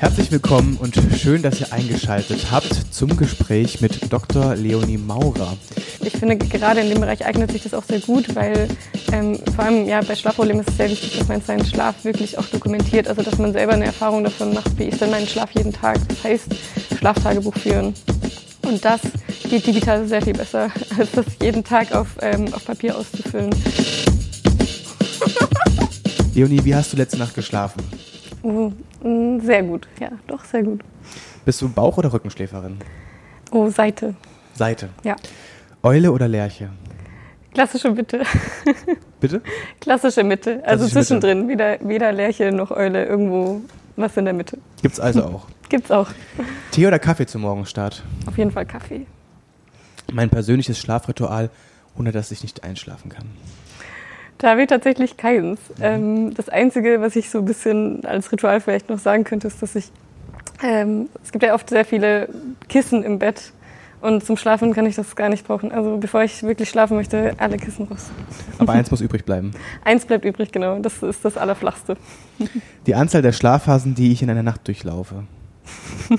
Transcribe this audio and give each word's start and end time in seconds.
Herzlich 0.00 0.32
willkommen 0.32 0.78
und 0.78 0.98
schön, 1.18 1.42
dass 1.42 1.60
ihr 1.60 1.74
eingeschaltet 1.74 2.50
habt 2.50 2.72
zum 2.90 3.18
Gespräch 3.18 3.82
mit 3.82 4.10
Dr. 4.10 4.54
Leonie 4.54 4.96
Maurer. 4.96 5.58
Ich 6.02 6.14
finde, 6.14 6.38
gerade 6.38 6.80
in 6.80 6.88
dem 6.88 7.00
Bereich 7.02 7.26
eignet 7.26 7.52
sich 7.52 7.64
das 7.64 7.74
auch 7.74 7.84
sehr 7.84 8.00
gut, 8.00 8.34
weil 8.34 8.66
ähm, 9.12 9.38
vor 9.54 9.66
allem 9.66 9.86
ja, 9.86 10.00
bei 10.00 10.16
Schlafproblemen 10.16 10.62
ist 10.62 10.70
es 10.70 10.76
sehr 10.78 10.88
wichtig, 10.88 11.18
dass 11.18 11.28
man 11.28 11.42
seinen 11.42 11.66
Schlaf 11.66 12.02
wirklich 12.02 12.38
auch 12.38 12.46
dokumentiert. 12.46 13.08
Also, 13.08 13.20
dass 13.20 13.36
man 13.36 13.52
selber 13.52 13.74
eine 13.74 13.84
Erfahrung 13.84 14.24
davon 14.24 14.54
macht, 14.54 14.78
wie 14.78 14.84
ist 14.84 15.02
denn 15.02 15.10
mein 15.10 15.26
Schlaf 15.26 15.50
jeden 15.50 15.74
Tag. 15.74 15.98
Das 16.08 16.24
heißt, 16.24 16.46
Schlaftagebuch 16.96 17.58
führen. 17.58 17.92
Und 18.62 18.82
das 18.82 19.02
geht 19.50 19.66
digital 19.66 20.08
sehr 20.08 20.22
viel 20.22 20.32
besser, 20.32 20.70
als 20.98 21.12
das 21.12 21.26
jeden 21.42 21.62
Tag 21.62 21.92
auf, 21.92 22.08
ähm, 22.22 22.46
auf 22.54 22.64
Papier 22.64 22.96
auszufüllen. 22.96 23.54
Leonie, 26.34 26.64
wie 26.64 26.74
hast 26.74 26.94
du 26.94 26.96
letzte 26.96 27.18
Nacht 27.18 27.34
geschlafen? 27.34 27.82
Mm, 28.42 28.68
sehr 29.02 29.62
gut, 29.62 29.88
ja, 29.98 30.10
doch 30.26 30.44
sehr 30.44 30.62
gut. 30.62 30.82
Bist 31.44 31.62
du 31.62 31.68
Bauch- 31.68 31.96
oder 31.96 32.12
Rückenschläferin? 32.12 32.78
Oh, 33.50 33.68
Seite. 33.70 34.14
Seite. 34.54 34.90
Ja. 35.02 35.16
Eule 35.82 36.12
oder 36.12 36.28
Lerche? 36.28 36.70
Klassische 37.52 37.90
Mitte. 37.90 38.22
Bitte? 39.20 39.42
Klassische 39.80 40.22
Mitte. 40.22 40.62
Also 40.64 40.84
Klassische 40.84 40.92
zwischendrin. 40.92 41.48
Weder, 41.48 41.78
weder 41.80 42.12
Lerche 42.12 42.52
noch 42.52 42.70
Eule. 42.70 43.06
Irgendwo 43.06 43.62
was 43.96 44.16
in 44.16 44.24
der 44.24 44.34
Mitte. 44.34 44.58
Gibt's 44.82 45.00
also 45.00 45.24
auch. 45.24 45.46
Gibt's 45.68 45.90
auch. 45.90 46.08
Tee 46.70 46.86
oder 46.86 46.98
Kaffee 46.98 47.26
zum 47.26 47.42
Morgenstart? 47.42 48.02
Auf 48.26 48.38
jeden 48.38 48.50
Fall 48.50 48.66
Kaffee. 48.66 49.06
Mein 50.12 50.30
persönliches 50.30 50.78
Schlafritual, 50.78 51.50
ohne 51.96 52.12
dass 52.12 52.30
ich 52.30 52.42
nicht 52.42 52.64
einschlafen 52.64 53.08
kann. 53.08 53.26
Da 54.40 54.50
habe 54.50 54.62
ich 54.62 54.68
tatsächlich 54.68 55.18
keins. 55.18 55.60
Ähm, 55.80 56.32
das 56.34 56.48
Einzige, 56.48 57.00
was 57.02 57.14
ich 57.14 57.28
so 57.28 57.38
ein 57.38 57.44
bisschen 57.44 58.04
als 58.06 58.32
Ritual 58.32 58.60
vielleicht 58.60 58.88
noch 58.88 58.98
sagen 58.98 59.24
könnte, 59.24 59.46
ist, 59.46 59.62
dass 59.62 59.76
ich. 59.76 59.92
Ähm, 60.62 61.08
es 61.22 61.30
gibt 61.30 61.44
ja 61.44 61.54
oft 61.54 61.68
sehr 61.68 61.84
viele 61.84 62.28
Kissen 62.68 63.02
im 63.02 63.18
Bett. 63.18 63.52
Und 64.00 64.24
zum 64.24 64.38
Schlafen 64.38 64.72
kann 64.72 64.86
ich 64.86 64.96
das 64.96 65.14
gar 65.14 65.28
nicht 65.28 65.46
brauchen. 65.46 65.72
Also 65.72 65.98
bevor 65.98 66.22
ich 66.22 66.42
wirklich 66.42 66.70
schlafen 66.70 66.96
möchte, 66.96 67.34
alle 67.36 67.58
Kissen 67.58 67.86
raus. 67.86 68.10
Aber 68.56 68.72
eins 68.72 68.90
muss 68.90 69.02
übrig 69.02 69.26
bleiben. 69.26 69.50
Eins 69.84 70.06
bleibt 70.06 70.24
übrig, 70.24 70.52
genau. 70.52 70.78
Das 70.78 71.02
ist 71.02 71.22
das 71.22 71.36
Allerflachste. 71.36 71.98
Die 72.86 72.94
Anzahl 72.94 73.20
der 73.20 73.32
Schlafphasen, 73.32 73.94
die 73.94 74.10
ich 74.10 74.22
in 74.22 74.30
einer 74.30 74.42
Nacht 74.42 74.66
durchlaufe. 74.66 75.24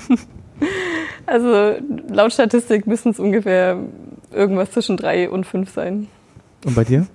Also 1.24 1.76
laut 2.08 2.32
Statistik 2.32 2.86
müssen 2.86 3.10
es 3.10 3.18
ungefähr 3.18 3.78
irgendwas 4.32 4.72
zwischen 4.72 4.96
drei 4.96 5.30
und 5.30 5.46
fünf 5.46 5.72
sein. 5.72 6.08
Und 6.64 6.74
bei 6.74 6.84
dir? 6.84 7.06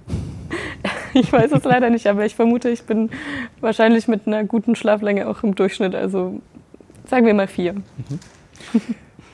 Ich 1.21 1.33
weiß 1.33 1.51
es 1.51 1.63
leider 1.63 1.89
nicht, 1.89 2.07
aber 2.07 2.25
ich 2.25 2.35
vermute, 2.35 2.69
ich 2.69 2.83
bin 2.83 3.09
wahrscheinlich 3.59 4.07
mit 4.07 4.27
einer 4.27 4.43
guten 4.43 4.75
Schlaflänge 4.75 5.27
auch 5.27 5.43
im 5.43 5.55
Durchschnitt. 5.55 5.95
Also 5.95 6.41
sagen 7.05 7.25
wir 7.25 7.33
mal 7.33 7.47
vier. 7.47 7.75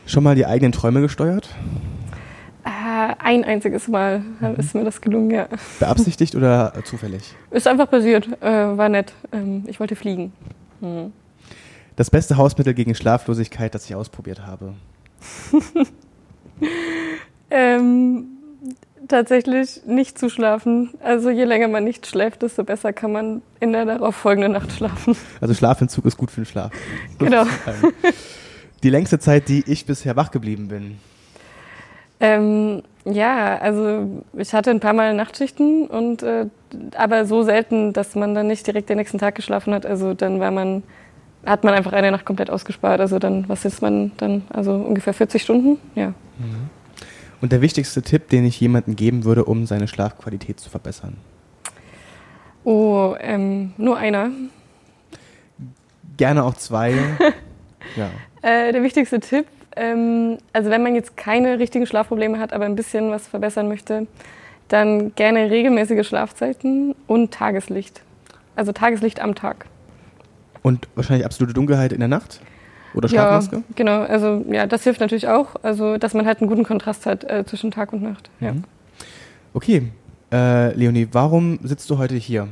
Schon 0.05 0.23
mal 0.23 0.35
die 0.35 0.45
eigenen 0.45 0.71
Träume 0.71 1.01
gesteuert? 1.01 1.49
Äh, 2.63 3.15
ein 3.19 3.43
einziges 3.43 3.87
Mal 3.87 4.21
ist 4.57 4.73
mir 4.75 4.85
das 4.85 5.01
gelungen, 5.01 5.31
ja. 5.31 5.47
Beabsichtigt 5.79 6.35
oder 6.35 6.73
zufällig? 6.85 7.35
Ist 7.51 7.67
einfach 7.67 7.89
passiert, 7.89 8.27
äh, 8.41 8.77
war 8.77 8.87
nett. 8.87 9.13
Ähm, 9.33 9.65
ich 9.67 9.79
wollte 9.79 9.95
fliegen. 9.95 10.31
Hm. 10.79 11.11
Das 11.95 12.09
beste 12.09 12.37
Hausmittel 12.37 12.73
gegen 12.73 12.95
Schlaflosigkeit, 12.95 13.75
das 13.75 13.85
ich 13.85 13.95
ausprobiert 13.95 14.45
habe. 14.45 14.73
Ähm, 17.55 18.32
tatsächlich 19.07 19.81
nicht 19.85 20.17
zu 20.17 20.29
schlafen. 20.29 20.91
Also 21.01 21.29
je 21.29 21.43
länger 21.43 21.67
man 21.67 21.83
nicht 21.83 22.07
schläft, 22.07 22.41
desto 22.41 22.63
besser 22.63 22.93
kann 22.93 23.11
man 23.11 23.41
in 23.59 23.73
der 23.73 23.85
darauf 23.85 24.15
folgenden 24.15 24.53
Nacht 24.53 24.71
schlafen. 24.71 25.15
Also 25.41 25.53
Schlafentzug 25.53 26.05
ist 26.05 26.17
gut 26.17 26.31
für 26.31 26.41
den 26.41 26.45
Schlaf. 26.45 26.71
Genau. 27.19 27.45
Die 28.83 28.89
längste 28.89 29.19
Zeit, 29.19 29.47
die 29.47 29.63
ich 29.65 29.85
bisher 29.85 30.15
wach 30.15 30.31
geblieben 30.31 30.67
bin. 30.67 30.97
Ähm, 32.19 32.83
ja, 33.05 33.57
also 33.57 34.23
ich 34.33 34.53
hatte 34.53 34.71
ein 34.71 34.79
paar 34.79 34.93
Mal 34.93 35.13
Nachtschichten 35.13 35.87
und 35.87 36.23
äh, 36.23 36.45
aber 36.95 37.25
so 37.25 37.43
selten, 37.43 37.93
dass 37.93 38.15
man 38.15 38.33
dann 38.33 38.47
nicht 38.47 38.65
direkt 38.65 38.89
den 38.89 38.97
nächsten 38.97 39.17
Tag 39.17 39.35
geschlafen 39.35 39.73
hat. 39.73 39.85
Also 39.85 40.13
dann 40.13 40.39
war 40.39 40.51
man, 40.51 40.83
hat 41.45 41.63
man 41.63 41.73
einfach 41.73 41.93
eine 41.93 42.11
Nacht 42.11 42.25
komplett 42.25 42.49
ausgespart. 42.49 43.01
Also 43.01 43.19
dann, 43.19 43.47
was 43.49 43.65
ist 43.65 43.81
man 43.81 44.11
dann? 44.17 44.43
Also 44.49 44.73
ungefähr 44.73 45.13
40 45.13 45.41
Stunden, 45.41 45.79
ja. 45.95 46.13
Und 47.43 47.51
der 47.51 47.59
wichtigste 47.59 48.01
Tipp, 48.01 48.29
den 48.29 48.45
ich 48.45 48.57
jemandem 48.61 48.95
geben 48.95 49.25
würde, 49.25 49.43
um 49.43 49.65
seine 49.65 49.89
Schlafqualität 49.89 50.61
zu 50.61 50.69
verbessern. 50.69 51.17
Oh, 52.63 53.15
ähm, 53.19 53.73
nur 53.75 53.97
einer. 53.97 54.31
Gerne 56.15 56.45
auch 56.45 56.53
zwei. 56.53 56.93
ja. 57.97 58.09
Äh, 58.41 58.71
der 58.71 58.81
wichtigste 58.81 59.19
Tipp, 59.19 59.45
ähm, 59.75 60.37
also 60.53 60.69
wenn 60.69 60.83
man 60.83 60.95
jetzt 60.95 61.17
keine 61.17 61.59
richtigen 61.59 61.85
Schlafprobleme 61.85 62.39
hat, 62.39 62.53
aber 62.53 62.63
ein 62.63 62.77
bisschen 62.77 63.11
was 63.11 63.27
verbessern 63.27 63.67
möchte, 63.67 64.07
dann 64.69 65.13
gerne 65.15 65.51
regelmäßige 65.51 66.07
Schlafzeiten 66.07 66.95
und 67.07 67.33
Tageslicht. 67.33 68.03
Also 68.55 68.71
Tageslicht 68.71 69.19
am 69.19 69.35
Tag. 69.35 69.65
Und 70.61 70.87
wahrscheinlich 70.95 71.25
absolute 71.25 71.53
Dunkelheit 71.53 71.91
in 71.91 71.99
der 71.99 72.07
Nacht? 72.07 72.39
Oder 72.93 73.07
Schlafmaske? 73.09 73.57
Ja, 73.57 73.61
genau. 73.75 74.01
Also 74.01 74.45
ja, 74.49 74.65
das 74.67 74.83
hilft 74.83 74.99
natürlich 74.99 75.27
auch. 75.27 75.55
Also 75.63 75.97
dass 75.97 76.13
man 76.13 76.25
halt 76.25 76.39
einen 76.41 76.49
guten 76.49 76.63
Kontrast 76.63 77.05
hat 77.05 77.23
äh, 77.23 77.43
zwischen 77.45 77.71
Tag 77.71 77.93
und 77.93 78.03
Nacht. 78.03 78.29
Ja. 78.39 78.53
Mhm. 78.53 78.63
Okay. 79.53 79.91
Äh, 80.31 80.73
Leonie, 80.75 81.07
warum 81.11 81.59
sitzt 81.63 81.89
du 81.89 81.97
heute 81.97 82.15
hier? 82.15 82.47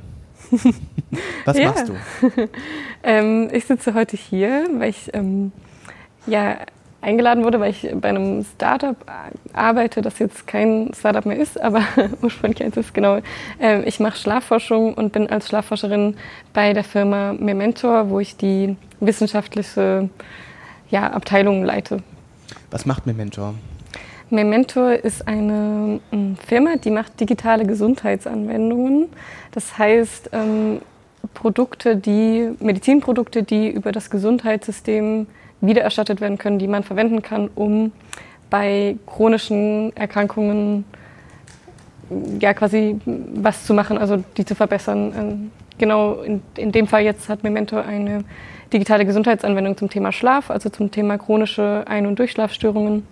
Was 1.46 1.58
Ja. 1.58 1.70
machst 1.70 1.90
du? 1.90 1.94
Ähm, 3.04 3.50
ich 3.52 3.66
sitze 3.66 3.96
heute 3.96 4.16
hier, 4.16 4.68
weil 4.78 4.92
ich 4.92 5.10
ähm, 5.16 5.52
ja 6.28 6.58
eingeladen 7.02 7.44
wurde, 7.44 7.60
weil 7.60 7.72
ich 7.72 7.90
bei 8.00 8.10
einem 8.10 8.44
Startup 8.44 8.96
arbeite, 9.54 10.04
das 10.04 10.20
jetzt 10.20 10.46
kein 10.46 10.92
Startup 10.94 11.26
mehr 11.26 11.38
ist, 11.38 11.60
aber 11.60 11.82
ursprünglich 12.22 12.64
eins 12.64 12.78
ist 12.78 12.94
genau. 12.94 13.18
Ähm, 13.60 13.82
ich 13.88 14.00
mache 14.00 14.18
Schlafforschung 14.20 14.94
und 14.94 15.14
bin 15.14 15.28
als 15.32 15.48
Schlafforscherin 15.48 16.16
bei 16.54 16.74
der 16.74 16.84
Firma 16.84 17.34
Mementor, 17.34 18.12
wo 18.12 18.20
ich 18.20 18.38
die 18.38 18.76
wissenschaftliche 19.02 20.10
ja, 20.90 21.12
Abteilung 21.12 21.64
leite. 21.66 22.02
Was 22.70 22.86
macht 22.86 23.06
Memento? 23.06 23.54
Memento 24.30 24.88
ist 24.88 25.28
eine 25.28 26.00
ähm, 26.14 26.38
Firma, 26.38 26.78
die 26.78 26.92
macht 26.92 27.20
digitale 27.20 27.66
Gesundheitsanwendungen. 27.66 29.10
Das 29.52 29.78
heißt, 29.78 30.30
ähm, 30.32 30.82
Produkte, 31.34 31.98
die, 31.98 32.52
Medizinprodukte, 32.60 33.44
die 33.44 33.70
über 33.70 33.92
das 33.92 34.10
Gesundheitssystem 34.10 35.28
wiedererstattet 35.60 36.22
werden 36.22 36.38
können, 36.38 36.60
die 36.60 36.68
man 36.68 36.84
verwenden 36.84 37.22
kann, 37.22 37.50
um 37.54 37.92
bei 38.50 38.96
chronischen 39.06 39.96
Erkrankungen 39.96 40.86
ja 42.40 42.54
quasi 42.54 43.00
was 43.06 43.66
zu 43.66 43.74
machen, 43.74 43.98
also 43.98 44.24
die 44.38 44.46
zu 44.46 44.56
verbessern. 44.56 45.14
Ähm, 45.18 45.52
Genau 45.82 46.22
in, 46.22 46.44
in 46.58 46.72
dem 46.72 46.86
Fall 46.86 47.02
jetzt 47.02 47.28
hat 47.28 47.42
Memento 47.42 47.76
eine 47.76 48.24
digitale 48.74 49.06
Gesundheitsanwendung 49.06 49.78
zum 49.78 49.90
Thema 49.90 50.12
Schlaf, 50.12 50.50
also 50.50 50.70
zum 50.70 50.92
Thema 50.92 51.18
chronische 51.18 51.84
Ein- 51.88 52.06
und 52.06 52.18
Durchschlafstörungen, 52.20 53.06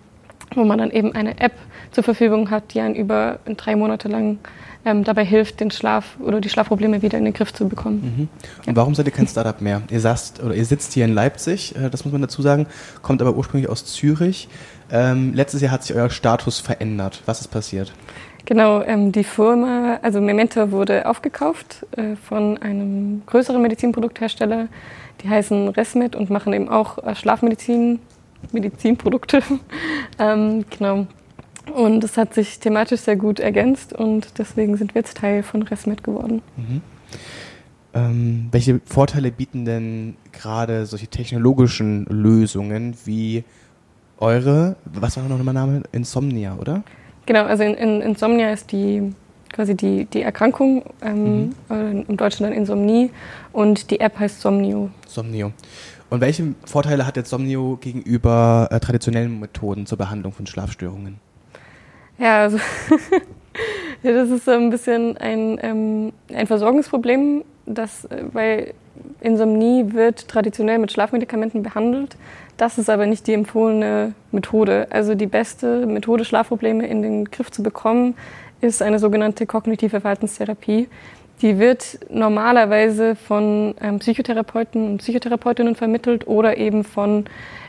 wo 0.54 0.64
man 0.64 0.78
dann 0.78 0.90
eben 0.90 1.14
eine 1.14 1.38
App 1.40 1.52
zur 1.92 2.04
Verfügung 2.04 2.50
hat, 2.50 2.74
die 2.74 2.80
einen 2.80 2.94
über 2.94 3.38
drei 3.56 3.76
Monate 3.76 4.08
lang 4.08 4.38
ähm, 4.84 5.04
dabei 5.04 5.24
hilft, 5.24 5.60
den 5.60 5.70
Schlaf 5.70 6.16
oder 6.20 6.40
die 6.40 6.48
Schlafprobleme 6.48 7.02
wieder 7.02 7.18
in 7.18 7.24
den 7.24 7.34
Griff 7.34 7.52
zu 7.52 7.68
bekommen. 7.68 8.28
Mhm. 8.64 8.68
Und 8.68 8.76
warum 8.76 8.94
seid 8.94 9.06
ihr 9.06 9.12
kein 9.12 9.26
Startup 9.26 9.60
mehr? 9.60 9.82
Ihr 9.90 10.00
saßt 10.00 10.42
oder 10.42 10.54
ihr 10.54 10.64
sitzt 10.64 10.92
hier 10.94 11.04
in 11.04 11.12
Leipzig, 11.12 11.76
äh, 11.76 11.90
das 11.90 12.04
muss 12.04 12.12
man 12.12 12.22
dazu 12.22 12.42
sagen, 12.42 12.66
kommt 13.02 13.20
aber 13.20 13.34
ursprünglich 13.34 13.70
aus 13.70 13.84
Zürich. 13.84 14.48
Ähm, 14.90 15.34
letztes 15.34 15.60
Jahr 15.60 15.72
hat 15.72 15.84
sich 15.84 15.94
euer 15.94 16.10
Status 16.10 16.58
verändert. 16.58 17.22
Was 17.26 17.40
ist 17.40 17.48
passiert? 17.48 17.92
Genau, 18.50 18.82
ähm, 18.82 19.12
die 19.12 19.22
Firma, 19.22 20.00
also 20.02 20.20
Memento 20.20 20.72
wurde 20.72 21.06
aufgekauft 21.06 21.86
äh, 21.96 22.16
von 22.16 22.58
einem 22.58 23.22
größeren 23.26 23.62
Medizinprodukthersteller. 23.62 24.66
Die 25.22 25.28
heißen 25.28 25.68
Resmed 25.68 26.16
und 26.16 26.30
machen 26.30 26.52
eben 26.52 26.68
auch 26.68 26.98
äh, 26.98 27.14
Schlafmedizin, 27.14 28.00
Medizinprodukte. 28.50 29.40
ähm, 30.18 30.64
genau. 30.68 31.06
Und 31.72 32.02
es 32.02 32.16
hat 32.16 32.34
sich 32.34 32.58
thematisch 32.58 33.02
sehr 33.02 33.14
gut 33.14 33.38
ergänzt 33.38 33.92
und 33.92 34.36
deswegen 34.38 34.76
sind 34.76 34.96
wir 34.96 35.02
jetzt 35.02 35.18
Teil 35.18 35.44
von 35.44 35.62
Resmed 35.62 36.02
geworden. 36.02 36.42
Mhm. 36.56 36.80
Ähm, 37.94 38.48
welche 38.50 38.80
Vorteile 38.84 39.30
bieten 39.30 39.64
denn 39.64 40.16
gerade 40.32 40.86
solche 40.86 41.06
technologischen 41.06 42.04
Lösungen 42.06 42.96
wie 43.04 43.44
eure, 44.18 44.74
was 44.86 45.16
war 45.16 45.22
noch 45.28 45.40
mein 45.40 45.54
Name? 45.54 45.84
Insomnia, 45.92 46.56
oder? 46.56 46.82
Genau, 47.30 47.44
also 47.44 47.62
in, 47.62 47.74
in 47.74 48.00
Insomnia 48.00 48.50
ist 48.50 48.72
die 48.72 49.14
quasi 49.52 49.76
die, 49.76 50.04
die 50.06 50.22
Erkrankung, 50.22 50.82
ähm, 51.00 51.54
äh, 51.70 52.00
im 52.00 52.16
Deutschen 52.16 52.42
dann 52.42 52.52
Insomnie 52.52 53.12
und 53.52 53.92
die 53.92 54.00
App 54.00 54.18
heißt 54.18 54.40
Somnio. 54.40 54.90
Somnio. 55.06 55.52
Und 56.08 56.20
welche 56.20 56.56
Vorteile 56.64 57.06
hat 57.06 57.16
jetzt 57.16 57.30
Somnio 57.30 57.78
gegenüber 57.80 58.66
äh, 58.72 58.80
traditionellen 58.80 59.38
Methoden 59.38 59.86
zur 59.86 59.96
Behandlung 59.96 60.32
von 60.32 60.48
Schlafstörungen? 60.48 61.20
Ja, 62.18 62.40
also 62.40 62.58
ja, 64.02 64.12
das 64.12 64.28
ist 64.30 64.44
so 64.44 64.50
ein 64.50 64.70
bisschen 64.70 65.16
ein, 65.16 65.56
ähm, 65.62 66.12
ein 66.34 66.48
Versorgungsproblem, 66.48 67.44
das, 67.64 68.06
äh, 68.06 68.24
weil 68.32 68.74
Insomnie 69.20 69.92
wird 69.92 70.26
traditionell 70.26 70.80
mit 70.80 70.90
Schlafmedikamenten 70.90 71.62
behandelt. 71.62 72.16
Das 72.60 72.76
ist 72.76 72.90
aber 72.90 73.06
nicht 73.06 73.26
die 73.26 73.32
empfohlene 73.32 74.12
Methode. 74.32 74.86
Also 74.90 75.14
die 75.14 75.24
beste 75.24 75.86
Methode, 75.86 76.26
Schlafprobleme 76.26 76.86
in 76.86 77.00
den 77.00 77.24
Griff 77.24 77.50
zu 77.50 77.62
bekommen, 77.62 78.16
ist 78.60 78.82
eine 78.82 78.98
sogenannte 78.98 79.46
kognitive 79.46 80.02
Verhaltenstherapie. 80.02 80.86
Die 81.40 81.58
wird 81.58 82.00
normalerweise 82.10 83.16
von 83.16 83.74
ähm, 83.80 83.98
Psychotherapeuten 84.00 84.90
und 84.90 84.98
Psychotherapeutinnen 84.98 85.74
vermittelt 85.74 86.26
oder 86.26 86.58
eben 86.58 86.84
von, 86.84 87.24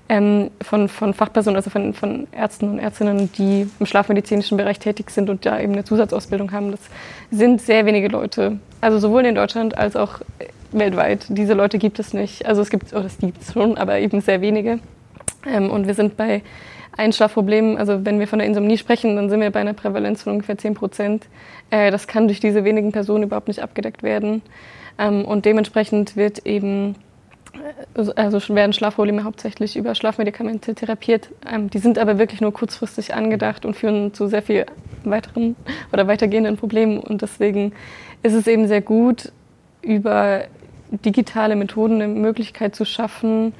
ähm, 0.09 0.51
von, 0.61 0.89
von 0.89 1.13
Fachpersonen, 1.13 1.55
also 1.55 1.69
von, 1.69 1.93
von 1.93 2.27
Ärzten 2.33 2.67
und 2.71 2.79
Ärztinnen, 2.79 3.31
die 3.31 3.69
im 3.79 3.85
schlafmedizinischen 3.85 4.57
Bereich 4.57 4.79
tätig 4.79 5.09
sind 5.11 5.29
und 5.29 5.45
da 5.45 5.57
eben 5.57 5.71
eine 5.71 5.85
Zusatzausbildung 5.85 6.51
haben. 6.51 6.71
Das 6.71 6.81
sind 7.31 7.61
sehr 7.61 7.85
wenige 7.85 8.09
Leute. 8.09 8.59
Also 8.81 8.99
sowohl 8.99 9.25
in 9.25 9.35
Deutschland 9.35 9.77
als 9.77 9.95
auch 9.95 10.19
weltweit. 10.73 11.25
Diese 11.29 11.53
Leute 11.53 11.77
gibt 11.77 11.99
es 11.99 12.13
nicht. 12.13 12.45
Also 12.45 12.61
es 12.61 12.69
gibt, 12.69 12.93
oder 12.93 13.05
es 13.05 13.17
gibt 13.17 13.41
es 13.41 13.53
schon, 13.53 13.77
aber 13.77 13.99
eben 13.99 14.21
sehr 14.21 14.41
wenige. 14.41 14.79
Ähm, 15.45 15.69
und 15.69 15.87
wir 15.87 15.93
sind 15.93 16.17
bei 16.17 16.41
Einschlafproblemen, 16.97 17.77
also 17.77 18.05
wenn 18.05 18.19
wir 18.19 18.27
von 18.27 18.39
der 18.39 18.47
Insomnie 18.47 18.77
sprechen, 18.77 19.15
dann 19.15 19.29
sind 19.29 19.39
wir 19.39 19.51
bei 19.51 19.61
einer 19.61 19.73
Prävalenz 19.73 20.23
von 20.23 20.33
ungefähr 20.33 20.57
10 20.57 20.73
Prozent. 20.73 21.27
Äh, 21.69 21.91
das 21.91 22.07
kann 22.07 22.27
durch 22.27 22.39
diese 22.39 22.63
wenigen 22.63 22.91
Personen 22.91 23.23
überhaupt 23.23 23.47
nicht 23.47 23.61
abgedeckt 23.61 24.03
werden. 24.03 24.41
Ähm, 24.97 25.25
und 25.25 25.45
dementsprechend 25.45 26.15
wird 26.15 26.45
eben 26.45 26.95
äh, 27.95 28.11
also 28.15 28.39
werden 28.53 28.73
Schlafprobleme 28.73 29.23
hauptsächlich 29.23 29.77
über 29.77 29.95
Schlafmedikamente 29.95 30.75
therapiert. 30.75 31.29
Ähm, 31.49 31.69
die 31.69 31.79
sind 31.79 31.97
aber 31.97 32.19
wirklich 32.19 32.41
nur 32.41 32.53
kurzfristig 32.53 33.13
angedacht 33.13 33.65
und 33.65 33.75
führen 33.75 34.13
zu 34.13 34.27
sehr 34.27 34.41
viel 34.41 34.65
weiteren 35.03 35.55
oder 35.91 36.07
weitergehenden 36.07 36.57
Problemen. 36.57 36.99
Und 36.99 37.21
deswegen 37.21 37.73
ist 38.23 38.33
es 38.33 38.47
eben 38.47 38.67
sehr 38.67 38.81
gut, 38.81 39.31
über 39.81 40.43
digitale 40.91 41.55
Methoden 41.55 42.01
eine 42.01 42.07
Möglichkeit 42.07 42.75
zu 42.75 42.85
schaffen, 42.85 43.53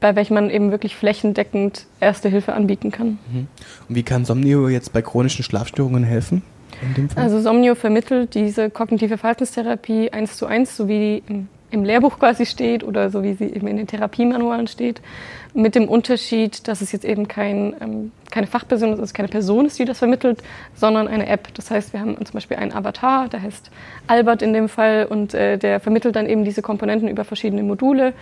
bei 0.00 0.16
welchen 0.16 0.34
man 0.34 0.50
eben 0.50 0.70
wirklich 0.70 0.96
flächendeckend 0.96 1.86
Erste 2.00 2.28
Hilfe 2.28 2.52
anbieten 2.52 2.90
kann. 2.90 3.18
Mhm. 3.32 3.46
Und 3.88 3.94
wie 3.94 4.02
kann 4.02 4.24
Somnio 4.24 4.68
jetzt 4.68 4.92
bei 4.92 5.02
chronischen 5.02 5.44
Schlafstörungen 5.44 6.04
helfen? 6.04 6.42
Also 7.14 7.40
Somnio 7.40 7.74
vermittelt 7.74 8.34
diese 8.34 8.68
kognitive 8.68 9.16
Verhaltenstherapie 9.16 10.10
eins 10.10 10.36
zu 10.36 10.46
eins, 10.46 10.76
so 10.76 10.88
wie 10.88 11.22
die 11.28 11.46
im, 11.74 11.84
Lehrbuch 11.84 12.18
quasi 12.18 12.46
steht 12.46 12.84
oder 12.84 13.10
so 13.10 13.22
wie 13.22 13.34
sie 13.34 13.46
eben 13.46 13.66
in 13.66 13.76
den 13.76 13.86
Therapiemanualen 13.86 14.66
steht, 14.66 15.02
mit 15.52 15.74
dem 15.74 15.88
Unterschied, 15.88 16.66
dass 16.66 16.80
es 16.80 16.92
jetzt 16.92 17.04
eben 17.04 17.28
kein, 17.28 17.74
ähm, 17.80 18.12
keine 18.30 18.46
Fachperson 18.46 18.92
ist, 18.92 19.00
also 19.00 19.12
keine 19.12 19.28
Person 19.28 19.66
ist, 19.66 19.78
die 19.78 19.84
das 19.84 19.98
vermittelt, 19.98 20.42
sondern 20.74 21.08
eine 21.08 21.26
App. 21.26 21.52
Das 21.54 21.70
heißt, 21.70 21.92
wir 21.92 22.00
haben 22.00 22.16
zum 22.16 22.32
Beispiel 22.34 22.56
einen 22.56 22.72
Avatar, 22.72 23.28
der 23.28 23.42
heißt 23.42 23.70
Albert 24.06 24.42
in 24.42 24.52
dem 24.52 24.68
Fall 24.68 25.06
und 25.08 25.34
äh, 25.34 25.58
der 25.58 25.80
vermittelt 25.80 26.16
dann 26.16 26.28
eben 26.28 26.44
diese 26.44 26.62
Komponenten 26.62 27.08
über 27.08 27.24
verschiedene 27.24 27.62
Module 27.62 28.14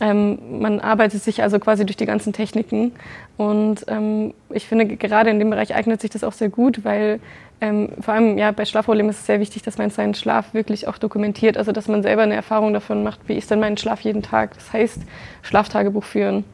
ähm, 0.00 0.60
man 0.60 0.80
arbeitet 0.80 1.22
sich 1.22 1.42
also 1.42 1.58
quasi 1.58 1.84
durch 1.84 1.96
die 1.96 2.06
ganzen 2.06 2.32
Techniken. 2.32 2.92
Und 3.36 3.84
ähm, 3.88 4.34
ich 4.50 4.66
finde, 4.66 4.86
gerade 4.86 5.30
in 5.30 5.38
dem 5.38 5.50
Bereich 5.50 5.74
eignet 5.74 6.00
sich 6.00 6.10
das 6.10 6.24
auch 6.24 6.32
sehr 6.32 6.48
gut, 6.50 6.84
weil 6.84 7.20
ähm, 7.60 7.90
vor 8.00 8.14
allem 8.14 8.38
ja, 8.38 8.52
bei 8.52 8.64
Schlafproblemen 8.64 9.10
ist 9.10 9.20
es 9.20 9.26
sehr 9.26 9.40
wichtig, 9.40 9.62
dass 9.62 9.78
man 9.78 9.90
seinen 9.90 10.14
Schlaf 10.14 10.54
wirklich 10.54 10.86
auch 10.86 10.98
dokumentiert. 10.98 11.56
Also 11.56 11.72
dass 11.72 11.88
man 11.88 12.02
selber 12.02 12.22
eine 12.22 12.34
Erfahrung 12.34 12.72
davon 12.72 13.02
macht, 13.02 13.20
wie 13.26 13.34
ist 13.34 13.50
denn 13.50 13.60
mein 13.60 13.76
Schlaf 13.76 14.00
jeden 14.02 14.22
Tag. 14.22 14.54
Das 14.54 14.72
heißt, 14.72 15.00
Schlaftagebuch 15.42 16.04
führen. 16.04 16.44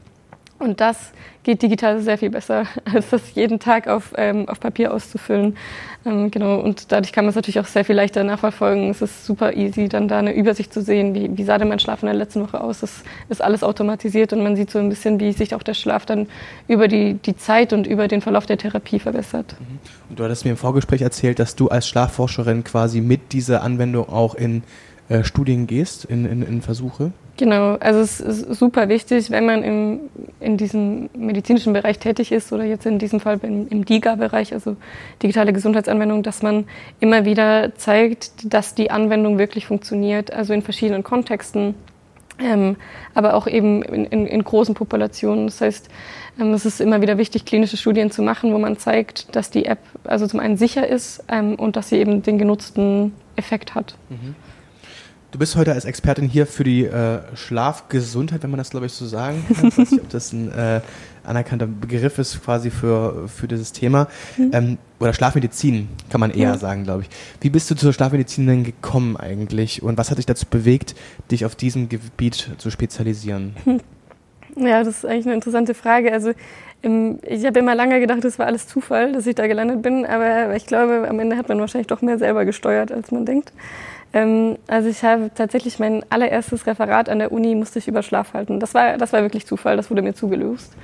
Und 0.65 0.81
das 0.81 1.13
geht 1.43 1.61
digital 1.61 2.01
sehr 2.01 2.17
viel 2.17 2.31
besser, 2.31 2.65
als 2.93 3.11
das 3.11 3.35
jeden 3.35 3.61
Tag 3.61 3.87
auf, 3.87 4.15
ähm, 4.17 4.49
auf 4.49 4.61
Papier 4.61 4.95
auszufüllen. 4.95 5.59
Ähm, 6.07 6.31
genau, 6.31 6.59
und 6.59 6.91
dadurch 6.91 7.13
kann 7.13 7.27
man 7.27 7.31
es 7.31 7.37
natürlich 7.37 7.61
auch 7.61 7.67
sehr 7.67 7.85
viel 7.85 7.95
leichter 7.95 8.25
nachverfolgen. 8.25 8.89
Es 8.89 9.03
ist 9.03 9.27
super 9.27 9.55
easy, 9.55 9.89
dann 9.91 10.09
da 10.09 10.19
eine 10.19 10.35
Übersicht 10.35 10.73
zu 10.73 10.81
sehen, 10.81 11.15
wie, 11.15 11.37
wie 11.37 11.45
sah 11.45 11.59
denn 11.59 11.69
mein 11.69 11.81
Schlaf 11.81 12.03
in 12.03 12.07
der 12.07 12.15
letzten 12.15 12.41
Woche 12.41 12.63
aus. 12.63 12.81
Das 12.81 13.03
ist 13.29 13.43
alles 13.43 13.63
automatisiert 13.63 14.33
und 14.33 14.43
man 14.43 14.57
sieht 14.57 14.71
so 14.71 14.79
ein 14.79 14.89
bisschen, 14.89 15.21
wie 15.21 15.33
sich 15.33 15.55
auch 15.55 15.63
der 15.63 15.75
Schlaf 15.75 16.07
dann 16.07 16.29
über 16.67 16.89
die, 16.89 17.15
die 17.15 17.37
Zeit 17.37 17.75
und 17.75 17.87
über 17.87 18.09
den 18.09 18.23
Verlauf 18.23 18.47
der 18.47 18.57
Therapie 18.57 18.99
verbessert. 18.99 19.55
Mhm. 19.61 19.79
Und 20.09 20.19
du 20.19 20.25
hattest 20.25 20.47
mir 20.47 20.53
im 20.53 20.57
Vorgespräch 20.57 21.03
erzählt, 21.03 21.39
dass 21.39 21.57
du 21.57 21.69
als 21.69 21.87
Schlafforscherin 21.87 22.65
quasi 22.65 23.03
mit 23.03 23.33
dieser 23.35 23.63
Anwendung 23.63 24.09
auch 24.09 24.35
in 24.35 24.63
äh, 25.11 25.25
Studien 25.25 25.67
gehst, 25.67 26.07
in, 26.07 26.25
in, 26.25 26.43
in 26.43 26.63
Versuche. 26.63 27.13
Genau, 27.37 27.75
also 27.81 28.01
es 28.01 28.21
ist 28.21 28.55
super 28.55 28.89
wichtig, 28.89 29.31
wenn 29.31 29.45
man 29.45 29.65
im, 29.65 30.01
in 30.39 30.57
diesem 30.57 31.11
medizinischen 31.17 31.73
Bereich 31.73 31.99
tätig 31.99 32.31
ist 32.31 32.53
oder 32.53 32.63
jetzt 32.63 32.87
in 32.87 33.01
diesem 33.01 33.19
Fall 33.19 33.41
im, 33.43 33.67
im 33.69 33.85
DIGA-Bereich, 33.85 34.53
also 34.53 34.77
digitale 35.21 35.53
Gesundheitsanwendung, 35.53 36.23
dass 36.23 36.43
man 36.43 36.67
immer 37.01 37.25
wieder 37.25 37.75
zeigt, 37.75 38.55
dass 38.55 38.77
die 38.77 38.93
Anwendung 38.93 39.39
wirklich 39.39 39.67
funktioniert, 39.67 40.33
also 40.33 40.53
in 40.53 40.63
verschiedenen 40.63 41.03
Kontexten, 41.03 41.75
ähm, 42.39 42.77
aber 43.15 43.35
auch 43.35 43.49
eben 43.49 43.83
in, 43.83 44.05
in, 44.05 44.27
in, 44.27 44.45
großen 44.45 44.75
Populationen. 44.75 45.47
Das 45.47 45.61
heißt, 45.61 45.89
ähm, 46.41 46.53
es 46.53 46.65
ist 46.65 46.81
immer 46.81 47.01
wieder 47.01 47.19
wichtig, 47.19 47.45
klinische 47.45 47.77
Studien 47.77 48.13
zu 48.13 48.23
machen, 48.23 48.53
wo 48.53 48.59
man 48.59 48.77
zeigt, 48.77 49.35
dass 49.35 49.51
die 49.51 49.65
App 49.65 49.79
also 50.05 50.29
zum 50.29 50.39
einen 50.39 50.57
sicher 50.57 50.87
ist 50.87 51.25
ähm, 51.29 51.57
und 51.57 51.75
dass 51.75 51.89
sie 51.89 51.97
eben 51.97 52.23
den 52.23 52.39
genutzten 52.39 53.13
Effekt 53.37 53.75
hat. 53.75 53.97
Mhm. 54.09 54.37
Du 55.35 55.39
bist 55.39 55.57
heute 55.57 55.73
als 55.73 55.85
Expertin 55.85 56.29
hier 56.29 56.47
für 56.47 56.63
die 56.63 56.85
äh, 56.85 57.19
Schlafgesundheit, 57.35 58.45
wenn 58.45 58.51
man 58.51 58.59
das, 58.59 58.71
glaube 58.71 58.87
ich, 58.87 58.93
so 58.93 59.05
sagen 59.05 59.45
kann. 59.49 59.67
Ich 59.67 59.77
weiß 59.77 59.91
nicht, 59.91 60.03
ob 60.05 60.09
das 60.11 60.33
ein 60.33 60.53
äh, 60.53 60.81
anerkannter 61.25 61.67
Begriff 61.67 62.19
ist 62.19 62.41
quasi 62.45 62.71
für, 62.71 63.27
für 63.27 63.49
dieses 63.49 63.73
Thema. 63.73 64.07
Mhm. 64.37 64.51
Ähm, 64.53 64.79
oder 65.01 65.13
Schlafmedizin, 65.13 65.89
kann 66.09 66.21
man 66.21 66.31
eher 66.31 66.51
ja. 66.51 66.57
sagen, 66.57 66.85
glaube 66.85 67.03
ich. 67.03 67.09
Wie 67.41 67.51
bist 67.51 67.69
du 67.69 67.75
zur 67.75 67.93
Schlafmedizin 67.93 68.47
denn 68.47 68.63
gekommen 68.63 69.17
eigentlich? 69.17 69.83
Und 69.83 69.99
was 69.99 70.13
hat 70.13 70.19
dich 70.19 70.27
dazu 70.27 70.47
bewegt, 70.49 70.95
dich 71.33 71.45
auf 71.45 71.57
diesem 71.57 71.89
Gebiet 71.89 72.51
zu 72.59 72.71
spezialisieren? 72.71 73.57
Ja, 74.57 74.85
das 74.85 74.99
ist 74.99 75.05
eigentlich 75.05 75.27
eine 75.27 75.35
interessante 75.35 75.75
Frage. 75.75 76.13
Also 76.13 76.31
ich 76.81 77.45
habe 77.45 77.59
immer 77.59 77.75
lange 77.75 77.99
gedacht, 77.99 78.25
es 78.25 78.39
war 78.39 78.47
alles 78.47 78.69
Zufall, 78.69 79.13
dass 79.13 79.27
ich 79.27 79.35
da 79.35 79.49
gelandet 79.49 79.83
bin, 79.83 80.07
aber 80.07 80.55
ich 80.55 80.67
glaube, 80.67 81.09
am 81.09 81.19
Ende 81.19 81.37
hat 81.37 81.49
man 81.49 81.59
wahrscheinlich 81.59 81.89
doch 81.89 82.03
mehr 82.03 82.19
selber 82.19 82.45
gesteuert, 82.45 82.93
als 82.93 83.11
man 83.11 83.27
denkt. 83.27 83.53
Ähm, 84.15 84.59
also 84.69 84.89
ich 84.89 85.03
habe 85.03 85.31
tatsächlich 85.35 85.79
mein 85.79 86.05
allererstes 86.09 86.67
Referat 86.67 87.09
an 87.09 87.19
der 87.19 87.33
Uni 87.33 87.55
musste 87.57 87.81
ich 87.81 87.89
über 87.89 88.03
Schlaf 88.03 88.33
halten. 88.33 88.61
Das 88.61 88.73
war, 88.73 88.97
das 88.97 89.13
war 89.13 89.23
wirklich 89.23 89.45
Zufall, 89.45 89.77
das 89.77 89.91
wurde 89.91 90.03
mir 90.03 90.15
zugelöst. 90.15 90.75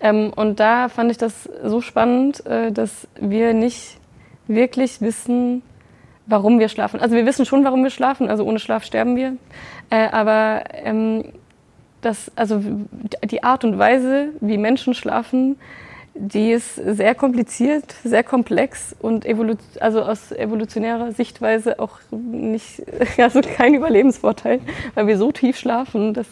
Ähm, 0.00 0.32
und 0.34 0.58
da 0.58 0.88
fand 0.88 1.10
ich 1.10 1.18
das 1.18 1.48
so 1.62 1.82
spannend, 1.82 2.44
äh, 2.46 2.72
dass 2.72 3.06
wir 3.20 3.52
nicht 3.52 3.98
wirklich 4.46 5.02
wissen, 5.02 5.62
warum 6.26 6.58
wir 6.58 6.68
schlafen. 6.68 7.00
Also 7.00 7.14
wir 7.14 7.26
wissen 7.26 7.44
schon, 7.44 7.62
warum 7.64 7.82
wir 7.82 7.90
schlafen, 7.90 8.30
also 8.30 8.44
ohne 8.44 8.58
Schlaf 8.58 8.84
sterben 8.84 9.16
wir. 9.16 9.36
Äh, 9.90 10.08
aber 10.08 10.64
ähm, 10.72 11.32
das, 12.00 12.32
also 12.36 12.62
die 13.22 13.42
Art 13.42 13.64
und 13.64 13.78
Weise, 13.78 14.28
wie 14.40 14.56
Menschen 14.56 14.94
schlafen, 14.94 15.56
die 16.20 16.50
ist 16.50 16.74
sehr 16.74 17.14
kompliziert, 17.14 17.94
sehr 18.02 18.24
komplex 18.24 18.94
und 19.00 19.24
also 19.80 20.02
aus 20.02 20.32
evolutionärer 20.32 21.12
Sichtweise 21.12 21.78
auch 21.78 21.98
nicht, 22.10 22.82
also 23.18 23.40
kein 23.40 23.74
Überlebensvorteil, 23.74 24.60
weil 24.94 25.06
wir 25.06 25.16
so 25.16 25.30
tief 25.30 25.56
schlafen, 25.56 26.14
dass 26.14 26.26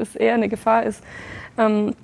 es 0.00 0.14
eher 0.14 0.34
eine 0.34 0.48
Gefahr 0.48 0.84
ist. 0.84 1.02
Ähm, 1.56 1.94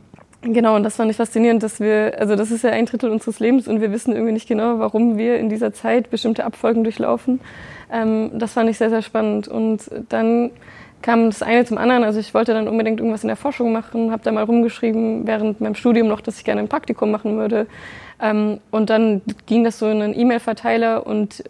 genau, 0.40 0.76
und 0.76 0.82
das 0.82 0.96
fand 0.96 1.10
ich 1.10 1.16
faszinierend, 1.18 1.62
dass 1.62 1.78
wir, 1.78 2.14
also 2.18 2.36
das 2.36 2.50
ist 2.50 2.64
ja 2.64 2.70
ein 2.70 2.86
Drittel 2.86 3.10
unseres 3.10 3.38
Lebens 3.38 3.68
und 3.68 3.80
wir 3.80 3.92
wissen 3.92 4.12
irgendwie 4.12 4.32
nicht 4.32 4.48
genau, 4.48 4.78
warum 4.78 5.18
wir 5.18 5.38
in 5.38 5.50
dieser 5.50 5.74
Zeit 5.74 6.10
bestimmte 6.10 6.44
Abfolgen 6.44 6.84
durchlaufen. 6.84 7.40
Ähm, 7.92 8.30
das 8.34 8.54
fand 8.54 8.70
ich 8.70 8.78
sehr, 8.78 8.90
sehr 8.90 9.02
spannend. 9.02 9.46
Und 9.46 9.90
dann 10.08 10.50
kam 11.06 11.26
das 11.30 11.40
eine 11.40 11.64
zum 11.64 11.78
anderen. 11.78 12.02
Also 12.02 12.18
ich 12.18 12.34
wollte 12.34 12.52
dann 12.52 12.66
unbedingt 12.66 12.98
irgendwas 12.98 13.22
in 13.22 13.28
der 13.28 13.36
Forschung 13.36 13.72
machen, 13.72 14.10
habe 14.10 14.24
da 14.24 14.32
mal 14.32 14.42
rumgeschrieben 14.42 15.24
während 15.24 15.60
meinem 15.60 15.76
Studium 15.76 16.08
noch, 16.08 16.20
dass 16.20 16.36
ich 16.38 16.44
gerne 16.44 16.60
ein 16.60 16.68
Praktikum 16.68 17.12
machen 17.12 17.38
würde. 17.38 17.68
Ähm, 18.20 18.58
und 18.72 18.90
dann 18.90 19.22
ging 19.46 19.62
das 19.62 19.78
so 19.78 19.88
in 19.88 20.02
einen 20.02 20.18
E-Mail-Verteiler 20.18 21.06
und 21.06 21.44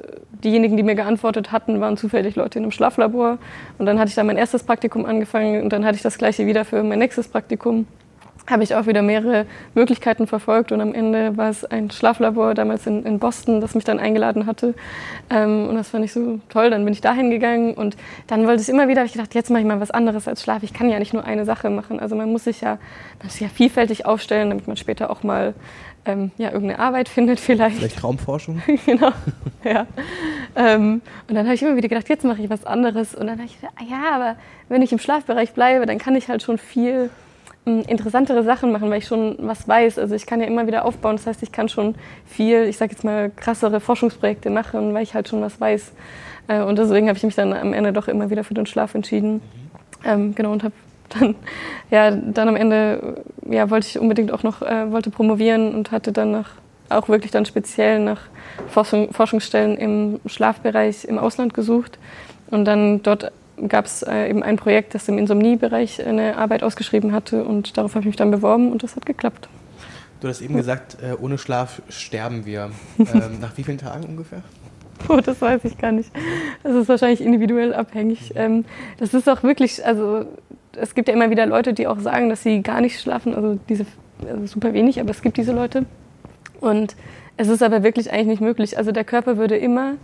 diejenigen, 0.44 0.76
die 0.76 0.82
mir 0.82 0.94
geantwortet 0.94 1.52
hatten, 1.52 1.80
waren 1.80 1.96
zufällig 1.96 2.36
Leute 2.36 2.58
in 2.58 2.64
einem 2.64 2.70
Schlaflabor. 2.70 3.38
Und 3.78 3.86
dann 3.86 3.98
hatte 3.98 4.10
ich 4.10 4.14
da 4.14 4.24
mein 4.24 4.36
erstes 4.36 4.62
Praktikum 4.62 5.06
angefangen 5.06 5.62
und 5.62 5.72
dann 5.72 5.86
hatte 5.86 5.96
ich 5.96 6.02
das 6.02 6.18
gleiche 6.18 6.44
wieder 6.44 6.66
für 6.66 6.82
mein 6.82 6.98
nächstes 6.98 7.26
Praktikum 7.26 7.86
habe 8.48 8.62
ich 8.62 8.74
auch 8.74 8.86
wieder 8.86 9.02
mehrere 9.02 9.46
Möglichkeiten 9.74 10.26
verfolgt 10.26 10.72
und 10.72 10.80
am 10.80 10.94
Ende 10.94 11.36
war 11.36 11.50
es 11.50 11.64
ein 11.64 11.90
Schlaflabor 11.90 12.54
damals 12.54 12.86
in, 12.86 13.04
in 13.04 13.18
Boston, 13.18 13.60
das 13.60 13.74
mich 13.74 13.84
dann 13.84 13.98
eingeladen 13.98 14.46
hatte 14.46 14.74
ähm, 15.30 15.68
und 15.68 15.74
das 15.74 15.90
fand 15.90 16.04
ich 16.04 16.12
so 16.12 16.40
toll. 16.48 16.70
Dann 16.70 16.84
bin 16.84 16.92
ich 16.92 17.00
dahin 17.00 17.30
gegangen 17.30 17.74
und 17.74 17.96
dann 18.26 18.46
wollte 18.46 18.62
ich 18.62 18.68
immer 18.68 18.88
wieder, 18.88 19.00
habe 19.00 19.06
ich 19.06 19.12
gedacht, 19.12 19.34
jetzt 19.34 19.50
mache 19.50 19.60
ich 19.60 19.66
mal 19.66 19.80
was 19.80 19.90
anderes 19.90 20.28
als 20.28 20.42
Schlaf. 20.42 20.62
Ich 20.62 20.72
kann 20.72 20.88
ja 20.88 20.98
nicht 20.98 21.12
nur 21.12 21.24
eine 21.24 21.44
Sache 21.44 21.70
machen. 21.70 22.00
Also 22.00 22.14
man 22.16 22.30
muss 22.30 22.44
sich 22.44 22.60
ja, 22.60 22.78
man 23.18 23.26
muss 23.26 23.40
ja 23.40 23.48
vielfältig 23.48 24.06
aufstellen, 24.06 24.50
damit 24.50 24.66
man 24.68 24.76
später 24.76 25.10
auch 25.10 25.22
mal 25.22 25.54
ähm, 26.06 26.30
ja, 26.38 26.52
irgendeine 26.52 26.78
Arbeit 26.78 27.08
findet 27.08 27.40
vielleicht. 27.40 27.76
Vielleicht 27.76 28.04
Raumforschung? 28.04 28.62
genau, 28.86 29.10
ja. 29.64 29.86
Ähm, 30.54 31.02
und 31.28 31.34
dann 31.34 31.46
habe 31.46 31.54
ich 31.54 31.62
immer 31.62 31.76
wieder 31.76 31.88
gedacht, 31.88 32.08
jetzt 32.08 32.24
mache 32.24 32.42
ich 32.42 32.50
was 32.50 32.64
anderes. 32.64 33.14
Und 33.14 33.26
dann 33.26 33.38
habe 33.38 33.46
ich 33.46 33.60
gedacht, 33.60 33.74
ah 33.76 33.84
ja, 33.84 34.14
aber 34.14 34.36
wenn 34.68 34.82
ich 34.82 34.92
im 34.92 34.98
Schlafbereich 34.98 35.52
bleibe, 35.52 35.86
dann 35.86 35.98
kann 35.98 36.14
ich 36.14 36.28
halt 36.28 36.42
schon 36.42 36.58
viel 36.58 37.10
interessantere 37.66 38.44
Sachen 38.44 38.70
machen, 38.70 38.90
weil 38.90 38.98
ich 38.98 39.06
schon 39.06 39.36
was 39.40 39.66
weiß. 39.66 39.98
Also 39.98 40.14
ich 40.14 40.26
kann 40.26 40.40
ja 40.40 40.46
immer 40.46 40.66
wieder 40.66 40.84
aufbauen. 40.84 41.16
Das 41.16 41.26
heißt, 41.26 41.42
ich 41.42 41.50
kann 41.50 41.68
schon 41.68 41.96
viel, 42.24 42.64
ich 42.64 42.76
sage 42.76 42.92
jetzt 42.92 43.02
mal, 43.02 43.30
krassere 43.30 43.80
Forschungsprojekte 43.80 44.50
machen, 44.50 44.94
weil 44.94 45.02
ich 45.02 45.14
halt 45.14 45.28
schon 45.28 45.42
was 45.42 45.60
weiß. 45.60 45.92
Äh, 46.48 46.62
und 46.62 46.78
deswegen 46.78 47.08
habe 47.08 47.16
ich 47.16 47.24
mich 47.24 47.34
dann 47.34 47.52
am 47.52 47.72
Ende 47.72 47.92
doch 47.92 48.06
immer 48.08 48.30
wieder 48.30 48.44
für 48.44 48.54
den 48.54 48.66
Schlaf 48.66 48.94
entschieden. 48.94 49.42
Ähm, 50.04 50.34
genau, 50.34 50.52
und 50.52 50.62
habe 50.62 50.74
dann, 51.08 51.34
ja, 51.90 52.12
dann 52.12 52.48
am 52.48 52.56
Ende 52.56 53.24
ja, 53.50 53.68
wollte 53.68 53.88
ich 53.88 53.98
unbedingt 53.98 54.32
auch 54.32 54.44
noch 54.44 54.62
äh, 54.62 54.90
wollte 54.92 55.10
promovieren 55.10 55.74
und 55.74 55.90
hatte 55.90 56.12
dann 56.12 56.30
nach, 56.30 56.50
auch 56.88 57.08
wirklich 57.08 57.32
dann 57.32 57.46
speziell 57.46 57.98
nach 57.98 58.22
Forschung, 58.68 59.12
Forschungsstellen 59.12 59.76
im 59.76 60.20
Schlafbereich 60.26 61.04
im 61.04 61.18
Ausland 61.18 61.52
gesucht. 61.52 61.98
Und 62.48 62.64
dann 62.64 63.02
dort 63.02 63.32
gab 63.68 63.86
es 63.86 64.02
äh, 64.02 64.28
eben 64.28 64.42
ein 64.42 64.56
Projekt, 64.56 64.94
das 64.94 65.08
im 65.08 65.18
Insomniebereich 65.18 66.04
eine 66.06 66.36
Arbeit 66.36 66.62
ausgeschrieben 66.62 67.12
hatte 67.12 67.44
und 67.44 67.76
darauf 67.76 67.92
habe 67.94 68.00
ich 68.00 68.06
mich 68.06 68.16
dann 68.16 68.30
beworben 68.30 68.70
und 68.72 68.82
das 68.82 68.96
hat 68.96 69.06
geklappt. 69.06 69.48
Du 70.20 70.28
hast 70.28 70.40
eben 70.40 70.56
gesagt, 70.56 70.96
äh, 71.02 71.14
ohne 71.20 71.38
Schlaf 71.38 71.82
sterben 71.88 72.46
wir. 72.46 72.70
Ähm, 72.98 73.40
nach 73.40 73.56
wie 73.56 73.62
vielen 73.62 73.78
Tagen 73.78 74.04
ungefähr? 74.04 74.42
Oh, 75.08 75.18
das 75.18 75.40
weiß 75.40 75.64
ich 75.64 75.76
gar 75.78 75.92
nicht. 75.92 76.10
Das 76.62 76.74
ist 76.74 76.88
wahrscheinlich 76.88 77.20
individuell 77.20 77.74
abhängig. 77.74 78.32
Ähm, 78.34 78.64
das 78.98 79.14
ist 79.14 79.28
auch 79.28 79.42
wirklich, 79.42 79.84
also 79.84 80.24
es 80.72 80.94
gibt 80.94 81.08
ja 81.08 81.14
immer 81.14 81.30
wieder 81.30 81.46
Leute, 81.46 81.74
die 81.74 81.86
auch 81.86 82.00
sagen, 82.00 82.28
dass 82.28 82.42
sie 82.42 82.62
gar 82.62 82.80
nicht 82.80 83.00
schlafen, 83.00 83.34
also 83.34 83.58
diese 83.68 83.86
also 84.26 84.46
super 84.46 84.72
wenig, 84.72 85.00
aber 85.00 85.10
es 85.10 85.22
gibt 85.22 85.36
diese 85.36 85.52
Leute. 85.52 85.84
Und 86.60 86.96
es 87.36 87.48
ist 87.48 87.62
aber 87.62 87.82
wirklich 87.82 88.10
eigentlich 88.10 88.26
nicht 88.26 88.40
möglich. 88.40 88.78
Also 88.78 88.92
der 88.92 89.04
Körper 89.04 89.36
würde 89.36 89.56
immer 89.56 89.94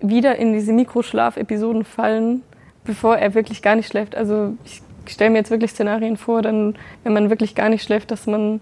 wieder 0.00 0.36
in 0.36 0.52
diese 0.52 0.72
Mikroschlafepisoden 0.72 1.84
fallen, 1.84 2.42
bevor 2.84 3.16
er 3.16 3.34
wirklich 3.34 3.62
gar 3.62 3.76
nicht 3.76 3.88
schläft. 3.88 4.16
Also 4.16 4.54
ich 4.64 4.82
stelle 5.06 5.30
mir 5.30 5.38
jetzt 5.38 5.50
wirklich 5.50 5.72
Szenarien 5.72 6.16
vor, 6.16 6.42
dann, 6.42 6.76
wenn 7.04 7.12
man 7.12 7.30
wirklich 7.30 7.54
gar 7.54 7.68
nicht 7.68 7.82
schläft, 7.82 8.10
dass 8.10 8.26
man 8.26 8.60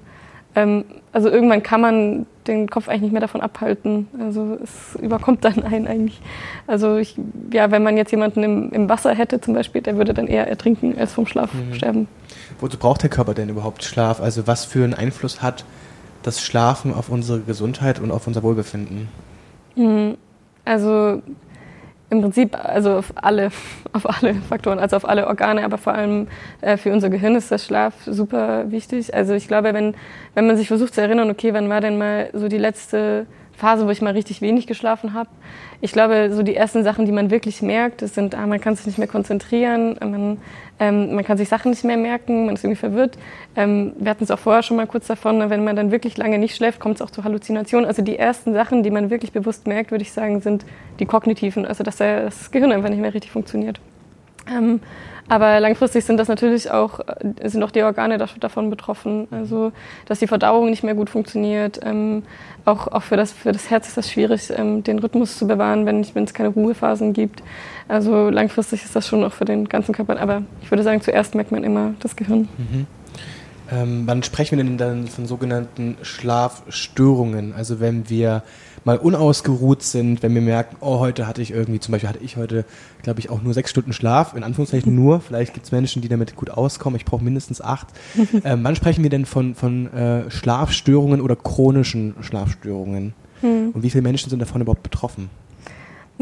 ähm, 0.54 0.84
also 1.12 1.28
irgendwann 1.28 1.62
kann 1.62 1.80
man 1.80 2.26
den 2.46 2.68
Kopf 2.68 2.88
eigentlich 2.88 3.02
nicht 3.02 3.12
mehr 3.12 3.20
davon 3.20 3.40
abhalten. 3.40 4.08
Also 4.18 4.58
es 4.62 4.96
überkommt 5.00 5.44
dann 5.44 5.62
einen 5.62 5.86
eigentlich. 5.86 6.20
Also 6.66 6.96
ich, 6.96 7.16
ja, 7.52 7.70
wenn 7.70 7.82
man 7.82 7.96
jetzt 7.96 8.10
jemanden 8.10 8.42
im, 8.42 8.72
im, 8.72 8.88
Wasser 8.88 9.14
hätte 9.14 9.40
zum 9.40 9.54
Beispiel, 9.54 9.82
der 9.82 9.96
würde 9.96 10.14
dann 10.14 10.26
eher 10.26 10.48
ertrinken 10.48 10.96
als 10.98 11.12
vom 11.12 11.26
Schlaf 11.26 11.52
mhm. 11.54 11.74
sterben. 11.74 12.08
Wozu 12.60 12.78
braucht 12.78 13.02
der 13.02 13.10
Körper 13.10 13.34
denn 13.34 13.48
überhaupt 13.48 13.84
Schlaf? 13.84 14.20
Also 14.20 14.46
was 14.46 14.64
für 14.64 14.84
einen 14.84 14.94
Einfluss 14.94 15.42
hat 15.42 15.64
das 16.22 16.40
Schlafen 16.40 16.94
auf 16.94 17.08
unsere 17.08 17.40
Gesundheit 17.40 18.00
und 18.00 18.10
auf 18.10 18.26
unser 18.26 18.42
Wohlbefinden? 18.42 19.08
Mhm. 19.76 20.16
Also 20.64 21.22
im 22.10 22.20
Prinzip 22.20 22.56
also 22.62 22.96
auf 22.98 23.12
alle, 23.16 23.50
auf 23.92 24.08
alle 24.08 24.34
Faktoren, 24.34 24.78
also 24.78 24.96
auf 24.96 25.08
alle 25.08 25.26
Organe, 25.26 25.64
aber 25.64 25.78
vor 25.78 25.94
allem 25.94 26.28
äh, 26.60 26.76
für 26.76 26.92
unser 26.92 27.08
Gehirn 27.08 27.36
ist 27.36 27.50
der 27.50 27.58
Schlaf 27.58 27.94
super 28.04 28.70
wichtig. 28.70 29.14
Also 29.14 29.32
ich 29.34 29.48
glaube, 29.48 29.72
wenn, 29.72 29.94
wenn 30.34 30.46
man 30.46 30.56
sich 30.56 30.68
versucht 30.68 30.94
zu 30.94 31.00
erinnern, 31.00 31.30
okay, 31.30 31.54
wann 31.54 31.68
war 31.68 31.80
denn 31.80 31.98
mal 31.98 32.30
so 32.32 32.48
die 32.48 32.58
letzte 32.58 33.26
Phase, 33.60 33.86
wo 33.86 33.90
ich 33.90 34.00
mal 34.00 34.14
richtig 34.14 34.40
wenig 34.40 34.66
geschlafen 34.66 35.12
habe. 35.12 35.28
Ich 35.82 35.92
glaube, 35.92 36.30
so 36.32 36.42
die 36.42 36.56
ersten 36.56 36.82
Sachen, 36.82 37.04
die 37.04 37.12
man 37.12 37.30
wirklich 37.30 37.62
merkt, 37.62 38.02
das 38.02 38.14
sind, 38.14 38.34
ah, 38.34 38.46
man 38.46 38.60
kann 38.60 38.74
sich 38.74 38.86
nicht 38.86 38.98
mehr 38.98 39.06
konzentrieren, 39.06 39.96
man, 40.00 40.38
ähm, 40.78 41.14
man 41.14 41.24
kann 41.24 41.36
sich 41.36 41.48
Sachen 41.48 41.70
nicht 41.70 41.84
mehr 41.84 41.98
merken, 41.98 42.46
man 42.46 42.54
ist 42.54 42.64
irgendwie 42.64 42.80
verwirrt. 42.80 43.18
Ähm, 43.54 43.92
wir 43.98 44.10
hatten 44.10 44.24
es 44.24 44.30
auch 44.30 44.38
vorher 44.38 44.62
schon 44.62 44.78
mal 44.78 44.86
kurz 44.86 45.06
davon, 45.06 45.48
wenn 45.50 45.62
man 45.62 45.76
dann 45.76 45.90
wirklich 45.90 46.16
lange 46.16 46.38
nicht 46.38 46.56
schläft, 46.56 46.80
kommt 46.80 46.96
es 46.96 47.02
auch 47.02 47.10
zu 47.10 47.22
Halluzinationen. 47.22 47.86
Also 47.86 48.02
die 48.02 48.16
ersten 48.16 48.54
Sachen, 48.54 48.82
die 48.82 48.90
man 48.90 49.10
wirklich 49.10 49.32
bewusst 49.32 49.66
merkt, 49.66 49.90
würde 49.90 50.02
ich 50.02 50.12
sagen, 50.12 50.40
sind 50.40 50.64
die 50.98 51.06
kognitiven, 51.06 51.66
also 51.66 51.84
dass 51.84 51.98
das 51.98 52.50
Gehirn 52.50 52.72
einfach 52.72 52.88
nicht 52.88 53.00
mehr 53.00 53.14
richtig 53.14 53.30
funktioniert. 53.30 53.80
Ähm, 54.50 54.80
aber 55.30 55.60
langfristig 55.60 56.04
sind 56.04 56.16
das 56.16 56.26
natürlich 56.26 56.72
auch, 56.72 56.98
äh, 57.00 57.48
sind 57.48 57.62
auch 57.62 57.70
die 57.70 57.84
Organe 57.84 58.18
davon 58.18 58.68
betroffen. 58.68 59.28
Also, 59.30 59.70
dass 60.06 60.18
die 60.18 60.26
Verdauung 60.26 60.70
nicht 60.70 60.82
mehr 60.82 60.94
gut 60.94 61.08
funktioniert. 61.08 61.78
Ähm, 61.84 62.24
auch, 62.64 62.88
auch 62.88 63.02
für, 63.02 63.16
das, 63.16 63.32
für 63.32 63.52
das 63.52 63.70
Herz 63.70 63.86
ist 63.86 63.96
das 63.96 64.10
schwierig, 64.10 64.52
ähm, 64.56 64.82
den 64.82 64.98
Rhythmus 64.98 65.38
zu 65.38 65.46
bewahren, 65.46 65.86
wenn, 65.86 66.00
es 66.00 66.34
keine 66.34 66.48
Ruhephasen 66.48 67.12
gibt. 67.12 67.44
Also 67.86 68.28
langfristig 68.28 68.84
ist 68.84 68.96
das 68.96 69.06
schon 69.06 69.22
auch 69.22 69.32
für 69.32 69.44
den 69.44 69.68
ganzen 69.68 69.94
Körper. 69.94 70.20
Aber 70.20 70.42
ich 70.62 70.70
würde 70.70 70.82
sagen, 70.82 71.00
zuerst 71.00 71.36
merkt 71.36 71.52
man 71.52 71.62
immer 71.62 71.94
das 72.00 72.16
Gehirn. 72.16 72.48
Mhm. 72.58 72.86
Ähm, 73.72 74.02
wann 74.06 74.24
sprechen 74.24 74.58
wir 74.58 74.64
denn 74.64 74.78
dann 74.78 75.06
von 75.06 75.26
sogenannten 75.26 75.96
Schlafstörungen? 76.02 77.54
Also 77.54 77.78
wenn 77.78 78.10
wir 78.10 78.42
mal 78.84 78.98
unausgeruht 78.98 79.82
sind, 79.82 80.22
wenn 80.22 80.34
wir 80.34 80.42
merken, 80.42 80.76
oh, 80.80 80.98
heute 80.98 81.26
hatte 81.26 81.42
ich 81.42 81.50
irgendwie, 81.50 81.80
zum 81.80 81.92
Beispiel 81.92 82.08
hatte 82.08 82.22
ich 82.22 82.36
heute, 82.36 82.64
glaube 83.02 83.20
ich, 83.20 83.30
auch 83.30 83.42
nur 83.42 83.54
sechs 83.54 83.70
Stunden 83.70 83.92
Schlaf, 83.92 84.34
in 84.34 84.42
Anführungszeichen 84.42 84.94
nur, 84.94 85.20
vielleicht 85.26 85.54
gibt 85.54 85.66
es 85.66 85.72
Menschen, 85.72 86.02
die 86.02 86.08
damit 86.08 86.36
gut 86.36 86.50
auskommen, 86.50 86.96
ich 86.96 87.04
brauche 87.04 87.24
mindestens 87.24 87.60
acht. 87.60 87.88
ähm, 88.44 88.60
wann 88.62 88.76
sprechen 88.76 89.02
wir 89.02 89.10
denn 89.10 89.26
von, 89.26 89.54
von 89.54 89.92
äh, 89.92 90.30
Schlafstörungen 90.30 91.20
oder 91.20 91.36
chronischen 91.36 92.14
Schlafstörungen? 92.20 93.14
Hm. 93.40 93.70
Und 93.72 93.82
wie 93.82 93.90
viele 93.90 94.02
Menschen 94.02 94.30
sind 94.30 94.40
davon 94.40 94.60
überhaupt 94.60 94.82
betroffen? 94.82 95.30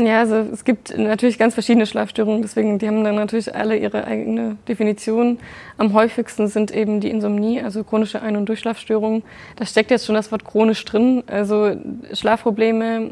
Ja, 0.00 0.20
also 0.20 0.36
es 0.36 0.64
gibt 0.64 0.96
natürlich 0.96 1.38
ganz 1.38 1.54
verschiedene 1.54 1.84
Schlafstörungen, 1.84 2.40
deswegen 2.40 2.78
die 2.78 2.86
haben 2.86 3.02
dann 3.02 3.16
natürlich 3.16 3.52
alle 3.52 3.76
ihre 3.76 4.04
eigene 4.04 4.56
Definition. 4.68 5.40
Am 5.76 5.92
häufigsten 5.92 6.46
sind 6.46 6.70
eben 6.70 7.00
die 7.00 7.10
Insomnie, 7.10 7.60
also 7.60 7.82
chronische 7.82 8.22
Ein- 8.22 8.36
und 8.36 8.48
Durchschlafstörungen. 8.48 9.24
Da 9.56 9.66
steckt 9.66 9.90
jetzt 9.90 10.06
schon 10.06 10.14
das 10.14 10.30
Wort 10.30 10.44
chronisch 10.44 10.84
drin. 10.84 11.24
Also 11.26 11.74
Schlafprobleme 12.12 13.10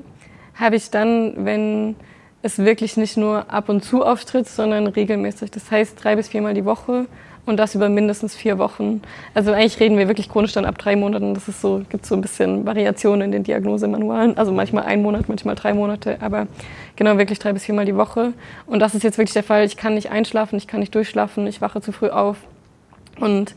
habe 0.54 0.76
ich 0.76 0.88
dann, 0.90 1.44
wenn 1.44 1.96
es 2.42 2.60
wirklich 2.60 2.96
nicht 2.96 3.16
nur 3.16 3.52
ab 3.52 3.68
und 3.68 3.82
zu 3.82 4.04
auftritt, 4.04 4.46
sondern 4.46 4.86
regelmäßig. 4.86 5.50
Das 5.50 5.68
heißt 5.68 6.04
drei 6.04 6.14
bis 6.14 6.28
viermal 6.28 6.54
die 6.54 6.64
Woche 6.64 7.06
und 7.46 7.56
das 7.58 7.74
über 7.74 7.88
mindestens 7.88 8.34
vier 8.34 8.58
Wochen. 8.58 9.00
Also 9.32 9.52
eigentlich 9.52 9.78
reden 9.80 9.96
wir 9.96 10.08
wirklich 10.08 10.28
chronisch 10.28 10.52
dann 10.52 10.64
ab 10.64 10.78
drei 10.78 10.96
Monaten. 10.96 11.32
Das 11.32 11.48
ist 11.48 11.60
so, 11.60 11.82
gibt 11.88 12.04
so 12.04 12.14
ein 12.16 12.20
bisschen 12.20 12.66
Variationen 12.66 13.22
in 13.22 13.32
den 13.32 13.44
Diagnosemanualen. 13.44 14.36
Also 14.36 14.52
manchmal 14.52 14.84
ein 14.84 15.00
Monat, 15.00 15.28
manchmal 15.28 15.54
drei 15.54 15.72
Monate, 15.72 16.18
aber 16.20 16.48
genau 16.96 17.18
wirklich 17.18 17.38
drei 17.38 17.52
bis 17.52 17.64
viermal 17.64 17.84
die 17.84 17.96
Woche. 17.96 18.32
Und 18.66 18.80
das 18.80 18.94
ist 18.94 19.04
jetzt 19.04 19.16
wirklich 19.16 19.34
der 19.34 19.44
Fall. 19.44 19.64
Ich 19.64 19.76
kann 19.76 19.94
nicht 19.94 20.10
einschlafen, 20.10 20.56
ich 20.56 20.66
kann 20.66 20.80
nicht 20.80 20.94
durchschlafen, 20.94 21.46
ich 21.46 21.60
wache 21.60 21.80
zu 21.80 21.92
früh 21.92 22.08
auf. 22.08 22.36
Und 23.20 23.54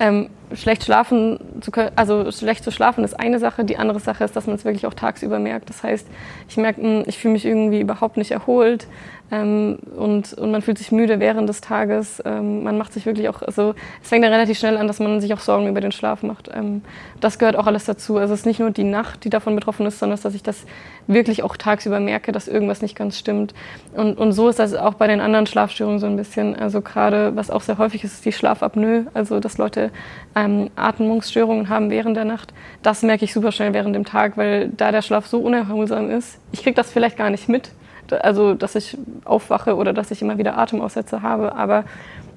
ähm, 0.00 0.30
schlecht 0.54 0.84
schlafen 0.84 1.40
zu 1.60 1.70
können, 1.70 1.90
also 1.96 2.30
schlecht 2.30 2.62
zu 2.62 2.70
schlafen 2.70 3.04
ist 3.04 3.18
eine 3.18 3.38
Sache. 3.38 3.64
Die 3.64 3.76
andere 3.76 4.00
Sache 4.00 4.24
ist, 4.24 4.36
dass 4.36 4.46
man 4.46 4.56
es 4.56 4.64
wirklich 4.64 4.86
auch 4.86 4.94
tagsüber 4.94 5.38
merkt. 5.38 5.68
Das 5.68 5.82
heißt, 5.82 6.06
ich 6.48 6.56
merke, 6.56 6.82
hm, 6.82 7.04
ich 7.06 7.18
fühle 7.18 7.32
mich 7.32 7.44
irgendwie 7.44 7.80
überhaupt 7.80 8.16
nicht 8.16 8.30
erholt. 8.30 8.86
Ähm, 9.30 9.78
und, 9.96 10.32
und 10.34 10.50
man 10.50 10.62
fühlt 10.62 10.78
sich 10.78 10.90
müde 10.90 11.20
während 11.20 11.48
des 11.48 11.60
Tages. 11.60 12.22
Ähm, 12.24 12.62
man 12.62 12.78
macht 12.78 12.92
sich 12.92 13.04
wirklich 13.04 13.28
auch, 13.28 13.42
also 13.42 13.74
es 14.02 14.08
fängt 14.08 14.24
dann 14.24 14.32
relativ 14.32 14.58
schnell 14.58 14.76
an, 14.76 14.86
dass 14.86 15.00
man 15.00 15.20
sich 15.20 15.34
auch 15.34 15.40
Sorgen 15.40 15.68
über 15.68 15.80
den 15.80 15.92
Schlaf 15.92 16.22
macht. 16.22 16.50
Ähm, 16.52 16.82
das 17.20 17.38
gehört 17.38 17.56
auch 17.56 17.66
alles 17.66 17.84
dazu. 17.84 18.16
Also 18.16 18.32
es 18.32 18.40
ist 18.40 18.46
nicht 18.46 18.60
nur 18.60 18.70
die 18.70 18.84
Nacht, 18.84 19.24
die 19.24 19.30
davon 19.30 19.54
betroffen 19.54 19.84
ist, 19.86 19.98
sondern 19.98 20.18
dass 20.20 20.34
ich 20.34 20.42
das 20.42 20.64
wirklich 21.06 21.42
auch 21.42 21.56
tagsüber 21.56 22.00
merke, 22.00 22.32
dass 22.32 22.48
irgendwas 22.48 22.80
nicht 22.80 22.96
ganz 22.96 23.18
stimmt. 23.18 23.54
Und, 23.94 24.16
und 24.18 24.32
so 24.32 24.48
ist 24.48 24.58
das 24.58 24.74
auch 24.74 24.94
bei 24.94 25.06
den 25.06 25.20
anderen 25.20 25.46
Schlafstörungen 25.46 25.98
so 25.98 26.06
ein 26.06 26.16
bisschen. 26.16 26.56
Also 26.56 26.80
gerade, 26.80 27.36
was 27.36 27.50
auch 27.50 27.62
sehr 27.62 27.78
häufig 27.78 28.04
ist, 28.04 28.14
ist 28.14 28.24
die 28.24 28.32
Schlafapnoe. 28.32 29.06
Also 29.12 29.40
dass 29.40 29.58
Leute 29.58 29.90
ähm, 30.34 30.70
Atmungsstörungen 30.76 31.68
haben 31.68 31.90
während 31.90 32.16
der 32.16 32.24
Nacht. 32.24 32.54
Das 32.82 33.02
merke 33.02 33.24
ich 33.24 33.34
super 33.34 33.52
schnell 33.52 33.74
während 33.74 33.94
dem 33.94 34.04
Tag, 34.06 34.36
weil 34.38 34.70
da 34.70 34.90
der 34.90 35.02
Schlaf 35.02 35.26
so 35.26 35.38
unerholsam 35.38 36.10
ist. 36.10 36.38
Ich 36.52 36.62
kriege 36.62 36.74
das 36.74 36.90
vielleicht 36.90 37.18
gar 37.18 37.30
nicht 37.30 37.48
mit 37.48 37.72
also 38.12 38.54
dass 38.54 38.74
ich 38.74 38.96
aufwache 39.24 39.76
oder 39.76 39.92
dass 39.92 40.10
ich 40.10 40.22
immer 40.22 40.38
wieder 40.38 40.58
Atemaussätze 40.58 41.22
habe. 41.22 41.54
Aber 41.54 41.84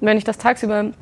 wenn 0.00 0.16
ich 0.16 0.24
das 0.24 0.38
tagsüber 0.38 0.92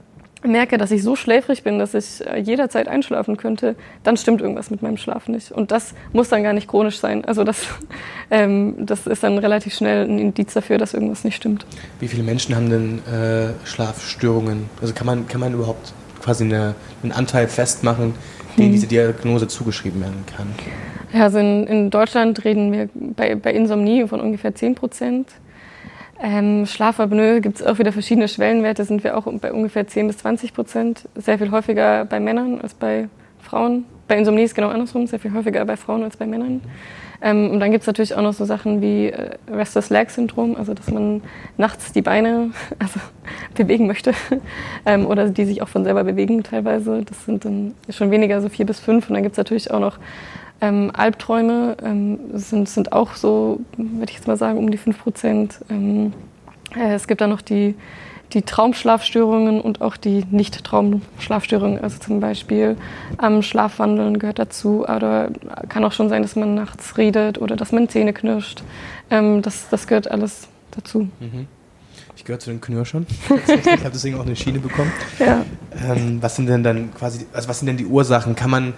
merke, 0.42 0.78
dass 0.78 0.90
ich 0.90 1.02
so 1.02 1.16
schläfrig 1.16 1.62
bin, 1.62 1.78
dass 1.78 1.94
ich 1.94 2.26
äh, 2.26 2.38
jederzeit 2.38 2.88
einschlafen 2.88 3.36
könnte, 3.36 3.76
dann 4.02 4.16
stimmt 4.16 4.40
irgendwas 4.40 4.70
mit 4.70 4.82
meinem 4.82 4.96
Schlaf 4.96 5.28
nicht. 5.28 5.52
Und 5.52 5.70
das 5.70 5.94
muss 6.12 6.28
dann 6.28 6.42
gar 6.42 6.52
nicht 6.52 6.68
chronisch 6.68 6.98
sein. 6.98 7.24
Also 7.24 7.44
das, 7.44 7.66
ähm, 8.30 8.74
das 8.78 9.06
ist 9.06 9.22
dann 9.22 9.38
relativ 9.38 9.74
schnell 9.74 10.06
ein 10.06 10.18
Indiz 10.18 10.54
dafür, 10.54 10.78
dass 10.78 10.94
irgendwas 10.94 11.24
nicht 11.24 11.36
stimmt. 11.36 11.66
Wie 11.98 12.08
viele 12.08 12.22
Menschen 12.22 12.56
haben 12.56 12.70
denn 12.70 12.98
äh, 13.06 13.66
Schlafstörungen? 13.66 14.70
Also 14.80 14.94
kann 14.94 15.06
man, 15.06 15.28
kann 15.28 15.40
man 15.40 15.52
überhaupt 15.52 15.92
quasi 16.22 16.44
eine, 16.44 16.74
einen 17.02 17.12
Anteil 17.12 17.48
festmachen, 17.48 18.14
den 18.56 18.66
hm. 18.66 18.72
diese 18.72 18.86
Diagnose 18.86 19.48
zugeschrieben 19.48 20.00
werden 20.00 20.24
kann? 20.36 20.48
Ja, 21.12 21.24
also 21.24 21.38
in, 21.38 21.66
in 21.66 21.90
Deutschland 21.90 22.44
reden 22.44 22.72
wir 22.72 22.88
bei, 22.94 23.34
bei 23.34 23.52
Insomnie 23.52 24.06
von 24.06 24.20
ungefähr 24.20 24.54
10 24.54 24.74
Prozent. 24.76 25.28
Ähm, 26.22 26.66
Schlafapnoe 26.66 27.40
gibt 27.40 27.56
es 27.56 27.66
auch 27.66 27.78
wieder 27.78 27.92
verschiedene 27.92 28.28
Schwellenwerte, 28.28 28.84
sind 28.84 29.02
wir 29.02 29.16
auch 29.16 29.26
bei 29.40 29.52
ungefähr 29.52 29.86
10 29.86 30.06
bis 30.06 30.18
20 30.18 30.52
Prozent. 30.52 31.08
Sehr 31.14 31.38
viel 31.38 31.50
häufiger 31.50 32.04
bei 32.04 32.20
Männern 32.20 32.60
als 32.60 32.74
bei 32.74 33.08
Frauen. 33.40 33.86
Bei 34.06 34.18
Insomnie 34.18 34.42
ist 34.42 34.54
genau 34.54 34.68
andersrum, 34.68 35.06
sehr 35.06 35.18
viel 35.18 35.32
häufiger 35.32 35.64
bei 35.64 35.76
Frauen 35.76 36.02
als 36.04 36.16
bei 36.16 36.26
Männern. 36.26 36.60
Ähm, 37.22 37.50
und 37.50 37.60
dann 37.60 37.70
gibt 37.70 37.82
es 37.82 37.86
natürlich 37.86 38.14
auch 38.14 38.22
noch 38.22 38.32
so 38.32 38.44
Sachen 38.44 38.80
wie 38.80 39.06
äh, 39.06 39.36
Restless 39.50 39.90
Leg 39.90 40.10
Syndrom, 40.10 40.56
also 40.56 40.74
dass 40.74 40.90
man 40.90 41.22
nachts 41.58 41.92
die 41.92 42.02
Beine 42.02 42.50
also, 42.78 43.00
bewegen 43.54 43.86
möchte 43.86 44.12
ähm, 44.86 45.06
oder 45.06 45.28
die 45.28 45.44
sich 45.44 45.62
auch 45.62 45.68
von 45.68 45.84
selber 45.84 46.04
bewegen 46.04 46.42
teilweise. 46.42 47.02
Das 47.02 47.24
sind 47.24 47.44
dann 47.44 47.74
schon 47.88 48.10
weniger, 48.10 48.40
so 48.40 48.48
vier 48.48 48.66
bis 48.66 48.80
fünf. 48.80 49.08
Und 49.08 49.14
dann 49.14 49.22
gibt 49.22 49.34
es 49.34 49.38
natürlich 49.38 49.70
auch 49.70 49.80
noch 49.80 49.98
ähm, 50.60 50.90
Albträume 50.92 51.76
ähm, 51.82 52.18
sind, 52.34 52.68
sind 52.68 52.92
auch 52.92 53.14
so, 53.14 53.60
würde 53.76 54.10
ich 54.10 54.16
jetzt 54.16 54.26
mal 54.26 54.36
sagen, 54.36 54.58
um 54.58 54.70
die 54.70 54.78
5 54.78 54.98
Prozent. 54.98 55.60
Ähm, 55.70 56.12
äh, 56.76 56.94
es 56.94 57.06
gibt 57.06 57.20
dann 57.20 57.30
noch 57.30 57.42
die, 57.42 57.74
die 58.32 58.42
Traumschlafstörungen 58.42 59.60
und 59.60 59.80
auch 59.80 59.96
die 59.96 60.24
Nicht-Traumschlafstörungen. 60.30 61.80
Also 61.80 61.98
zum 61.98 62.20
Beispiel 62.20 62.76
ähm, 63.22 63.42
Schlafwandeln 63.42 64.18
gehört 64.18 64.38
dazu. 64.38 64.84
Oder 64.84 65.30
kann 65.68 65.84
auch 65.84 65.92
schon 65.92 66.08
sein, 66.08 66.22
dass 66.22 66.36
man 66.36 66.54
nachts 66.54 66.96
redet 66.96 67.38
oder 67.38 67.56
dass 67.56 67.72
man 67.72 67.88
Zähne 67.88 68.12
knirscht. 68.12 68.62
Ähm, 69.10 69.42
das, 69.42 69.68
das 69.70 69.86
gehört 69.86 70.10
alles 70.10 70.48
dazu. 70.70 71.08
Mhm. 71.20 71.46
Ich 72.16 72.24
gehöre 72.24 72.38
zu 72.38 72.50
den 72.50 72.60
Knirschern. 72.60 73.06
ich 73.46 73.66
habe 73.66 73.90
deswegen 73.94 74.16
auch 74.16 74.26
eine 74.26 74.36
Schiene 74.36 74.58
bekommen. 74.58 74.92
Ja. 75.18 75.42
Ähm, 75.82 76.18
was 76.20 76.36
sind 76.36 76.48
denn 76.50 76.62
dann 76.62 76.92
quasi, 76.94 77.24
also 77.32 77.48
was 77.48 77.60
sind 77.60 77.66
denn 77.66 77.78
die 77.78 77.86
Ursachen? 77.86 78.36
Kann 78.36 78.50
man, 78.50 78.74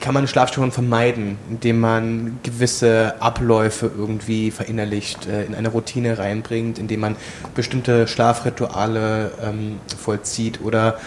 kann 0.00 0.14
man 0.14 0.26
Schlafstörungen 0.26 0.72
vermeiden, 0.72 1.38
indem 1.50 1.80
man 1.80 2.38
gewisse 2.42 3.14
Abläufe 3.20 3.90
irgendwie 3.96 4.50
verinnerlicht, 4.50 5.26
äh, 5.26 5.44
in 5.44 5.54
eine 5.54 5.68
Routine 5.68 6.18
reinbringt, 6.18 6.78
indem 6.78 7.00
man 7.00 7.16
bestimmte 7.54 8.08
Schlafrituale 8.08 9.32
ähm, 9.42 9.78
vollzieht? 9.98 10.60
Oder 10.62 10.98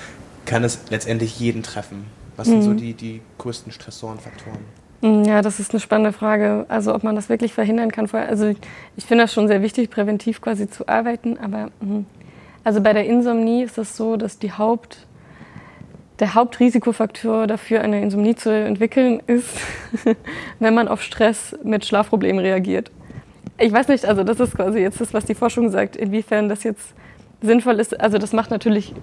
kann 0.46 0.64
es 0.64 0.80
letztendlich 0.90 1.40
jeden 1.40 1.64
treffen? 1.64 2.06
Was 2.38 2.48
mhm. 2.48 2.52
sind 2.52 2.62
so 2.62 2.70
mhm. 2.72 2.78
die, 2.78 2.94
die 2.94 3.22
größten 3.40 3.72
Stressorenfaktoren? 3.72 4.60
Mm, 5.02 5.24
ja, 5.24 5.42
das 5.42 5.60
ist 5.60 5.72
eine 5.72 5.80
spannende 5.80 6.14
Frage. 6.14 6.66
Also 6.70 6.94
ob 6.94 7.04
man 7.04 7.16
das 7.16 7.30
wirklich 7.30 7.54
verhindern 7.54 7.92
kann. 7.92 8.10
Also 8.12 8.54
ich 8.96 9.06
finde 9.06 9.24
das 9.24 9.34
schon 9.34 9.48
sehr 9.48 9.62
wichtig, 9.62 9.90
präventiv 9.90 10.42
quasi 10.42 10.70
zu 10.70 10.88
arbeiten. 10.88 11.38
Aber 11.38 11.70
mm, 11.82 12.06
also 12.64 12.82
bei 12.82 12.94
der 12.94 13.06
Insomnie 13.06 13.64
ist 13.64 13.78
es 13.78 13.96
so, 13.96 14.16
dass 14.16 14.40
die 14.40 14.52
Haupt, 14.52 15.08
der 16.20 16.36
Hauptrisikofaktor 16.36 17.48
dafür, 17.48 17.82
eine 17.82 18.02
Insomnie 18.02 18.36
zu 18.36 18.52
entwickeln, 18.52 19.22
ist, 19.28 19.50
wenn 20.60 20.74
man 20.74 20.88
auf 20.88 21.02
Stress 21.02 21.58
mit 21.64 21.86
Schlafproblemen 21.86 22.44
reagiert. 22.44 22.92
Ich 23.58 23.72
weiß 23.72 23.88
nicht, 23.88 24.06
also 24.06 24.24
das 24.24 24.40
ist 24.40 24.56
quasi 24.56 24.80
jetzt 24.80 25.02
das, 25.02 25.14
was 25.14 25.26
die 25.26 25.36
Forschung 25.36 25.70
sagt, 25.70 25.96
inwiefern 25.96 26.50
das 26.50 26.64
jetzt 26.64 26.94
sinnvoll 27.42 27.80
ist. 27.80 28.00
Also 28.00 28.18
das 28.18 28.34
macht 28.34 28.52
natürlich 28.52 28.94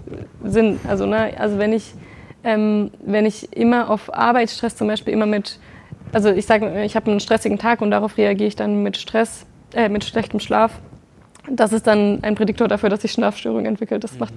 Sinn. 0.44 0.78
Also, 0.86 1.06
ne, 1.06 1.32
also 1.38 1.58
wenn 1.58 1.72
ich, 1.72 1.94
ähm, 2.44 2.90
wenn 3.04 3.26
ich 3.26 3.56
immer 3.56 3.90
auf 3.90 4.12
Arbeitsstress 4.14 4.76
zum 4.76 4.88
Beispiel 4.88 5.12
immer 5.12 5.26
mit 5.26 5.58
also 6.12 6.30
ich 6.30 6.46
sage, 6.46 6.84
ich 6.84 6.96
habe 6.96 7.10
einen 7.10 7.20
stressigen 7.20 7.58
Tag 7.58 7.80
und 7.80 7.90
darauf 7.90 8.16
reagiere 8.16 8.48
ich 8.48 8.56
dann 8.56 8.82
mit 8.82 8.96
Stress, 8.96 9.46
äh, 9.74 9.88
mit 9.88 10.04
schlechtem 10.04 10.40
Schlaf. 10.40 10.72
Das 11.48 11.72
ist 11.72 11.86
dann 11.86 12.22
ein 12.22 12.34
Prädiktor 12.34 12.68
dafür, 12.68 12.88
dass 12.88 13.02
sich 13.02 13.12
Schlafstörungen 13.12 13.66
entwickelt. 13.66 14.02
Das 14.02 14.18
macht, 14.18 14.34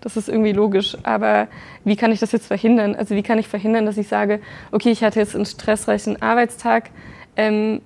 das 0.00 0.16
ist 0.16 0.28
irgendwie 0.28 0.52
logisch. 0.52 0.96
Aber 1.02 1.48
wie 1.84 1.96
kann 1.96 2.12
ich 2.12 2.20
das 2.20 2.32
jetzt 2.32 2.46
verhindern? 2.46 2.94
Also 2.94 3.14
wie 3.14 3.22
kann 3.22 3.38
ich 3.38 3.48
verhindern, 3.48 3.86
dass 3.86 3.96
ich 3.96 4.08
sage, 4.08 4.40
okay, 4.72 4.90
ich 4.90 5.02
hatte 5.02 5.20
jetzt 5.20 5.34
einen 5.34 5.46
stressreichen 5.46 6.20
Arbeitstag. 6.22 6.90
Ähm, 7.36 7.80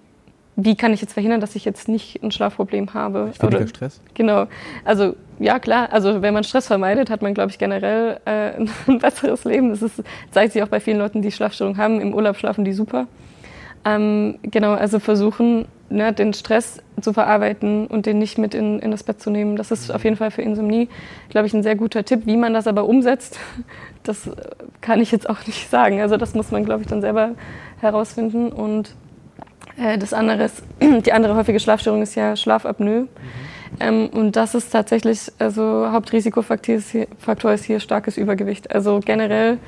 wie 0.56 0.76
kann 0.76 0.92
ich 0.92 1.00
jetzt 1.00 1.14
verhindern, 1.14 1.40
dass 1.40 1.56
ich 1.56 1.64
jetzt 1.64 1.88
nicht 1.88 2.22
ein 2.22 2.30
Schlafproblem 2.30 2.92
habe? 2.92 3.32
Weniger 3.38 3.46
Oder, 3.46 3.66
Stress? 3.66 4.00
Genau. 4.14 4.46
Also 4.84 5.14
ja, 5.38 5.58
klar. 5.58 5.88
Also 5.92 6.22
wenn 6.22 6.34
man 6.34 6.44
Stress 6.44 6.66
vermeidet, 6.66 7.08
hat 7.10 7.22
man, 7.22 7.34
glaube 7.34 7.50
ich, 7.50 7.58
generell 7.58 8.20
äh, 8.26 8.52
ein 8.86 8.98
besseres 8.98 9.44
Leben. 9.44 9.70
Das 9.70 9.82
ist, 9.82 10.02
zeigt 10.30 10.52
sich 10.52 10.62
auch 10.62 10.68
bei 10.68 10.80
vielen 10.80 10.98
Leuten, 10.98 11.22
die 11.22 11.32
Schlafstörungen 11.32 11.78
haben. 11.78 12.00
Im 12.00 12.14
Urlaub 12.14 12.36
schlafen 12.36 12.64
die 12.64 12.72
super. 12.72 13.06
Ähm, 13.84 14.38
genau, 14.42 14.72
also 14.74 14.98
versuchen, 14.98 15.66
ne, 15.90 16.12
den 16.12 16.32
Stress 16.32 16.82
zu 17.00 17.12
verarbeiten 17.12 17.86
und 17.86 18.06
den 18.06 18.18
nicht 18.18 18.38
mit 18.38 18.54
in, 18.54 18.78
in 18.78 18.90
das 18.90 19.02
Bett 19.02 19.20
zu 19.20 19.30
nehmen. 19.30 19.56
Das 19.56 19.70
ist 19.70 19.90
auf 19.90 20.04
jeden 20.04 20.16
Fall 20.16 20.30
für 20.30 20.42
Insomnie, 20.42 20.88
glaube 21.28 21.46
ich, 21.46 21.54
ein 21.54 21.62
sehr 21.62 21.76
guter 21.76 22.04
Tipp. 22.04 22.22
Wie 22.24 22.36
man 22.36 22.54
das 22.54 22.66
aber 22.66 22.84
umsetzt, 22.84 23.38
das 24.02 24.30
kann 24.80 25.00
ich 25.00 25.12
jetzt 25.12 25.28
auch 25.28 25.46
nicht 25.46 25.68
sagen. 25.68 26.00
Also 26.00 26.16
das 26.16 26.34
muss 26.34 26.50
man, 26.50 26.64
glaube 26.64 26.82
ich, 26.82 26.88
dann 26.88 27.00
selber 27.00 27.32
herausfinden. 27.80 28.50
Und 28.50 28.94
äh, 29.76 29.98
das 29.98 30.12
andere 30.12 30.44
ist, 30.44 30.62
die 30.80 31.12
andere 31.12 31.34
häufige 31.34 31.60
Schlafstörung 31.60 32.02
ist 32.02 32.14
ja 32.14 32.36
Schlafapnoe. 32.36 33.02
Mhm. 33.02 33.08
Ähm, 33.78 34.08
und 34.08 34.34
das 34.36 34.54
ist 34.54 34.70
tatsächlich, 34.70 35.30
also 35.38 35.88
Hauptrisikofaktor 35.92 36.74
ist, 36.74 36.90
hier, 36.90 37.06
Faktor 37.18 37.52
ist 37.52 37.64
hier 37.64 37.78
starkes 37.78 38.16
Übergewicht. 38.16 38.74
Also 38.74 39.00
generell 39.04 39.58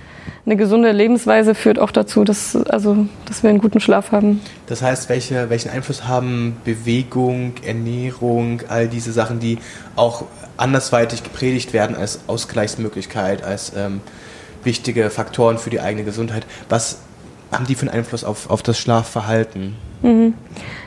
eine 0.45 0.57
gesunde 0.57 0.91
Lebensweise 0.91 1.55
führt 1.55 1.79
auch 1.79 1.93
dazu, 1.93 2.25
dass, 2.25 2.57
also, 2.57 3.07
dass 3.27 3.43
wir 3.43 3.51
einen 3.51 3.61
guten 3.61 3.81
Schlaf 3.81 4.11
haben. 4.11 4.41
Das 4.67 4.83
heißt, 4.83 5.09
welche, 5.09 5.51
welchen 5.51 5.71
Einfluss 5.71 6.09
haben 6.09 6.57
Bewegung, 6.65 7.55
Ernährung, 7.65 8.63
all 8.69 8.89
diese 8.89 9.13
Sachen, 9.13 9.39
die 9.39 9.59
auch 9.95 10.25
andersweitig 10.57 11.23
gepredigt 11.23 11.73
werden 11.73 11.95
als 11.95 12.21
Ausgleichsmöglichkeit, 12.27 13.45
als 13.45 13.73
ähm, 13.77 14.01
wichtige 14.65 15.11
Faktoren 15.11 15.59
für 15.59 15.71
die 15.71 15.81
eigene 15.81 16.05
Gesundheit? 16.05 16.45
Was 16.69 16.99
haben 17.53 17.67
die 17.67 17.75
für 17.75 17.83
einen 17.83 17.99
Einfluss 17.99 18.25
auf, 18.25 18.51
auf 18.51 18.63
das 18.63 18.79
Schlafverhalten? 18.79 19.77
Mhm. 20.03 20.35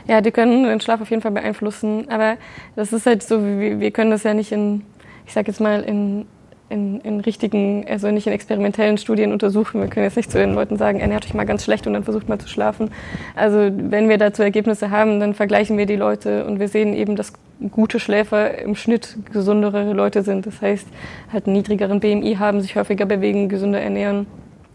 Ja, 0.06 0.20
die 0.20 0.30
können 0.30 0.64
den 0.64 0.80
Schlaf 0.80 1.00
auf 1.00 1.10
jeden 1.10 1.22
Fall 1.22 1.32
beeinflussen. 1.32 2.08
Aber 2.10 2.36
das 2.76 2.92
ist 2.92 3.06
halt 3.06 3.22
so, 3.22 3.42
wir, 3.42 3.80
wir 3.80 3.90
können 3.90 4.10
das 4.10 4.22
ja 4.22 4.34
nicht 4.34 4.52
in, 4.52 4.82
ich 5.26 5.32
sag 5.32 5.48
jetzt 5.48 5.60
mal, 5.60 5.82
in, 5.82 6.26
in, 6.68 7.00
in 7.00 7.20
richtigen, 7.20 7.86
also 7.88 8.10
nicht 8.10 8.26
in 8.26 8.32
experimentellen 8.32 8.98
Studien 8.98 9.32
untersuchen. 9.32 9.80
Wir 9.80 9.88
können 9.88 10.04
jetzt 10.04 10.16
nicht 10.16 10.30
zu 10.30 10.38
den 10.38 10.54
Leuten 10.54 10.76
sagen, 10.76 11.00
ernährt 11.00 11.24
euch 11.24 11.34
mal 11.34 11.46
ganz 11.46 11.64
schlecht 11.64 11.86
und 11.86 11.94
dann 11.94 12.04
versucht 12.04 12.28
mal 12.28 12.38
zu 12.38 12.48
schlafen. 12.48 12.90
Also 13.34 13.70
wenn 13.72 14.08
wir 14.08 14.18
dazu 14.18 14.42
Ergebnisse 14.42 14.90
haben, 14.90 15.20
dann 15.20 15.34
vergleichen 15.34 15.78
wir 15.78 15.86
die 15.86 15.96
Leute 15.96 16.44
und 16.44 16.60
wir 16.60 16.68
sehen 16.68 16.94
eben, 16.94 17.16
dass 17.16 17.32
gute 17.70 18.00
Schläfer 18.00 18.58
im 18.58 18.74
Schnitt 18.74 19.16
gesundere 19.32 19.92
Leute 19.92 20.22
sind. 20.22 20.46
Das 20.46 20.60
heißt, 20.60 20.86
halt 21.32 21.46
einen 21.46 21.56
niedrigeren 21.56 22.00
BMI 22.00 22.36
haben, 22.38 22.60
sich 22.60 22.76
häufiger 22.76 23.06
bewegen, 23.06 23.48
gesünder 23.48 23.80
ernähren 23.80 24.26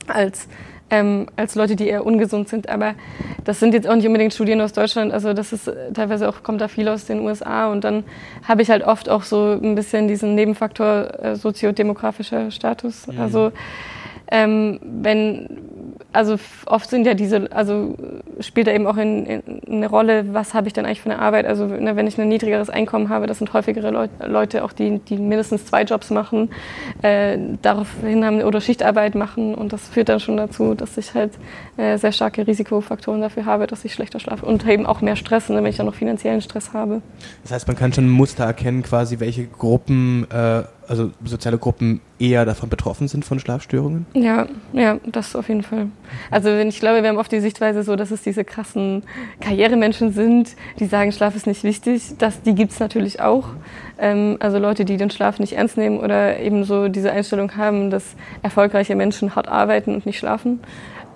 als 0.07 0.47
ähm, 0.91 1.27
als 1.37 1.55
Leute, 1.55 1.75
die 1.75 1.87
eher 1.87 2.05
ungesund 2.05 2.49
sind. 2.49 2.69
Aber 2.69 2.93
das 3.45 3.59
sind 3.59 3.73
jetzt 3.73 3.87
auch 3.87 3.95
nicht 3.95 4.05
unbedingt 4.05 4.33
Studien 4.33 4.61
aus 4.61 4.73
Deutschland. 4.73 5.11
Also 5.11 5.33
das 5.33 5.53
ist 5.53 5.71
teilweise 5.93 6.29
auch, 6.29 6.43
kommt 6.43 6.61
da 6.61 6.67
viel 6.67 6.87
aus 6.89 7.05
den 7.05 7.21
USA. 7.21 7.71
Und 7.71 7.83
dann 7.83 8.03
habe 8.47 8.61
ich 8.61 8.69
halt 8.69 8.83
oft 8.83 9.09
auch 9.09 9.23
so 9.23 9.57
ein 9.61 9.73
bisschen 9.73 10.07
diesen 10.07 10.35
Nebenfaktor 10.35 11.23
äh, 11.23 11.35
soziodemografischer 11.35 12.51
Status. 12.51 13.07
Mhm. 13.07 13.19
Also 13.19 13.51
ähm, 14.29 14.79
wenn, 14.83 15.47
also 16.13 16.37
oft 16.65 16.89
sind 16.89 17.05
ja 17.05 17.13
diese, 17.13 17.51
also 17.51 17.95
spielt 18.39 18.67
da 18.67 18.71
eben 18.71 18.87
auch 18.87 18.97
in, 18.97 19.25
in 19.25 19.60
eine 19.71 19.87
Rolle, 19.87 20.33
was 20.33 20.53
habe 20.53 20.67
ich 20.67 20.73
denn 20.73 20.85
eigentlich 20.85 21.01
für 21.01 21.09
eine 21.09 21.19
Arbeit? 21.19 21.45
Also 21.45 21.65
ne, 21.65 21.95
wenn 21.95 22.07
ich 22.07 22.19
ein 22.19 22.27
niedrigeres 22.27 22.69
Einkommen 22.69 23.09
habe, 23.09 23.27
das 23.27 23.39
sind 23.39 23.53
häufigere 23.53 23.91
Leut, 23.91 24.09
Leute, 24.25 24.63
auch 24.63 24.73
die, 24.73 24.99
die 24.99 25.17
mindestens 25.17 25.65
zwei 25.65 25.83
Jobs 25.83 26.09
machen, 26.09 26.49
äh, 27.01 27.37
daraufhin 27.61 28.25
haben 28.25 28.41
oder 28.41 28.61
Schichtarbeit 28.61 29.15
machen 29.15 29.55
und 29.55 29.73
das 29.73 29.87
führt 29.89 30.09
dann 30.09 30.19
schon 30.19 30.37
dazu, 30.37 30.75
dass 30.75 30.97
ich 30.97 31.13
halt 31.13 31.31
äh, 31.77 31.97
sehr 31.97 32.11
starke 32.11 32.45
Risikofaktoren 32.45 33.21
dafür 33.21 33.45
habe, 33.45 33.67
dass 33.67 33.85
ich 33.85 33.93
schlechter 33.93 34.19
schlafe 34.19 34.45
und 34.45 34.67
eben 34.67 34.85
auch 34.85 35.01
mehr 35.01 35.15
Stress, 35.15 35.49
ne, 35.49 35.57
wenn 35.57 35.65
ich 35.65 35.77
dann 35.77 35.85
noch 35.85 35.95
finanziellen 35.95 36.41
Stress 36.41 36.73
habe. 36.73 37.01
Das 37.43 37.51
heißt, 37.51 37.67
man 37.67 37.77
kann 37.77 37.93
schon 37.93 38.09
Muster 38.09 38.45
erkennen, 38.45 38.83
quasi 38.83 39.19
welche 39.19 39.45
Gruppen 39.45 40.27
äh 40.31 40.63
also 40.91 41.11
soziale 41.23 41.57
Gruppen 41.57 42.01
eher 42.19 42.43
davon 42.43 42.67
betroffen 42.67 43.07
sind 43.07 43.23
von 43.23 43.39
Schlafstörungen? 43.39 44.05
Ja, 44.13 44.47
ja, 44.73 44.99
das 45.05 45.37
auf 45.37 45.47
jeden 45.47 45.63
Fall. 45.63 45.87
Also 46.29 46.49
ich 46.49 46.81
glaube, 46.81 47.01
wir 47.01 47.07
haben 47.07 47.17
oft 47.17 47.31
die 47.31 47.39
Sichtweise 47.39 47.83
so, 47.83 47.95
dass 47.95 48.11
es 48.11 48.23
diese 48.23 48.43
krassen 48.43 49.03
Karrieremenschen 49.39 50.11
sind, 50.11 50.57
die 50.79 50.87
sagen, 50.87 51.13
Schlaf 51.13 51.33
ist 51.33 51.47
nicht 51.47 51.63
wichtig. 51.63 52.17
Das, 52.17 52.41
die 52.41 52.53
gibt 52.53 52.73
es 52.73 52.79
natürlich 52.81 53.21
auch. 53.21 53.47
Ähm, 53.97 54.35
also 54.41 54.59
Leute, 54.59 54.83
die 54.83 54.97
den 54.97 55.09
Schlaf 55.09 55.39
nicht 55.39 55.53
ernst 55.53 55.77
nehmen 55.77 55.97
oder 55.97 56.37
eben 56.41 56.65
so 56.65 56.89
diese 56.89 57.13
Einstellung 57.13 57.55
haben, 57.55 57.89
dass 57.89 58.03
erfolgreiche 58.41 58.95
Menschen 58.97 59.33
hart 59.33 59.47
arbeiten 59.47 59.95
und 59.95 60.05
nicht 60.05 60.19
schlafen. 60.19 60.59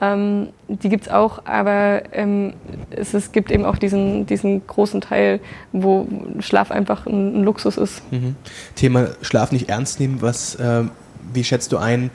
Ähm, 0.02 0.50
die 0.68 0.90
gibt 0.90 1.06
es 1.06 1.12
auch, 1.12 1.46
aber 1.46 2.04
ähm, 2.14 2.54
es, 2.90 3.14
es, 3.14 3.32
gibt 3.32 3.52
eben 3.52 3.66
auch 3.66 3.78
diesen, 3.78 4.26
diesen 4.26 4.66
großen 4.68 5.02
Teil, 5.02 5.40
wo 5.72 6.08
Schlaf 6.40 6.72
einfach 6.72 7.06
ein, 7.06 7.40
ein 7.40 7.44
Luxus 7.44 7.78
ist. 7.78 8.02
Mhm. 8.12 8.36
Thema 8.76 9.08
Schlaf 9.22 9.52
nicht 9.52 9.70
ernst 9.70 10.00
nehmen, 10.00 10.22
was, 10.22 10.56
äh, 10.56 10.84
wie 11.34 11.44
schätzt 11.44 11.72
du 11.72 11.78
ein, 11.78 12.12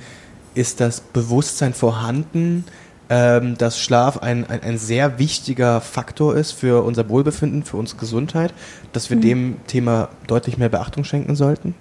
ist 0.55 0.81
das 0.81 1.01
Bewusstsein 1.01 1.73
vorhanden, 1.73 2.65
ähm, 3.09 3.57
dass 3.57 3.81
Schlaf 3.81 4.19
ein, 4.19 4.49
ein, 4.49 4.63
ein, 4.63 4.79
sehr 4.79 5.19
wichtiger 5.19 5.81
Faktor 5.81 6.37
ist 6.37 6.53
für 6.53 6.85
unser 6.85 7.09
Wohlbefinden, 7.09 7.65
für 7.65 7.77
unsere 7.77 7.99
Gesundheit, 7.99 8.55
dass 8.93 9.11
wir 9.11 9.17
mhm. 9.17 9.23
dem 9.23 9.57
Thema 9.67 10.11
deutlich 10.27 10.59
mehr 10.59 10.69
Beachtung 10.69 11.05
schenken 11.05 11.35
sollten? 11.35 11.75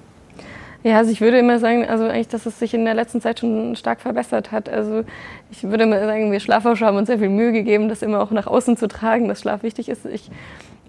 Ja, 0.83 0.97
also 0.97 1.11
ich 1.11 1.19
würde 1.19 1.37
immer 1.37 1.59
sagen, 1.59 1.85
also 1.85 2.05
eigentlich, 2.05 2.29
dass 2.29 2.45
es 2.45 2.57
sich 2.57 2.73
in 2.73 2.85
der 2.85 2.93
letzten 2.93 3.19
Zeit 3.19 3.39
schon 3.39 3.75
stark 3.75 3.99
verbessert 3.99 4.51
hat. 4.51 4.69
Also 4.69 5.03
ich 5.51 5.63
würde 5.63 5.83
immer 5.83 5.99
sagen, 5.99 6.31
wir 6.31 6.39
Schlafforscher 6.39 6.85
haben 6.85 6.97
uns 6.97 7.07
sehr 7.07 7.19
viel 7.19 7.29
Mühe 7.29 7.51
gegeben, 7.51 7.89
das 7.89 8.01
immer 8.01 8.21
auch 8.21 8.31
nach 8.31 8.47
außen 8.47 8.77
zu 8.77 8.87
tragen, 8.87 9.27
dass 9.27 9.41
Schlaf 9.41 9.61
wichtig 9.61 9.89
ist. 9.89 10.05
Ich, 10.05 10.31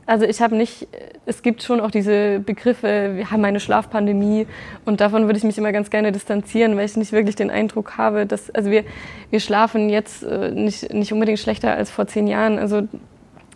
also 0.06 0.26
ich 0.26 0.40
habe 0.40 0.54
nicht, 0.54 0.86
es 1.26 1.42
gibt 1.42 1.64
schon 1.64 1.80
auch 1.80 1.90
diese 1.90 2.38
Begriffe, 2.38 3.16
wir 3.16 3.32
haben 3.32 3.44
eine 3.44 3.58
Schlafpandemie 3.58 4.46
und 4.84 5.00
davon 5.00 5.26
würde 5.26 5.38
ich 5.38 5.44
mich 5.44 5.58
immer 5.58 5.72
ganz 5.72 5.90
gerne 5.90 6.12
distanzieren, 6.12 6.76
weil 6.76 6.84
ich 6.84 6.96
nicht 6.96 7.12
wirklich 7.12 7.34
den 7.34 7.50
Eindruck 7.50 7.98
habe, 7.98 8.26
dass, 8.26 8.48
also 8.50 8.70
wir, 8.70 8.84
wir 9.30 9.40
schlafen 9.40 9.88
jetzt 9.88 10.22
äh, 10.22 10.52
nicht, 10.52 10.92
nicht 10.94 11.12
unbedingt 11.12 11.40
schlechter 11.40 11.74
als 11.74 11.90
vor 11.90 12.06
zehn 12.06 12.28
Jahren. 12.28 12.60
Also 12.60 12.82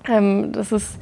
ähm, 0.08 0.50
das 0.50 0.72
ist, 0.72 0.98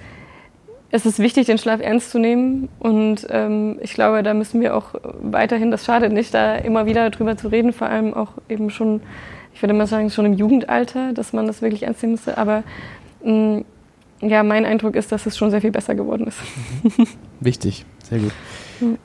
es 0.92 1.06
ist 1.06 1.18
wichtig, 1.18 1.46
den 1.46 1.58
Schlaf 1.58 1.80
ernst 1.80 2.10
zu 2.10 2.18
nehmen. 2.18 2.68
Und 2.78 3.26
ähm, 3.30 3.78
ich 3.80 3.94
glaube, 3.94 4.22
da 4.22 4.34
müssen 4.34 4.60
wir 4.60 4.76
auch 4.76 4.94
weiterhin, 5.22 5.70
das 5.70 5.84
schadet 5.84 6.12
nicht, 6.12 6.32
da 6.34 6.54
immer 6.54 6.86
wieder 6.86 7.10
drüber 7.10 7.36
zu 7.36 7.48
reden, 7.48 7.72
vor 7.72 7.88
allem 7.88 8.14
auch 8.14 8.32
eben 8.48 8.70
schon, 8.70 9.00
ich 9.54 9.62
würde 9.62 9.72
mal 9.72 9.86
sagen, 9.86 10.10
schon 10.10 10.26
im 10.26 10.34
Jugendalter, 10.34 11.14
dass 11.14 11.32
man 11.32 11.46
das 11.46 11.62
wirklich 11.62 11.84
ernst 11.84 12.02
nehmen 12.02 12.12
müsste. 12.12 12.36
Aber 12.36 12.62
mh, 13.24 13.32
mm, 13.32 13.64
ja, 14.28 14.42
mein 14.44 14.64
Eindruck 14.64 14.94
ist, 14.94 15.10
dass 15.10 15.26
es 15.26 15.36
schon 15.36 15.50
sehr 15.50 15.62
viel 15.62 15.72
besser 15.72 15.94
geworden 15.94 16.28
ist. 16.28 16.38
Mhm. 16.84 17.08
Wichtig, 17.40 17.84
sehr 18.08 18.18
gut. 18.20 18.32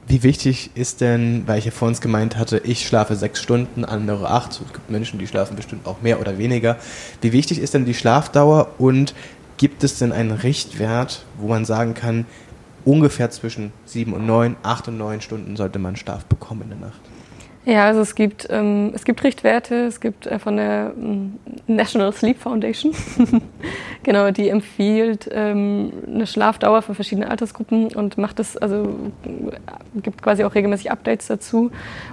Wie 0.07 0.23
wichtig 0.23 0.71
ist 0.73 1.01
denn, 1.01 1.43
weil 1.45 1.59
ich 1.59 1.65
ja 1.65 1.71
vor 1.71 1.87
uns 1.87 2.01
gemeint 2.01 2.35
hatte, 2.35 2.61
ich 2.63 2.87
schlafe 2.87 3.15
sechs 3.15 3.41
Stunden, 3.41 3.85
andere 3.85 4.29
acht. 4.29 4.51
Es 4.51 4.73
gibt 4.73 4.89
Menschen, 4.89 5.19
die 5.19 5.27
schlafen 5.27 5.55
bestimmt 5.55 5.85
auch 5.85 6.01
mehr 6.01 6.19
oder 6.19 6.39
weniger. 6.39 6.77
Wie 7.21 7.31
wichtig 7.31 7.59
ist 7.59 7.75
denn 7.75 7.85
die 7.85 7.93
Schlafdauer 7.93 8.71
und 8.79 9.13
gibt 9.57 9.83
es 9.83 9.99
denn 9.99 10.11
einen 10.11 10.31
Richtwert, 10.31 11.25
wo 11.37 11.47
man 11.47 11.65
sagen 11.65 11.93
kann, 11.93 12.25
ungefähr 12.85 13.29
zwischen 13.29 13.73
sieben 13.85 14.13
und 14.13 14.25
neun, 14.25 14.55
acht 14.63 14.87
und 14.87 14.97
neun 14.97 15.21
Stunden 15.21 15.55
sollte 15.55 15.79
man 15.79 15.95
Schlaf 15.95 16.25
bekommen 16.25 16.61
in 16.63 16.69
der 16.69 16.79
Nacht. 16.89 17.01
Ja, 17.67 17.83
also 17.83 17.99
es 17.99 18.15
gibt, 18.15 18.47
ähm, 18.49 18.93
es 18.95 19.03
gibt 19.03 19.21
Richtwerte, 19.25 19.75
es 19.87 19.99
gibt 19.99 20.25
äh, 20.25 20.39
von 20.39 20.55
der 20.55 20.93
ähm, 20.97 21.33
National 21.67 22.13
Sleep 22.13 22.39
Foundation, 22.39 22.93
genau, 24.03 24.31
die 24.31 24.47
empfiehlt 24.47 25.29
ähm, 25.33 25.91
eine 26.07 26.27
Schlafdauer 26.27 26.81
für 26.81 26.95
verschiedene 26.95 27.29
Altersgruppen 27.29 27.87
und 27.87 28.17
macht 28.17 28.39
das, 28.39 28.55
also 28.55 28.95
gibt 29.95 30.21
quasi 30.21 30.45
auch 30.45 30.55
regelmäßig 30.55 30.91
Updates 30.91 31.27
dazu. 31.27 31.69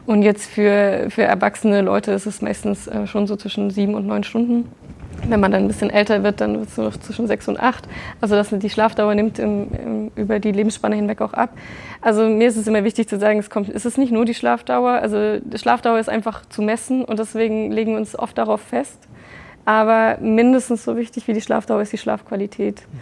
Und 0.07 0.23
jetzt 0.23 0.51
für, 0.51 1.07
für 1.11 1.23
erwachsene 1.23 1.83
Leute 1.83 2.11
ist 2.11 2.27
es 2.27 2.43
meistens 2.43 2.89
äh, 2.89 3.07
schon 3.07 3.29
so 3.29 3.37
zwischen 3.37 3.71
sieben 3.71 3.95
und 3.95 4.09
neun 4.09 4.25
Stunden. 4.25 4.69
Wenn 5.29 5.41
man 5.41 5.53
dann 5.53 5.65
ein 5.65 5.69
bisschen 5.69 5.91
älter 5.91 6.23
wird, 6.23 6.41
dann 6.41 6.59
wird 6.59 6.69
es 6.69 6.77
nur 6.77 6.87
noch 6.87 6.97
zwischen 6.99 7.27
sechs 7.27 7.49
und 7.49 7.59
acht. 7.59 7.89
Also 8.21 8.35
dass 8.35 8.51
die 8.51 8.71
Schlafdauer 8.71 9.15
nimmt 9.15 9.39
im, 9.39 9.69
im, 9.73 10.11
über 10.17 10.39
die 10.39 10.53
Lebensspanne 10.53 10.97
hinweg 10.97 11.21
auch 11.21 11.33
ab. 11.33 11.51
Also 12.01 12.29
mir 12.29 12.49
ist 12.49 12.57
es 12.57 12.67
immer 12.67 12.85
wichtig 12.85 13.09
zu 13.09 13.19
sagen, 13.19 13.39
es, 13.39 13.51
kommt, 13.51 13.69
es 13.69 13.85
ist 13.85 13.99
nicht 13.99 14.13
nur 14.13 14.25
die 14.25 14.35
Schlafdauer. 14.35 14.93
Also 14.93 15.39
die 15.41 15.59
Schlafdauer 15.59 15.99
ist 15.99 16.09
einfach 16.09 16.47
zu 16.47 16.63
messen 16.63 17.05
und 17.05 17.19
deswegen 17.19 17.71
legen 17.71 17.93
wir 17.93 17.99
uns 17.99 18.19
oft 18.19 18.37
darauf 18.37 18.61
fest. 18.61 18.99
Aber 19.65 20.19
mindestens 20.21 20.85
so 20.85 20.97
wichtig 20.97 21.27
wie 21.27 21.33
die 21.33 21.41
Schlafdauer 21.41 21.81
ist 21.81 21.93
die 21.93 21.99
Schlafqualität. 21.99 22.83
Mhm. 22.83 22.99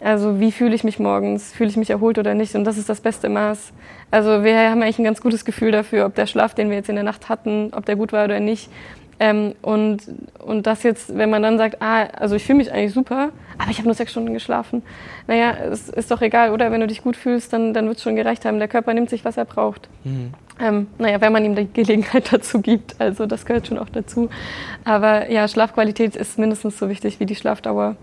Also 0.00 0.40
wie 0.40 0.52
fühle 0.52 0.74
ich 0.74 0.84
mich 0.84 0.98
morgens? 0.98 1.52
Fühle 1.52 1.70
ich 1.70 1.76
mich 1.76 1.90
erholt 1.90 2.18
oder 2.18 2.34
nicht? 2.34 2.54
Und 2.54 2.64
das 2.64 2.76
ist 2.76 2.88
das 2.88 3.00
beste 3.00 3.28
Maß. 3.28 3.72
Also 4.10 4.44
wir 4.44 4.70
haben 4.70 4.82
eigentlich 4.82 4.98
ein 4.98 5.04
ganz 5.04 5.20
gutes 5.20 5.44
Gefühl 5.44 5.72
dafür, 5.72 6.06
ob 6.06 6.14
der 6.14 6.26
Schlaf, 6.26 6.54
den 6.54 6.68
wir 6.68 6.76
jetzt 6.76 6.88
in 6.88 6.96
der 6.96 7.04
Nacht 7.04 7.28
hatten, 7.28 7.70
ob 7.72 7.86
der 7.86 7.96
gut 7.96 8.12
war 8.12 8.24
oder 8.24 8.40
nicht. 8.40 8.70
Ähm, 9.18 9.54
und, 9.62 10.02
und 10.44 10.66
das 10.66 10.82
jetzt, 10.82 11.16
wenn 11.16 11.30
man 11.30 11.42
dann 11.42 11.56
sagt, 11.56 11.80
ah, 11.80 12.04
also 12.04 12.34
ich 12.36 12.44
fühle 12.44 12.58
mich 12.58 12.72
eigentlich 12.72 12.92
super, 12.92 13.30
aber 13.58 13.70
ich 13.70 13.78
habe 13.78 13.88
nur 13.88 13.94
sechs 13.94 14.10
Stunden 14.10 14.34
geschlafen. 14.34 14.82
Naja, 15.26 15.54
es 15.70 15.88
ist 15.88 16.10
doch 16.10 16.20
egal, 16.20 16.52
oder? 16.52 16.70
Wenn 16.70 16.80
du 16.80 16.86
dich 16.86 17.02
gut 17.02 17.16
fühlst, 17.16 17.52
dann, 17.52 17.72
dann 17.72 17.86
wird 17.86 17.96
es 17.96 18.02
schon 18.02 18.16
gereicht 18.16 18.44
haben. 18.44 18.58
Der 18.58 18.68
Körper 18.68 18.92
nimmt 18.92 19.08
sich, 19.08 19.24
was 19.24 19.36
er 19.36 19.46
braucht. 19.46 19.88
Mhm. 20.04 20.34
Ähm, 20.60 20.86
naja, 20.98 21.20
wenn 21.20 21.32
man 21.32 21.44
ihm 21.44 21.54
die 21.54 21.72
Gelegenheit 21.72 22.28
dazu 22.32 22.60
gibt. 22.60 23.00
Also 23.00 23.26
das 23.26 23.46
gehört 23.46 23.66
schon 23.66 23.78
auch 23.78 23.88
dazu. 23.88 24.28
Aber 24.84 25.30
ja, 25.30 25.48
Schlafqualität 25.48 26.14
ist 26.16 26.38
mindestens 26.38 26.78
so 26.78 26.88
wichtig 26.88 27.18
wie 27.18 27.26
die 27.26 27.36
Schlafdauer. 27.36 27.96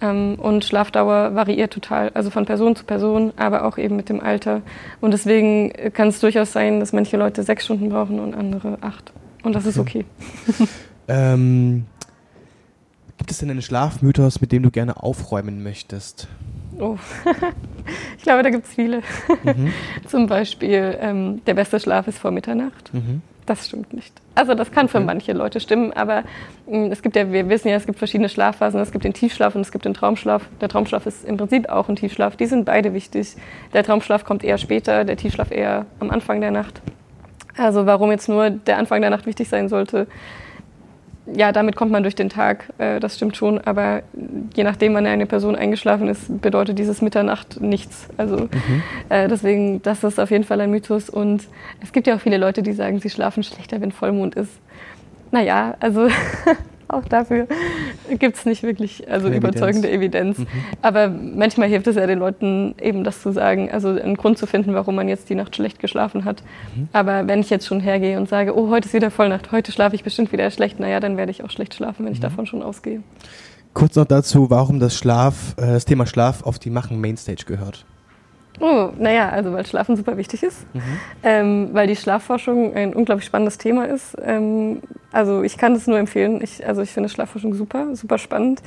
Ähm, 0.00 0.36
und 0.40 0.64
Schlafdauer 0.64 1.34
variiert 1.34 1.72
total, 1.72 2.10
also 2.14 2.30
von 2.30 2.46
Person 2.46 2.74
zu 2.74 2.84
Person, 2.84 3.32
aber 3.36 3.64
auch 3.64 3.76
eben 3.76 3.96
mit 3.96 4.08
dem 4.08 4.20
Alter. 4.20 4.62
Und 5.00 5.12
deswegen 5.12 5.72
kann 5.92 6.08
es 6.08 6.20
durchaus 6.20 6.52
sein, 6.52 6.80
dass 6.80 6.92
manche 6.92 7.16
Leute 7.16 7.42
sechs 7.42 7.64
Stunden 7.66 7.90
brauchen 7.90 8.18
und 8.18 8.34
andere 8.34 8.78
acht. 8.80 9.12
Und 9.44 9.54
das 9.54 9.66
ist 9.66 9.78
okay. 9.78 10.04
ähm, 11.08 11.84
gibt 13.18 13.30
es 13.30 13.38
denn 13.38 13.50
einen 13.50 13.62
Schlafmythos, 13.62 14.40
mit 14.40 14.52
dem 14.52 14.62
du 14.62 14.70
gerne 14.70 15.02
aufräumen 15.02 15.62
möchtest? 15.62 16.28
Oh, 16.80 16.96
ich 18.18 18.24
glaube, 18.24 18.42
da 18.42 18.50
gibt 18.50 18.66
es 18.66 18.74
viele. 18.74 19.02
Mhm. 19.44 19.72
Zum 20.08 20.26
Beispiel, 20.26 20.98
ähm, 21.00 21.44
der 21.46 21.54
beste 21.54 21.78
Schlaf 21.78 22.08
ist 22.08 22.18
vor 22.18 22.30
Mitternacht. 22.30 22.92
Mhm. 22.92 23.22
Das 23.46 23.68
stimmt 23.68 23.92
nicht. 23.92 24.14
Also 24.34 24.54
das 24.54 24.72
kann 24.72 24.88
für 24.88 24.98
okay. 24.98 25.06
manche 25.06 25.32
Leute 25.34 25.60
stimmen, 25.60 25.92
aber 25.92 26.24
mh, 26.66 26.88
mm, 26.88 26.92
es 26.92 27.02
gibt 27.02 27.14
ja, 27.14 27.30
wir 27.30 27.48
wissen 27.50 27.68
ja, 27.68 27.76
es 27.76 27.84
gibt 27.84 27.98
verschiedene 27.98 28.30
Schlafphasen. 28.30 28.80
Es 28.80 28.90
gibt 28.90 29.04
den 29.04 29.12
Tiefschlaf 29.12 29.54
und 29.54 29.60
es 29.60 29.70
gibt 29.70 29.84
den 29.84 29.92
Traumschlaf. 29.92 30.48
Der 30.62 30.70
Traumschlaf 30.70 31.04
ist 31.04 31.24
im 31.26 31.36
Prinzip 31.36 31.68
auch 31.68 31.88
ein 31.90 31.96
Tiefschlaf. 31.96 32.36
Die 32.36 32.46
sind 32.46 32.64
beide 32.64 32.94
wichtig. 32.94 33.36
Der 33.74 33.84
Traumschlaf 33.84 34.24
kommt 34.24 34.42
eher 34.42 34.56
später, 34.56 35.04
der 35.04 35.18
Tiefschlaf 35.18 35.50
eher 35.50 35.84
am 36.00 36.10
Anfang 36.10 36.40
der 36.40 36.50
Nacht. 36.50 36.80
Also 37.56 37.86
warum 37.86 38.10
jetzt 38.10 38.28
nur 38.28 38.50
der 38.50 38.78
Anfang 38.78 39.00
der 39.00 39.10
Nacht 39.10 39.26
wichtig 39.26 39.48
sein 39.48 39.68
sollte, 39.68 40.06
ja, 41.26 41.52
damit 41.52 41.74
kommt 41.74 41.90
man 41.90 42.02
durch 42.02 42.14
den 42.14 42.28
Tag, 42.28 42.70
äh, 42.78 43.00
das 43.00 43.16
stimmt 43.16 43.36
schon, 43.36 43.58
aber 43.58 44.02
je 44.54 44.62
nachdem, 44.62 44.94
wann 44.94 45.06
eine 45.06 45.24
Person 45.24 45.56
eingeschlafen 45.56 46.08
ist, 46.08 46.42
bedeutet 46.42 46.78
dieses 46.78 47.00
Mitternacht 47.00 47.60
nichts. 47.60 48.08
Also 48.18 48.36
mhm. 48.36 48.82
äh, 49.08 49.26
deswegen, 49.28 49.80
das 49.82 50.04
ist 50.04 50.20
auf 50.20 50.30
jeden 50.30 50.44
Fall 50.44 50.60
ein 50.60 50.70
Mythos 50.70 51.08
und 51.08 51.48
es 51.82 51.92
gibt 51.92 52.06
ja 52.06 52.16
auch 52.16 52.20
viele 52.20 52.36
Leute, 52.36 52.62
die 52.62 52.72
sagen, 52.72 53.00
sie 53.00 53.08
schlafen 53.08 53.42
schlechter, 53.42 53.80
wenn 53.80 53.90
Vollmond 53.90 54.34
ist. 54.34 54.52
Naja, 55.30 55.76
also 55.80 56.08
auch 56.94 57.04
dafür 57.04 57.46
gibt 58.18 58.36
es 58.36 58.46
nicht 58.46 58.62
wirklich 58.62 59.10
also 59.10 59.28
überzeugende 59.28 59.90
Evidenz. 59.90 60.38
Mhm. 60.38 60.46
Aber 60.82 61.08
manchmal 61.08 61.68
hilft 61.68 61.86
es 61.86 61.96
ja 61.96 62.06
den 62.06 62.18
Leuten 62.18 62.74
eben 62.80 63.04
das 63.04 63.22
zu 63.22 63.32
sagen, 63.32 63.70
also 63.70 63.88
einen 63.88 64.16
Grund 64.16 64.38
zu 64.38 64.46
finden, 64.46 64.74
warum 64.74 64.94
man 64.94 65.08
jetzt 65.08 65.28
die 65.30 65.34
Nacht 65.34 65.56
schlecht 65.56 65.78
geschlafen 65.78 66.24
hat. 66.24 66.42
Mhm. 66.74 66.88
Aber 66.92 67.26
wenn 67.26 67.40
ich 67.40 67.50
jetzt 67.50 67.66
schon 67.66 67.80
hergehe 67.80 68.18
und 68.18 68.28
sage, 68.28 68.56
oh, 68.56 68.70
heute 68.70 68.86
ist 68.88 68.94
wieder 68.94 69.10
Vollnacht, 69.10 69.52
heute 69.52 69.72
schlafe 69.72 69.96
ich 69.96 70.04
bestimmt 70.04 70.32
wieder 70.32 70.50
schlecht, 70.50 70.80
naja, 70.80 71.00
dann 71.00 71.16
werde 71.16 71.30
ich 71.30 71.44
auch 71.44 71.50
schlecht 71.50 71.74
schlafen, 71.74 72.04
wenn 72.04 72.12
ich 72.12 72.18
mhm. 72.18 72.24
davon 72.24 72.46
schon 72.46 72.62
ausgehe. 72.62 73.02
Kurz 73.72 73.96
noch 73.96 74.04
dazu, 74.04 74.50
warum 74.50 74.78
das 74.78 74.96
Schlaf, 74.96 75.54
äh, 75.56 75.72
das 75.72 75.84
Thema 75.84 76.06
Schlaf 76.06 76.42
auf 76.44 76.58
die 76.58 76.70
Machen 76.70 77.00
Mainstage 77.00 77.44
gehört. 77.44 77.84
Oh, 78.60 78.90
naja, 78.96 79.30
also 79.30 79.52
weil 79.52 79.66
Schlafen 79.66 79.96
super 79.96 80.16
wichtig 80.16 80.42
ist, 80.42 80.64
mhm. 80.74 80.82
ähm, 81.24 81.68
weil 81.72 81.88
die 81.88 81.96
Schlafforschung 81.96 82.74
ein 82.74 82.94
unglaublich 82.94 83.26
spannendes 83.26 83.58
Thema 83.58 83.86
ist. 83.86 84.16
Ähm, 84.24 84.80
also 85.10 85.42
ich 85.42 85.58
kann 85.58 85.74
es 85.74 85.86
nur 85.86 85.98
empfehlen. 85.98 86.40
Ich, 86.42 86.64
also 86.66 86.82
ich 86.82 86.90
finde 86.90 87.08
Schlafforschung 87.08 87.54
super, 87.54 87.96
super 87.96 88.18
spannend. 88.18 88.62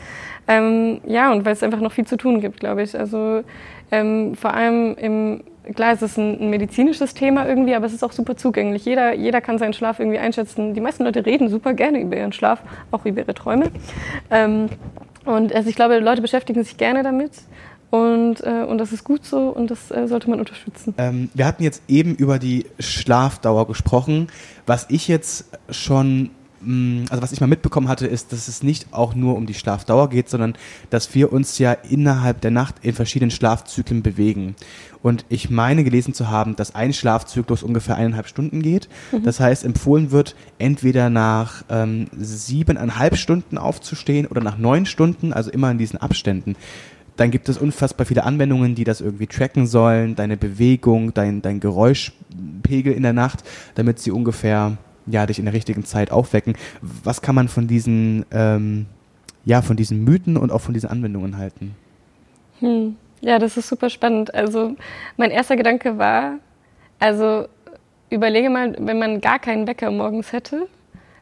Ähm, 0.48 1.00
ja, 1.06 1.32
und 1.32 1.46
weil 1.46 1.54
es 1.54 1.64
einfach 1.64 1.80
noch 1.80 1.94
viel 1.94 2.06
zu 2.06 2.18
tun 2.18 2.42
gibt, 2.42 2.60
glaube 2.60 2.84
ich. 2.84 2.98
Also 3.00 3.44
ähm, 3.92 4.36
vor 4.36 4.54
allem 4.54 4.96
im 4.96 5.42
Klar, 5.76 5.92
es 5.92 6.02
ist 6.02 6.18
ein, 6.18 6.40
ein, 6.40 6.50
medizinisches 6.50 7.14
Thema 7.14 7.46
irgendwie, 7.46 7.76
aber 7.76 7.86
es 7.86 7.94
ist 7.94 8.04
auch 8.04 8.14
super 8.14 8.38
zugänglich. 8.38 8.86
Jeder, 8.86 9.14
jeder 9.14 9.42
kann 9.42 9.58
seinen 9.58 9.74
Schlaf 9.74 10.00
irgendwie 10.00 10.18
einschätzen. 10.18 10.74
Die 10.74 10.80
meisten 10.80 11.04
Leute 11.04 11.26
reden 11.26 11.50
super 11.50 11.74
gerne 11.74 12.00
über 12.00 12.16
ihren 12.16 12.32
Schlaf, 12.32 12.62
auch 12.92 13.06
über 13.06 13.22
ihre 13.22 13.34
Träume. 13.34 13.72
Ähm, 14.32 14.70
und 15.26 15.54
also 15.54 15.70
ich 15.70 15.76
glaube, 15.76 16.00
Leute 16.00 16.22
beschäftigen 16.22 16.64
sich 16.64 16.78
gerne 16.78 17.04
damit. 17.04 17.32
Und, 17.90 18.42
äh, 18.42 18.66
und 18.68 18.80
das 18.80 18.92
ist 18.92 19.04
gut 19.04 19.26
so 19.26 19.50
und 19.50 19.72
das 19.72 19.92
äh, 19.92 20.08
sollte 20.08 20.30
man 20.30 20.40
unterstützen. 20.40 20.94
Ähm, 20.98 21.30
wir 21.34 21.46
hatten 21.46 21.64
jetzt 21.64 21.82
eben 21.88 22.16
über 22.16 22.38
die 22.38 22.66
Schlafdauer 22.80 23.68
gesprochen. 23.68 24.28
Was 24.66 24.88
ich 24.90 25.08
jetzt 25.08 25.46
schon, 25.70 26.32
mh, 26.60 27.04
mm, 27.04 27.06
also 27.10 27.24
was 27.24 27.32
ich 27.32 27.40
mal 27.40 27.48
mitbekommen 27.48 27.88
hatte, 27.88 28.06
ist, 28.06 28.34
dass 28.34 28.50
es 28.50 28.62
nicht 28.62 28.88
auch 28.92 29.16
nur 29.16 29.38
um 29.38 29.46
die 29.46 29.54
Schlafdauer 29.54 30.10
geht, 30.10 30.28
sondern 30.28 30.56
dass 30.90 31.16
wir 31.16 31.32
uns 31.32 31.60
ja 31.60 31.72
innerhalb 31.72 32.42
der 32.42 32.52
Nacht 32.52 32.76
in 32.82 32.94
verschiedenen 32.94 33.32
Schlafzyklen 33.32 34.04
bewegen. 34.04 34.56
Und 35.02 35.24
ich 35.30 35.50
meine 35.50 35.86
gelesen 35.86 36.14
zu 36.14 36.30
haben, 36.30 36.58
dass 36.58 36.76
ein 36.76 36.92
Schlafzyklus 36.92 37.64
ungefähr 37.64 37.96
eineinhalb 37.96 38.28
Stunden 38.28 38.62
geht. 38.62 38.90
Mhm. 39.14 39.24
Das 39.24 39.40
heißt, 39.40 39.64
empfohlen 39.64 40.12
wird, 40.12 40.36
entweder 40.58 41.10
nach 41.10 41.64
ähm, 41.70 42.08
siebeneinhalb 42.18 43.16
Stunden 43.16 43.58
aufzustehen 43.58 44.28
oder 44.28 44.42
nach 44.42 44.58
neun 44.58 44.86
Stunden, 44.86 45.32
also 45.32 45.50
immer 45.52 45.72
in 45.72 45.78
diesen 45.78 46.02
Abständen. 46.02 46.58
Dann 47.18 47.32
gibt 47.32 47.50
es 47.50 47.58
unfassbar 47.58 48.06
viele 48.06 48.24
Anwendungen, 48.24 48.76
die 48.76 48.84
das 48.84 49.02
irgendwie 49.02 49.28
tracken 49.28 49.68
sollen, 49.68 50.16
deine 50.16 50.38
Bewegung, 50.38 51.14
dein, 51.14 51.42
dein 51.42 51.60
Geräuschpegel 51.60 52.94
in 52.94 53.04
der 53.04 53.14
Nacht, 53.14 53.44
damit 53.76 54.00
sie 54.00 54.12
ungefähr 54.12 54.78
ja, 55.08 55.26
dich 55.26 55.40
in 55.40 55.46
der 55.46 55.54
richtigen 55.54 55.84
Zeit 55.86 56.12
aufwecken. 56.12 56.56
Was 56.82 57.22
kann 57.22 57.36
man 57.36 57.48
von 57.48 57.68
diesen, 57.68 58.26
ähm, 58.32 58.86
ja, 59.46 59.62
von 59.62 59.78
diesen 59.78 60.04
Mythen 60.04 60.38
und 60.38 60.52
auch 60.52 60.62
von 60.62 60.74
diesen 60.74 60.90
Anwendungen 60.90 61.38
halten? 61.38 61.76
Hm. 62.60 62.96
Ja, 63.22 63.40
das 63.40 63.58
ist 63.58 63.68
super 63.68 63.90
spannend. 63.90 64.34
Also 64.36 64.76
mein 65.18 65.32
erster 65.32 65.56
Gedanke 65.56 65.98
war, 65.98 66.36
also 67.00 67.48
überlege 68.10 68.50
mal, 68.50 68.76
wenn 68.80 69.00
man 69.00 69.22
gar 69.22 69.40
keinen 69.40 69.68
Wecker 69.68 69.90
morgens 69.92 70.32
hätte, 70.34 70.68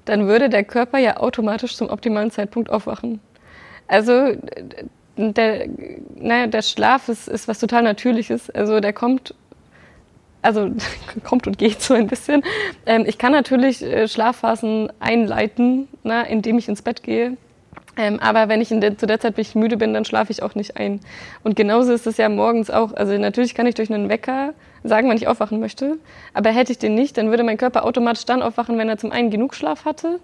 dann 0.03 0.27
würde 0.27 0.49
der 0.49 0.63
Körper 0.63 0.97
ja 0.97 1.17
automatisch 1.17 1.75
zum 1.75 1.89
optimalen 1.89 2.31
Zeitpunkt 2.31 2.69
aufwachen. 2.69 3.19
Also 3.87 4.35
der, 5.17 5.67
naja, 6.15 6.47
der 6.47 6.61
Schlaf 6.61 7.09
ist, 7.09 7.27
ist 7.27 7.47
was 7.47 7.59
total 7.59 7.83
Natürliches. 7.83 8.49
Also 8.49 8.79
der 8.79 8.93
kommt, 8.93 9.33
also 10.41 10.71
kommt 11.23 11.47
und 11.47 11.57
geht 11.57 11.81
so 11.81 11.93
ein 11.93 12.07
bisschen. 12.07 12.43
Ähm, 12.85 13.05
ich 13.07 13.17
kann 13.17 13.31
natürlich 13.31 13.81
äh, 13.81 14.07
Schlafphasen 14.07 14.91
einleiten, 14.99 15.87
na, 16.03 16.23
indem 16.23 16.57
ich 16.57 16.67
ins 16.67 16.81
Bett 16.81 17.03
gehe. 17.03 17.37
Ähm, 17.97 18.19
aber 18.19 18.49
wenn 18.49 18.59
ich 18.59 18.69
der, 18.69 18.97
zu 18.97 19.05
der 19.07 19.19
Zeit, 19.19 19.37
wenn 19.37 19.41
ich 19.41 19.55
müde 19.55 19.77
bin, 19.77 19.93
dann 19.93 20.03
schlafe 20.03 20.31
ich 20.31 20.43
auch 20.43 20.53
nicht 20.55 20.77
ein. 20.77 20.99
Und 21.43 21.55
genauso 21.55 21.93
ist 21.93 22.07
es 22.07 22.17
ja 22.17 22.27
morgens 22.27 22.69
auch. 22.69 22.93
Also 22.93 23.17
natürlich 23.17 23.55
kann 23.55 23.67
ich 23.67 23.75
durch 23.75 23.91
einen 23.91 24.09
Wecker 24.09 24.53
sagen, 24.83 25.07
wann 25.07 25.17
ich 25.17 25.27
aufwachen 25.27 25.59
möchte. 25.59 25.97
Aber 26.33 26.49
hätte 26.49 26.73
ich 26.73 26.77
den 26.77 26.93
nicht, 26.95 27.17
dann 27.17 27.29
würde 27.29 27.43
mein 27.43 27.57
Körper 27.57 27.85
automatisch 27.85 28.25
dann 28.25 28.41
aufwachen, 28.41 28.77
wenn 28.77 28.89
er 28.89 28.97
zum 28.97 29.11
einen 29.11 29.29
genug 29.29 29.55
Schlaf 29.55 29.85
hatte 29.85 30.19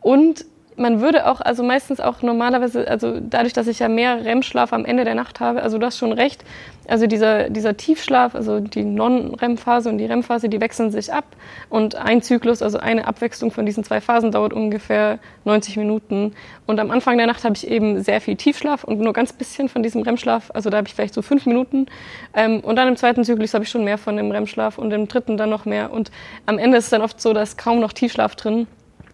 und 0.00 0.44
man 0.78 1.00
würde 1.00 1.26
auch, 1.26 1.40
also 1.40 1.62
meistens 1.62 2.00
auch 2.00 2.22
normalerweise, 2.22 2.88
also 2.88 3.18
dadurch, 3.20 3.52
dass 3.52 3.66
ich 3.66 3.80
ja 3.80 3.88
mehr 3.88 4.24
REM-Schlaf 4.24 4.72
am 4.72 4.84
Ende 4.84 5.04
der 5.04 5.14
Nacht 5.14 5.40
habe, 5.40 5.62
also 5.62 5.78
du 5.78 5.86
hast 5.86 5.98
schon 5.98 6.12
recht, 6.12 6.44
also 6.86 7.06
dieser, 7.06 7.50
dieser 7.50 7.76
Tiefschlaf, 7.76 8.34
also 8.34 8.60
die 8.60 8.84
Non-REM-Phase 8.84 9.90
und 9.90 9.98
die 9.98 10.06
REM-Phase, 10.06 10.48
die 10.48 10.60
wechseln 10.60 10.90
sich 10.90 11.12
ab 11.12 11.24
und 11.68 11.96
ein 11.96 12.22
Zyklus, 12.22 12.62
also 12.62 12.78
eine 12.78 13.06
Abwechslung 13.06 13.50
von 13.50 13.66
diesen 13.66 13.84
zwei 13.84 14.00
Phasen 14.00 14.30
dauert 14.30 14.52
ungefähr 14.52 15.18
90 15.44 15.76
Minuten. 15.76 16.32
Und 16.66 16.80
am 16.80 16.90
Anfang 16.90 17.18
der 17.18 17.26
Nacht 17.26 17.44
habe 17.44 17.54
ich 17.56 17.68
eben 17.68 18.02
sehr 18.02 18.20
viel 18.20 18.36
Tiefschlaf 18.36 18.84
und 18.84 19.00
nur 19.00 19.12
ganz 19.12 19.32
bisschen 19.32 19.68
von 19.68 19.82
diesem 19.82 20.02
REM-Schlaf, 20.02 20.50
also 20.54 20.70
da 20.70 20.78
habe 20.78 20.88
ich 20.88 20.94
vielleicht 20.94 21.14
so 21.14 21.22
fünf 21.22 21.44
Minuten. 21.44 21.86
Ähm, 22.34 22.60
und 22.60 22.76
dann 22.76 22.88
im 22.88 22.96
zweiten 22.96 23.24
Zyklus 23.24 23.52
habe 23.52 23.64
ich 23.64 23.70
schon 23.70 23.84
mehr 23.84 23.98
von 23.98 24.16
dem 24.16 24.30
REM-Schlaf 24.30 24.78
und 24.78 24.92
im 24.92 25.08
dritten 25.08 25.36
dann 25.36 25.50
noch 25.50 25.64
mehr. 25.64 25.92
Und 25.92 26.10
am 26.46 26.58
Ende 26.58 26.78
ist 26.78 26.84
es 26.84 26.90
dann 26.90 27.02
oft 27.02 27.20
so, 27.20 27.32
dass 27.32 27.56
kaum 27.56 27.80
noch 27.80 27.92
Tiefschlaf 27.92 28.36
drin 28.36 28.66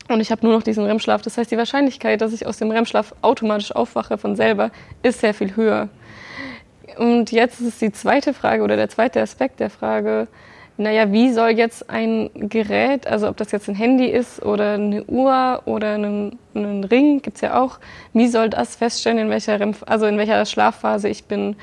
und 0.09 0.21
ich 0.21 0.31
habe 0.31 0.45
nur 0.45 0.55
noch 0.55 0.63
diesen 0.63 0.85
REM-Schlaf. 0.85 1.23
Das 1.23 1.39
heißt, 1.39 1.51
die 1.51 1.57
Wahrscheinlichkeit, 1.57 2.21
dass 2.21 2.33
ich 2.33 2.47
aus 2.47 2.59
dem 2.59 2.71
REM-Schlaf 2.71 3.15
automatisch 3.23 3.75
aufwache 3.75 4.19
von 4.19 4.37
selber, 4.37 4.71
ist 5.03 5.21
sehr 5.21 5.35
viel 5.35 5.57
höher. 5.57 5.89
und 6.99 7.33
jetzt 7.33 7.61
ist 7.61 7.81
die 7.81 7.93
zweite 7.93 8.35
Frage 8.35 8.63
oder 8.63 8.77
der 8.77 8.89
zweite 8.89 9.21
Aspekt 9.21 9.61
der 9.61 9.71
Frage, 9.71 10.29
naja, 10.77 11.13
wie 11.13 11.33
soll 11.33 11.51
jetzt 11.51 11.89
ein 11.89 12.31
Gerät, 12.35 13.07
also 13.07 13.29
ob 13.29 13.37
das 13.37 13.53
jetzt 13.53 13.69
ein 13.69 13.77
Handy 13.77 14.07
ist 14.07 14.43
oder 14.43 14.73
eine 14.73 15.05
Uhr 15.05 15.63
oder 15.67 15.95
einen, 15.95 16.39
einen 16.55 16.83
Ring, 16.83 17.23
gibt's 17.23 17.43
ja 17.43 17.61
auch, 17.61 17.79
wie 18.13 18.27
soll 18.27 18.51
das 18.51 18.75
feststellen, 18.75 19.19
in 19.19 19.31
welcher, 19.31 19.59
also 19.87 20.07
in 20.07 20.19
welcher 20.19 20.45
Schlafphase 20.45 21.09
ich 21.09 21.25
bin? 21.25 21.55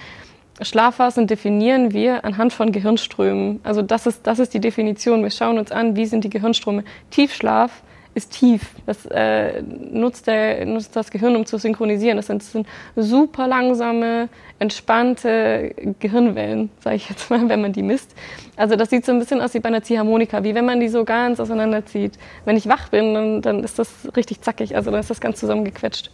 Schlafphasen 0.62 1.27
definieren 1.27 1.91
wir 1.91 2.23
anhand 2.23 2.54
von 2.54 2.71
Gehirnströmen. 2.71 3.60
Also 3.63 3.82
das 3.82 4.06
ist, 4.06 4.27
das 4.27 4.39
ist 4.39 4.54
die 4.54 4.60
Definition. 4.60 5.23
Wir 5.23 5.32
schauen 5.32 5.58
uns 5.58 5.71
an, 5.71 5.95
wie 5.95 6.06
sind 6.06 6.23
die 6.23 6.30
Gehirnströme. 6.30 6.84
Tiefschlaf 7.10 7.82
ist 8.13 8.32
tief. 8.32 8.76
Das 8.86 9.06
äh, 9.06 9.62
nutzt, 9.62 10.28
der, 10.28 10.65
nutzt 10.65 10.95
das 10.95 11.12
Gehirn, 11.12 11.36
um 11.36 11.45
zu 11.45 11.58
synchronisieren. 11.58 12.17
Das 12.17 12.28
sind, 12.28 12.41
das 12.41 12.52
sind 12.52 12.67
super 12.95 13.47
langsame, 13.47 14.28
entspannte 14.60 15.74
Gehirnwellen, 16.00 16.69
sage 16.80 16.97
ich 16.97 17.10
jetzt 17.10 17.30
mal, 17.30 17.41
wenn 17.50 17.62
man 17.62 17.74
die 17.74 17.84
misst. 17.84 18.13
Also 18.58 18.76
das 18.76 18.89
sieht 18.89 19.06
so 19.06 19.12
ein 19.12 19.19
bisschen 19.19 19.41
aus 19.41 19.54
wie 19.54 19.60
bei 19.60 19.69
einer 19.69 19.84
Ziehharmonika, 19.84 20.43
wie 20.43 20.56
wenn 20.56 20.65
man 20.65 20.80
die 20.80 20.89
so 20.89 21.06
ganz 21.06 21.39
auseinanderzieht. 21.39 22.17
Wenn 22.45 22.58
ich 22.58 22.67
wach 22.67 22.89
bin, 22.89 23.13
dann, 23.13 23.41
dann 23.41 23.63
ist 23.63 23.80
das 23.80 23.89
richtig 24.15 24.41
zackig, 24.41 24.76
also 24.76 24.91
dann 24.91 25.00
ist 25.00 25.10
das 25.10 25.21
ganz 25.21 25.39
zusammengequetscht. 25.39 26.12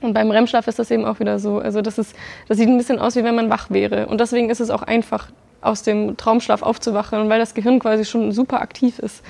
Und 0.00 0.12
beim 0.14 0.30
REM-Schlaf 0.30 0.68
ist 0.68 0.78
das 0.78 0.90
eben 0.90 1.04
auch 1.04 1.18
wieder 1.18 1.38
so. 1.38 1.58
Also 1.58 1.82
das, 1.82 1.98
ist, 1.98 2.14
das 2.46 2.56
sieht 2.56 2.68
ein 2.68 2.78
bisschen 2.78 2.98
aus, 3.00 3.16
wie 3.16 3.24
wenn 3.24 3.34
man 3.34 3.50
wach 3.50 3.70
wäre. 3.70 4.06
Und 4.06 4.20
deswegen 4.20 4.48
ist 4.48 4.60
es 4.60 4.70
auch 4.70 4.82
einfach, 4.82 5.30
aus 5.60 5.82
dem 5.82 6.16
Traumschlaf 6.16 6.62
aufzuwachen, 6.62 7.28
weil 7.28 7.38
das 7.38 7.54
Gehirn 7.54 7.78
quasi 7.78 8.04
schon 8.04 8.32
super 8.32 8.60
aktiv 8.60 8.98
ist. 8.98 9.24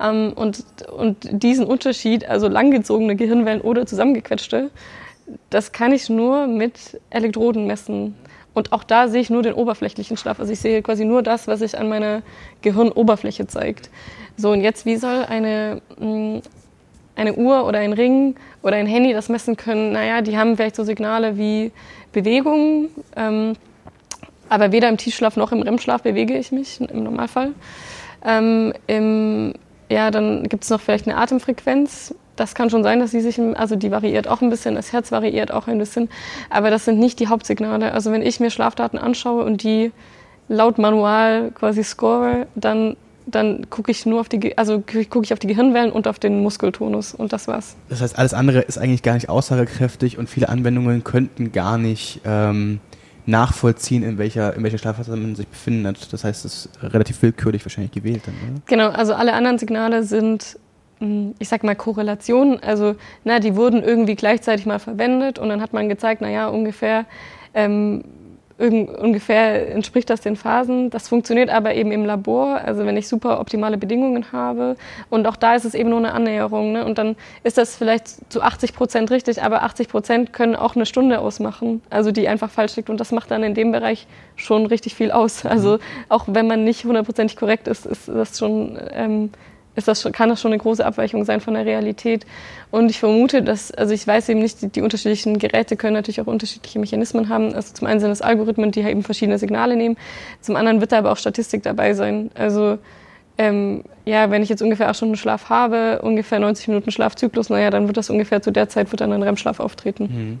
Ähm, 0.00 0.32
und, 0.34 0.64
und 0.96 1.16
diesen 1.30 1.66
Unterschied, 1.66 2.28
also 2.28 2.48
langgezogene 2.48 3.16
Gehirnwellen 3.16 3.60
oder 3.60 3.86
zusammengequetschte, 3.86 4.70
das 5.50 5.72
kann 5.72 5.92
ich 5.92 6.08
nur 6.08 6.46
mit 6.46 7.00
Elektroden 7.10 7.66
messen. 7.66 8.16
Und 8.52 8.72
auch 8.72 8.82
da 8.82 9.08
sehe 9.08 9.20
ich 9.20 9.30
nur 9.30 9.42
den 9.42 9.54
oberflächlichen 9.54 10.16
Schlaf. 10.16 10.40
Also 10.40 10.52
ich 10.52 10.60
sehe 10.60 10.82
quasi 10.82 11.04
nur 11.04 11.22
das, 11.22 11.46
was 11.46 11.60
sich 11.60 11.78
an 11.78 11.88
meiner 11.88 12.22
Gehirnoberfläche 12.62 13.46
zeigt. 13.46 13.90
So, 14.36 14.50
und 14.50 14.62
jetzt, 14.62 14.86
wie 14.86 14.96
soll 14.96 15.24
eine, 15.24 15.82
mm, 15.98 16.38
eine 17.14 17.34
Uhr 17.34 17.66
oder 17.66 17.78
ein 17.78 17.92
Ring 17.92 18.34
oder 18.62 18.76
ein 18.76 18.86
Handy 18.86 19.12
das 19.12 19.28
messen 19.28 19.56
können? 19.56 19.92
Naja, 19.92 20.20
die 20.20 20.36
haben 20.36 20.56
vielleicht 20.56 20.76
so 20.76 20.82
Signale 20.82 21.36
wie 21.38 21.70
Bewegung, 22.12 22.88
ähm, 23.14 23.52
aber 24.48 24.72
weder 24.72 24.88
im 24.88 24.96
Tiefschlaf 24.96 25.36
noch 25.36 25.52
im 25.52 25.62
REM-Schlaf 25.62 26.02
bewege 26.02 26.36
ich 26.36 26.50
mich 26.50 26.80
im 26.80 27.04
Normalfall. 27.04 27.52
Ähm, 28.24 28.72
im 28.88 29.54
ja, 29.90 30.10
dann 30.10 30.44
gibt 30.48 30.64
es 30.64 30.70
noch 30.70 30.80
vielleicht 30.80 31.06
eine 31.08 31.16
Atemfrequenz. 31.16 32.14
Das 32.36 32.54
kann 32.54 32.70
schon 32.70 32.82
sein, 32.82 33.00
dass 33.00 33.10
sie 33.10 33.20
sich, 33.20 33.38
also 33.38 33.76
die 33.76 33.90
variiert 33.90 34.28
auch 34.28 34.40
ein 34.40 34.48
bisschen, 34.48 34.76
das 34.76 34.92
Herz 34.92 35.12
variiert 35.12 35.52
auch 35.52 35.66
ein 35.66 35.78
bisschen, 35.78 36.08
aber 36.48 36.70
das 36.70 36.86
sind 36.86 36.98
nicht 36.98 37.18
die 37.20 37.28
Hauptsignale. 37.28 37.92
Also 37.92 38.12
wenn 38.12 38.22
ich 38.22 38.40
mir 38.40 38.50
Schlafdaten 38.50 38.98
anschaue 38.98 39.44
und 39.44 39.62
die 39.62 39.92
laut 40.48 40.78
Manual 40.78 41.50
quasi 41.54 41.82
score, 41.82 42.46
dann 42.54 42.96
dann 43.26 43.68
gucke 43.70 43.92
ich 43.92 44.06
nur 44.06 44.20
auf 44.20 44.28
die, 44.28 44.58
also 44.58 44.80
gucke 44.80 45.22
ich 45.22 45.32
auf 45.32 45.38
die 45.38 45.46
Gehirnwellen 45.46 45.92
und 45.92 46.08
auf 46.08 46.18
den 46.18 46.42
Muskeltonus 46.42 47.14
und 47.14 47.32
das 47.32 47.46
war's. 47.46 47.76
Das 47.88 48.00
heißt, 48.00 48.18
alles 48.18 48.34
andere 48.34 48.60
ist 48.60 48.78
eigentlich 48.78 49.02
gar 49.02 49.14
nicht 49.14 49.28
aussagekräftig 49.28 50.18
und 50.18 50.28
viele 50.28 50.48
Anwendungen 50.48 51.04
könnten 51.04 51.52
gar 51.52 51.78
nicht 51.78 52.22
ähm, 52.24 52.80
nachvollziehen, 53.30 54.02
in 54.02 54.18
welcher, 54.18 54.54
in 54.54 54.62
welcher 54.62 54.78
Schlafphase 54.78 55.16
man 55.16 55.34
sich 55.34 55.48
befindet. 55.48 56.12
Das 56.12 56.24
heißt, 56.24 56.44
es 56.44 56.66
ist 56.66 56.82
relativ 56.82 57.22
willkürlich 57.22 57.64
wahrscheinlich 57.64 57.92
gewählt 57.92 58.22
dann, 58.26 58.34
oder? 58.34 58.60
Genau, 58.66 58.88
also 58.90 59.14
alle 59.14 59.32
anderen 59.32 59.58
Signale 59.58 60.02
sind, 60.02 60.58
hm, 60.98 61.34
ich 61.38 61.48
sag 61.48 61.64
mal, 61.64 61.76
Korrelationen. 61.76 62.62
Also, 62.62 62.96
na, 63.24 63.40
die 63.40 63.56
wurden 63.56 63.82
irgendwie 63.82 64.16
gleichzeitig 64.16 64.66
mal 64.66 64.78
verwendet 64.78 65.38
und 65.38 65.48
dann 65.48 65.60
hat 65.60 65.72
man 65.72 65.88
gezeigt, 65.88 66.20
naja, 66.20 66.48
ungefähr 66.48 67.06
ähm, 67.54 68.04
ungefähr 68.60 69.72
entspricht 69.72 70.10
das 70.10 70.20
den 70.20 70.36
Phasen. 70.36 70.90
Das 70.90 71.08
funktioniert 71.08 71.48
aber 71.48 71.74
eben 71.74 71.92
im 71.92 72.04
Labor, 72.04 72.60
also 72.60 72.84
wenn 72.84 72.96
ich 72.96 73.08
super 73.08 73.40
optimale 73.40 73.78
Bedingungen 73.78 74.32
habe. 74.32 74.76
Und 75.08 75.26
auch 75.26 75.36
da 75.36 75.54
ist 75.54 75.64
es 75.64 75.74
eben 75.74 75.90
nur 75.90 75.98
eine 75.98 76.12
Annäherung. 76.12 76.72
Ne? 76.72 76.84
Und 76.84 76.98
dann 76.98 77.16
ist 77.42 77.56
das 77.56 77.76
vielleicht 77.76 78.30
zu 78.30 78.42
80 78.42 78.74
Prozent 78.74 79.10
richtig, 79.10 79.42
aber 79.42 79.62
80 79.62 79.88
Prozent 79.88 80.32
können 80.32 80.56
auch 80.56 80.76
eine 80.76 80.84
Stunde 80.84 81.20
ausmachen, 81.20 81.82
also 81.88 82.12
die 82.12 82.28
einfach 82.28 82.50
falsch 82.50 82.76
liegt. 82.76 82.90
Und 82.90 83.00
das 83.00 83.12
macht 83.12 83.30
dann 83.30 83.42
in 83.42 83.54
dem 83.54 83.72
Bereich 83.72 84.06
schon 84.36 84.66
richtig 84.66 84.94
viel 84.94 85.10
aus. 85.10 85.46
Also 85.46 85.78
auch 86.08 86.24
wenn 86.28 86.46
man 86.46 86.64
nicht 86.64 86.84
hundertprozentig 86.84 87.36
korrekt 87.36 87.66
ist, 87.66 87.84
ist 87.84 88.08
das 88.08 88.38
schon 88.38 88.78
ähm, 88.92 89.30
ist 89.76 89.88
das 89.88 90.02
schon, 90.02 90.12
kann 90.12 90.28
das 90.28 90.40
schon 90.40 90.52
eine 90.52 90.60
große 90.60 90.84
Abweichung 90.84 91.24
sein 91.24 91.40
von 91.40 91.54
der 91.54 91.64
Realität. 91.64 92.26
Und 92.70 92.90
ich 92.90 92.98
vermute, 92.98 93.42
dass, 93.42 93.70
also 93.70 93.94
ich 93.94 94.06
weiß 94.06 94.28
eben 94.28 94.40
nicht, 94.40 94.62
die, 94.62 94.68
die, 94.68 94.82
unterschiedlichen 94.82 95.38
Geräte 95.38 95.76
können 95.76 95.94
natürlich 95.94 96.20
auch 96.20 96.26
unterschiedliche 96.26 96.78
Mechanismen 96.78 97.28
haben. 97.28 97.54
Also 97.54 97.74
zum 97.74 97.86
einen 97.86 98.00
sind 98.00 98.10
es 98.10 98.22
Algorithmen, 98.22 98.72
die 98.72 98.80
eben 98.80 99.02
verschiedene 99.02 99.38
Signale 99.38 99.76
nehmen. 99.76 99.96
Zum 100.40 100.56
anderen 100.56 100.80
wird 100.80 100.92
da 100.92 100.98
aber 100.98 101.12
auch 101.12 101.16
Statistik 101.16 101.62
dabei 101.62 101.94
sein. 101.94 102.30
Also 102.34 102.78
ähm, 103.38 103.84
ja, 104.04 104.30
wenn 104.30 104.42
ich 104.42 104.48
jetzt 104.48 104.60
ungefähr 104.60 104.88
acht 104.88 104.96
Stunden 104.96 105.16
Schlaf 105.16 105.48
habe, 105.48 106.02
ungefähr 106.02 106.38
90 106.40 106.68
Minuten 106.68 106.90
Schlafzyklus, 106.90 107.48
naja, 107.48 107.70
dann 107.70 107.86
wird 107.86 107.96
das 107.96 108.10
ungefähr 108.10 108.42
zu 108.42 108.50
der 108.50 108.68
Zeit, 108.68 108.90
wird 108.92 109.00
dann 109.00 109.12
ein 109.12 109.22
REM-Schlaf 109.22 109.60
auftreten. 109.60 110.04
Mhm. 110.04 110.40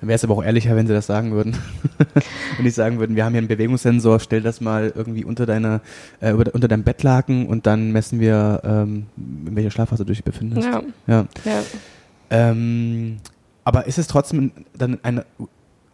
Dann 0.00 0.08
wäre 0.08 0.16
es 0.16 0.24
aber 0.24 0.34
auch 0.34 0.42
ehrlicher, 0.42 0.74
wenn 0.76 0.86
sie 0.86 0.94
das 0.94 1.06
sagen 1.06 1.32
würden. 1.32 1.56
wenn 2.56 2.64
die 2.64 2.70
sagen 2.70 2.98
würden, 2.98 3.16
wir 3.16 3.24
haben 3.24 3.32
hier 3.32 3.38
einen 3.38 3.48
Bewegungssensor, 3.48 4.18
stell 4.20 4.40
das 4.40 4.60
mal 4.60 4.92
irgendwie 4.94 5.24
unter 5.24 5.46
deine, 5.46 5.80
äh, 6.20 6.32
unter 6.32 6.68
deinem 6.68 6.84
Bettlaken 6.84 7.46
und 7.46 7.66
dann 7.66 7.92
messen 7.92 8.18
wir, 8.18 8.62
ähm, 8.64 9.06
in 9.16 9.56
welcher 9.56 9.70
Schlafphase 9.70 10.04
du 10.04 10.12
dich 10.12 10.24
befindest. 10.24 10.66
Ja. 10.66 10.82
ja. 11.06 11.26
ja. 11.44 11.62
Ähm, 12.30 13.18
aber 13.64 13.86
ist 13.86 13.98
es 13.98 14.06
trotzdem 14.06 14.52
dann 14.74 14.98
eine 15.02 15.26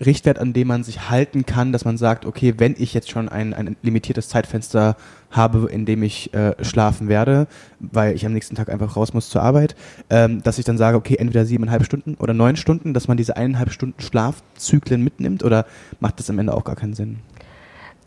Richtwert, 0.05 0.39
an 0.39 0.53
dem 0.53 0.69
man 0.69 0.85
sich 0.85 1.09
halten 1.09 1.47
kann, 1.47 1.73
dass 1.73 1.85
man 1.85 1.97
sagt, 1.97 2.27
okay, 2.27 2.55
wenn 2.59 2.75
ich 2.79 2.93
jetzt 2.93 3.11
schon 3.11 3.29
ein, 3.29 3.55
ein 3.55 3.77
limitiertes 3.83 4.29
Zeitfenster 4.29 4.97
habe, 5.31 5.69
in 5.71 5.87
dem 5.87 6.03
ich 6.03 6.35
äh, 6.35 6.53
schlafen 6.63 7.09
werde, 7.09 7.47
weil 7.81 8.15
ich 8.15 8.27
am 8.27 8.33
nächsten 8.33 8.55
Tag 8.55 8.69
einfach 8.69 8.97
raus 8.97 9.15
muss 9.15 9.31
zur 9.31 9.43
Arbeit, 9.43 9.75
ähm, 10.11 10.43
dass 10.43 10.59
ich 10.59 10.65
dann 10.65 10.77
sage, 10.77 10.97
okay, 10.99 11.17
entweder 11.17 11.47
siebeneinhalb 11.47 11.85
Stunden 11.85 12.15
oder 12.17 12.35
neun 12.35 12.57
Stunden, 12.57 12.93
dass 12.93 13.09
man 13.09 13.17
diese 13.17 13.37
eineinhalb 13.37 13.73
Stunden 13.73 14.01
Schlafzyklen 14.01 15.03
mitnimmt 15.03 15.43
oder 15.43 15.65
macht 16.01 16.19
das 16.19 16.29
am 16.29 16.39
Ende 16.39 16.53
auch 16.53 16.65
gar 16.65 16.77
keinen 16.77 16.95
Sinn? 16.95 17.21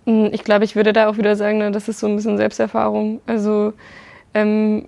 Hm, 0.05 0.29
ich 0.31 0.43
glaube, 0.43 0.65
ich 0.65 0.75
würde 0.75 0.93
da 0.93 1.09
auch 1.09 1.17
wieder 1.17 1.35
sagen, 1.35 1.57
ne, 1.57 1.71
das 1.71 1.89
ist 1.89 1.99
so 1.99 2.07
ein 2.07 2.15
bisschen 2.15 2.37
Selbsterfahrung. 2.37 3.19
Also 3.25 3.73
ähm, 4.35 4.85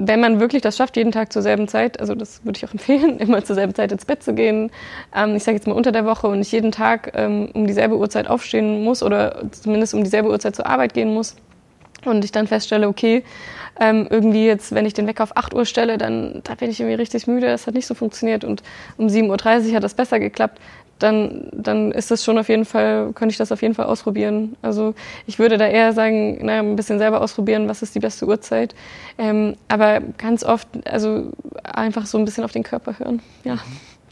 wenn 0.00 0.20
man 0.20 0.40
wirklich 0.40 0.62
das 0.62 0.76
schafft, 0.78 0.96
jeden 0.96 1.12
Tag 1.12 1.32
zur 1.32 1.42
selben 1.42 1.68
Zeit, 1.68 2.00
also 2.00 2.14
das 2.14 2.44
würde 2.44 2.56
ich 2.56 2.64
auch 2.64 2.72
empfehlen, 2.72 3.18
immer 3.18 3.44
zur 3.44 3.54
selben 3.54 3.74
Zeit 3.74 3.92
ins 3.92 4.04
Bett 4.04 4.22
zu 4.22 4.34
gehen, 4.34 4.70
ähm, 5.14 5.36
ich 5.36 5.44
sage 5.44 5.56
jetzt 5.56 5.66
mal 5.66 5.74
unter 5.74 5.92
der 5.92 6.06
Woche 6.06 6.26
und 6.26 6.38
nicht 6.38 6.52
jeden 6.52 6.72
Tag 6.72 7.12
ähm, 7.14 7.50
um 7.52 7.66
dieselbe 7.66 7.96
Uhrzeit 7.96 8.26
aufstehen 8.26 8.82
muss 8.82 9.02
oder 9.02 9.42
zumindest 9.52 9.94
um 9.94 10.02
dieselbe 10.02 10.30
Uhrzeit 10.30 10.56
zur 10.56 10.66
Arbeit 10.66 10.94
gehen 10.94 11.12
muss. 11.12 11.36
Und 12.06 12.24
ich 12.24 12.32
dann 12.32 12.46
feststelle, 12.46 12.88
okay, 12.88 13.24
ähm, 13.78 14.06
irgendwie 14.08 14.46
jetzt, 14.46 14.74
wenn 14.74 14.86
ich 14.86 14.94
den 14.94 15.06
Wecker 15.06 15.22
auf 15.22 15.36
8 15.36 15.52
Uhr 15.52 15.66
stelle, 15.66 15.98
dann 15.98 16.40
da 16.44 16.54
bin 16.54 16.70
ich 16.70 16.80
irgendwie 16.80 16.94
richtig 16.94 17.26
müde, 17.26 17.46
das 17.46 17.66
hat 17.66 17.74
nicht 17.74 17.86
so 17.86 17.94
funktioniert. 17.94 18.42
Und 18.42 18.62
um 18.96 19.08
7.30 19.08 19.68
Uhr 19.68 19.76
hat 19.76 19.84
das 19.84 19.92
besser 19.92 20.18
geklappt, 20.18 20.58
dann, 21.00 21.48
dann 21.52 21.92
ist 21.92 22.10
das 22.10 22.24
schon 22.24 22.38
auf 22.38 22.48
jeden 22.48 22.64
Fall, 22.64 23.12
könnte 23.14 23.32
ich 23.32 23.38
das 23.38 23.50
auf 23.50 23.62
jeden 23.62 23.74
Fall 23.74 23.86
ausprobieren. 23.86 24.56
Also 24.62 24.94
ich 25.26 25.38
würde 25.38 25.58
da 25.58 25.66
eher 25.66 25.92
sagen, 25.92 26.44
naja, 26.44 26.60
ein 26.60 26.76
bisschen 26.76 26.98
selber 26.98 27.20
ausprobieren, 27.20 27.68
was 27.68 27.82
ist 27.82 27.94
die 27.94 28.00
beste 28.00 28.26
Uhrzeit. 28.26 28.74
Ähm, 29.18 29.56
aber 29.68 30.00
ganz 30.18 30.44
oft, 30.44 30.68
also 30.86 31.32
einfach 31.64 32.06
so 32.06 32.18
ein 32.18 32.24
bisschen 32.24 32.44
auf 32.44 32.52
den 32.52 32.62
Körper 32.62 32.98
hören. 32.98 33.20
Ja. 33.44 33.58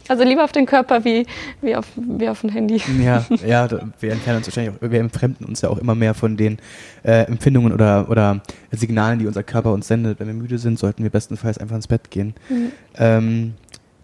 Also 0.09 0.25
lieber 0.25 0.43
auf 0.43 0.53
den 0.53 0.65
Körper 0.65 1.05
wie, 1.05 1.27
wie, 1.61 1.77
auf, 1.77 1.87
wie 1.97 2.29
auf 2.31 2.43
ein 2.43 2.49
Handy. 2.49 2.81
Ja, 3.03 3.27
ja, 3.47 3.69
wir 4.01 4.13
entfernen 4.13 4.39
uns 4.39 4.47
wahrscheinlich 4.47 4.75
auch, 4.75 4.91
wir 4.91 5.01
entfremden 5.01 5.47
uns 5.47 5.61
ja 5.61 5.69
auch 5.69 5.77
immer 5.77 5.95
mehr 5.95 6.15
von 6.15 6.39
den 6.39 6.59
äh, 7.05 7.27
Empfindungen 7.27 7.75
oder, 7.75 8.09
oder 8.09 8.41
Signalen, 8.71 9.19
die 9.19 9.27
unser 9.27 9.43
Körper 9.43 9.73
uns 9.73 9.87
sendet. 9.87 10.19
Wenn 10.19 10.27
wir 10.27 10.35
müde 10.35 10.59
sind, 10.59 10.79
sollten 10.79 11.03
wir 11.03 11.11
bestenfalls 11.11 11.59
einfach 11.59 11.77
ins 11.77 11.89
Bett 11.89 12.11
gehen. 12.11 12.35
Mhm. 12.49 12.73
Ähm, 12.97 13.55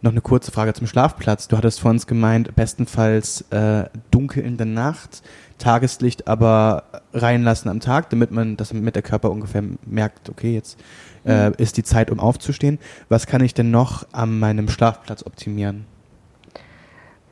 noch 0.05 0.13
eine 0.13 0.21
kurze 0.21 0.53
Frage 0.53 0.75
zum 0.75 0.87
Schlafplatz. 0.87 1.49
Du 1.49 1.57
hattest 1.57 1.81
vor 1.81 1.91
uns 1.91 2.07
gemeint, 2.07 2.55
bestenfalls 2.55 3.41
äh, 3.51 3.85
dunkel 4.11 4.45
in 4.45 4.57
der 4.57 4.67
Nacht, 4.67 5.23
Tageslicht 5.59 6.29
aber 6.29 6.85
reinlassen 7.13 7.71
am 7.71 7.81
Tag, 7.81 8.11
damit 8.11 8.31
man, 8.31 8.57
das 8.57 8.73
mit 8.73 8.95
der 8.95 9.03
Körper 9.03 9.31
ungefähr 9.31 9.63
merkt, 9.87 10.29
okay, 10.29 10.55
jetzt 10.55 10.79
äh, 11.25 11.49
mhm. 11.49 11.55
ist 11.57 11.77
die 11.79 11.83
Zeit, 11.83 12.11
um 12.11 12.21
aufzustehen. 12.21 12.79
Was 13.09 13.27
kann 13.27 13.43
ich 13.43 13.55
denn 13.55 13.71
noch 13.71 14.07
an 14.13 14.39
meinem 14.39 14.69
Schlafplatz 14.69 15.25
optimieren? 15.25 15.87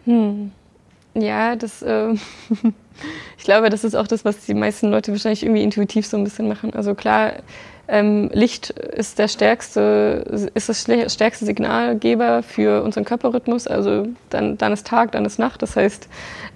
Hm. 0.05 0.51
Ja, 1.15 1.57
das, 1.57 1.83
äh, 1.83 2.15
ich 3.37 3.45
glaube, 3.45 3.69
das 3.69 3.85
ist 3.85 3.95
auch 3.95 4.07
das, 4.07 4.25
was 4.25 4.47
die 4.47 4.55
meisten 4.55 4.89
Leute 4.89 5.13
wahrscheinlich 5.13 5.43
irgendwie 5.43 5.63
intuitiv 5.63 6.07
so 6.07 6.17
ein 6.17 6.25
bisschen 6.25 6.49
machen. 6.49 6.73
Also 6.73 6.95
klar, 6.95 7.35
ähm, 7.89 8.31
Licht 8.33 8.71
ist 8.71 9.19
der 9.19 9.29
stärkste, 9.29 10.51
ist 10.55 10.69
das 10.69 10.83
stärkste 11.13 11.45
Signalgeber 11.45 12.43
für 12.43 12.83
unseren 12.83 13.05
Körperrhythmus. 13.05 13.67
Also 13.67 14.09
dann, 14.31 14.57
dann 14.57 14.73
ist 14.73 14.87
Tag, 14.87 15.13
dann 15.13 15.25
ist 15.25 15.39
Nacht. 15.39 15.63
Das 15.63 15.77
heißt, 15.77 16.09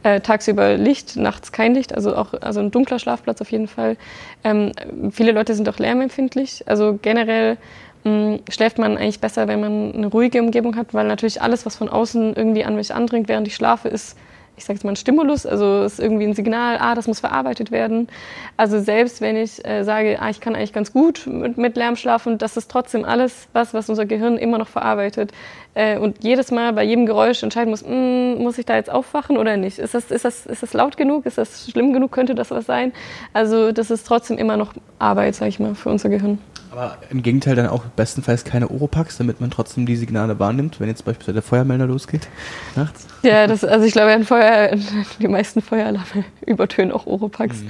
äh, 0.05 0.21
tagsüber 0.21 0.77
Licht, 0.77 1.17
nachts 1.17 1.53
kein 1.53 1.75
Licht. 1.75 1.95
Also 1.95 2.17
auch 2.17 2.33
also 2.41 2.61
ein 2.61 2.71
dunkler 2.71 2.99
Schlafplatz 2.99 3.41
auf 3.41 3.51
jeden 3.51 3.69
Fall. 3.69 3.97
Ähm, 4.45 4.73
viele 5.11 5.33
Leute 5.33 5.55
sind 5.55 5.69
auch 5.69 5.79
lärmempfindlich. 5.79 6.63
Also 6.67 6.99
generell 7.03 7.57
mh, 8.05 8.39
schläft 8.49 8.79
man 8.79 8.97
eigentlich 8.97 9.21
besser, 9.21 9.49
wenn 9.49 9.61
man 9.61 9.95
eine 9.95 10.07
ruhige 10.07 10.41
Umgebung 10.41 10.77
hat, 10.77 10.95
weil 10.95 11.07
natürlich 11.07 11.43
alles, 11.43 11.67
was 11.67 11.77
von 11.77 11.89
außen 11.89 12.35
irgendwie 12.35 12.65
an 12.65 12.77
mich 12.77 12.95
andringt, 12.95 13.29
während 13.29 13.49
ich 13.49 13.57
schlafe, 13.57 13.89
ist 13.89 14.17
ich 14.57 14.65
sage 14.65 14.75
jetzt 14.75 14.85
mal, 14.85 14.93
ein 14.93 14.97
Stimulus, 14.97 15.45
also 15.45 15.83
ist 15.83 16.01
irgendwie 16.01 16.25
ein 16.25 16.35
Signal, 16.35 16.79
ah, 16.81 16.95
das 16.95 17.07
muss 17.07 17.21
verarbeitet 17.21 17.71
werden. 17.71 18.09
Also 18.57 18.81
selbst 18.81 19.21
wenn 19.21 19.37
ich 19.37 19.65
äh, 19.67 19.85
sage, 19.85 20.19
ah, 20.21 20.31
ich 20.31 20.41
kann 20.41 20.55
eigentlich 20.55 20.73
ganz 20.73 20.93
gut 20.93 21.27
mit, 21.27 21.59
mit 21.59 21.77
Lärm 21.77 21.97
schlafen, 21.97 22.39
das 22.39 22.57
ist 22.57 22.71
trotzdem 22.71 23.05
alles 23.05 23.49
was, 23.53 23.75
was 23.75 23.89
unser 23.89 24.07
Gehirn 24.07 24.39
immer 24.39 24.59
noch 24.59 24.69
verarbeitet. 24.69 25.33
Äh, 25.75 25.99
und 25.99 26.25
jedes 26.25 26.51
Mal 26.51 26.73
bei 26.73 26.85
jedem 26.85 27.05
Geräusch 27.05 27.43
entscheiden 27.43 27.71
muss, 27.71 27.85
mm, 27.85 28.43
muss 28.43 28.57
ich 28.57 28.65
da 28.65 28.77
jetzt 28.77 28.91
aufwachen 28.91 29.37
oder 29.37 29.59
nicht? 29.59 29.79
Ist 29.79 29.95
das, 29.95 30.11
ist, 30.11 30.25
das, 30.25 30.47
ist 30.47 30.63
das 30.63 30.73
laut 30.73 30.97
genug? 30.97 31.27
Ist 31.27 31.37
das 31.37 31.71
schlimm 31.71 31.93
genug? 31.93 32.13
Könnte 32.13 32.35
das 32.35 32.51
was 32.51 32.65
sein? 32.65 32.93
Also 33.35 33.73
das 33.73 33.91
ist 33.91 34.07
trotzdem 34.07 34.39
immer 34.39 34.57
noch 34.57 34.73
Arbeit, 34.99 35.35
sage 35.35 35.51
ich 35.51 35.61
mal, 35.61 35.75
für 35.75 35.91
unser 35.91 36.09
Gehirn. 36.09 36.39
Aber 36.77 36.99
im 37.09 37.23
Gegenteil 37.23 37.55
dann 37.55 37.69
auch 37.69 37.85
bestenfalls 37.85 38.45
keine 38.45 38.71
Oropax, 38.71 39.17
damit 39.17 39.41
man 39.41 39.51
trotzdem 39.51 39.87
die 39.87 39.97
Signale 39.97 40.39
wahrnimmt, 40.39 40.79
wenn 40.79 40.89
jetzt 40.89 41.07
beispielsweise 41.07 41.33
der 41.33 41.43
Feuermelder 41.43 41.87
losgeht 41.87 42.29
nachts? 42.75 43.07
Ja, 43.23 43.47
das, 43.47 43.65
also 43.65 43.87
ich 43.87 43.93
glaube, 43.93 44.11
ein 44.11 44.25
Feuer, 44.25 44.77
die 45.19 45.27
meisten 45.27 45.63
Feueralarme 45.63 46.25
übertönen 46.47 46.93
auch 46.93 47.07
Oropax. 47.07 47.63
Mhm. 47.63 47.69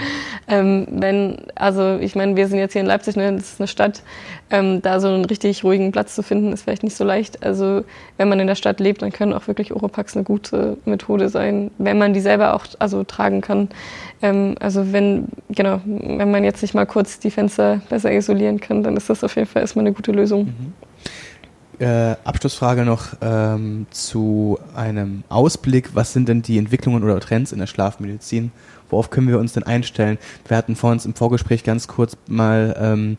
Ähm, 0.48 0.86
wenn, 0.90 1.36
also 1.54 1.98
ich 2.00 2.16
meine, 2.16 2.34
wir 2.34 2.48
sind 2.48 2.58
jetzt 2.58 2.72
hier 2.72 2.80
in 2.80 2.88
Leipzig, 2.88 3.14
ne, 3.14 3.32
das 3.32 3.52
ist 3.52 3.60
eine 3.60 3.68
Stadt, 3.68 4.02
ähm, 4.50 4.82
da 4.82 4.98
so 4.98 5.06
einen 5.06 5.24
richtig 5.24 5.62
ruhigen 5.62 5.92
Platz 5.92 6.16
zu 6.16 6.24
finden, 6.24 6.52
ist 6.52 6.64
vielleicht 6.64 6.82
nicht 6.82 6.96
so 6.96 7.04
leicht. 7.04 7.44
Also 7.44 7.84
wenn 8.16 8.28
man 8.28 8.40
in 8.40 8.48
der 8.48 8.56
Stadt 8.56 8.80
lebt, 8.80 9.02
dann 9.02 9.12
können 9.12 9.32
auch 9.32 9.46
wirklich 9.46 9.72
Oropax 9.72 10.16
eine 10.16 10.24
gute 10.24 10.78
Methode 10.84 11.28
sein, 11.28 11.70
wenn 11.78 11.96
man 11.96 12.12
die 12.12 12.20
selber 12.20 12.54
auch 12.54 12.66
also 12.80 13.04
tragen 13.04 13.40
kann. 13.40 13.68
Ähm, 14.22 14.56
also 14.60 14.92
wenn, 14.92 15.28
genau, 15.48 15.80
wenn 15.84 16.30
man 16.30 16.44
jetzt 16.44 16.62
nicht 16.62 16.74
mal 16.74 16.86
kurz 16.86 17.18
die 17.18 17.30
Fenster 17.30 17.80
besser 17.88 18.12
isolieren 18.12 18.60
kann, 18.60 18.82
dann 18.82 18.95
ist 18.96 19.10
das 19.10 19.24
auf 19.24 19.36
jeden 19.36 19.48
Fall 19.48 19.62
erstmal 19.62 19.84
eine 19.84 19.94
gute 19.94 20.12
Lösung. 20.12 20.46
Mhm. 20.46 20.72
Äh, 21.78 22.16
Abschlussfrage 22.24 22.86
noch 22.86 23.08
ähm, 23.20 23.86
zu 23.90 24.58
einem 24.74 25.24
Ausblick. 25.28 25.90
Was 25.94 26.14
sind 26.14 26.28
denn 26.28 26.40
die 26.40 26.56
Entwicklungen 26.56 27.04
oder 27.04 27.20
Trends 27.20 27.52
in 27.52 27.58
der 27.58 27.66
Schlafmedizin? 27.66 28.50
Worauf 28.88 29.10
können 29.10 29.28
wir 29.28 29.38
uns 29.38 29.52
denn 29.52 29.62
einstellen? 29.62 30.16
Wir 30.48 30.56
hatten 30.56 30.74
vor 30.74 30.90
uns 30.90 31.04
im 31.04 31.14
Vorgespräch 31.14 31.64
ganz 31.64 31.86
kurz 31.86 32.16
mal, 32.28 32.74
ähm, 32.80 33.18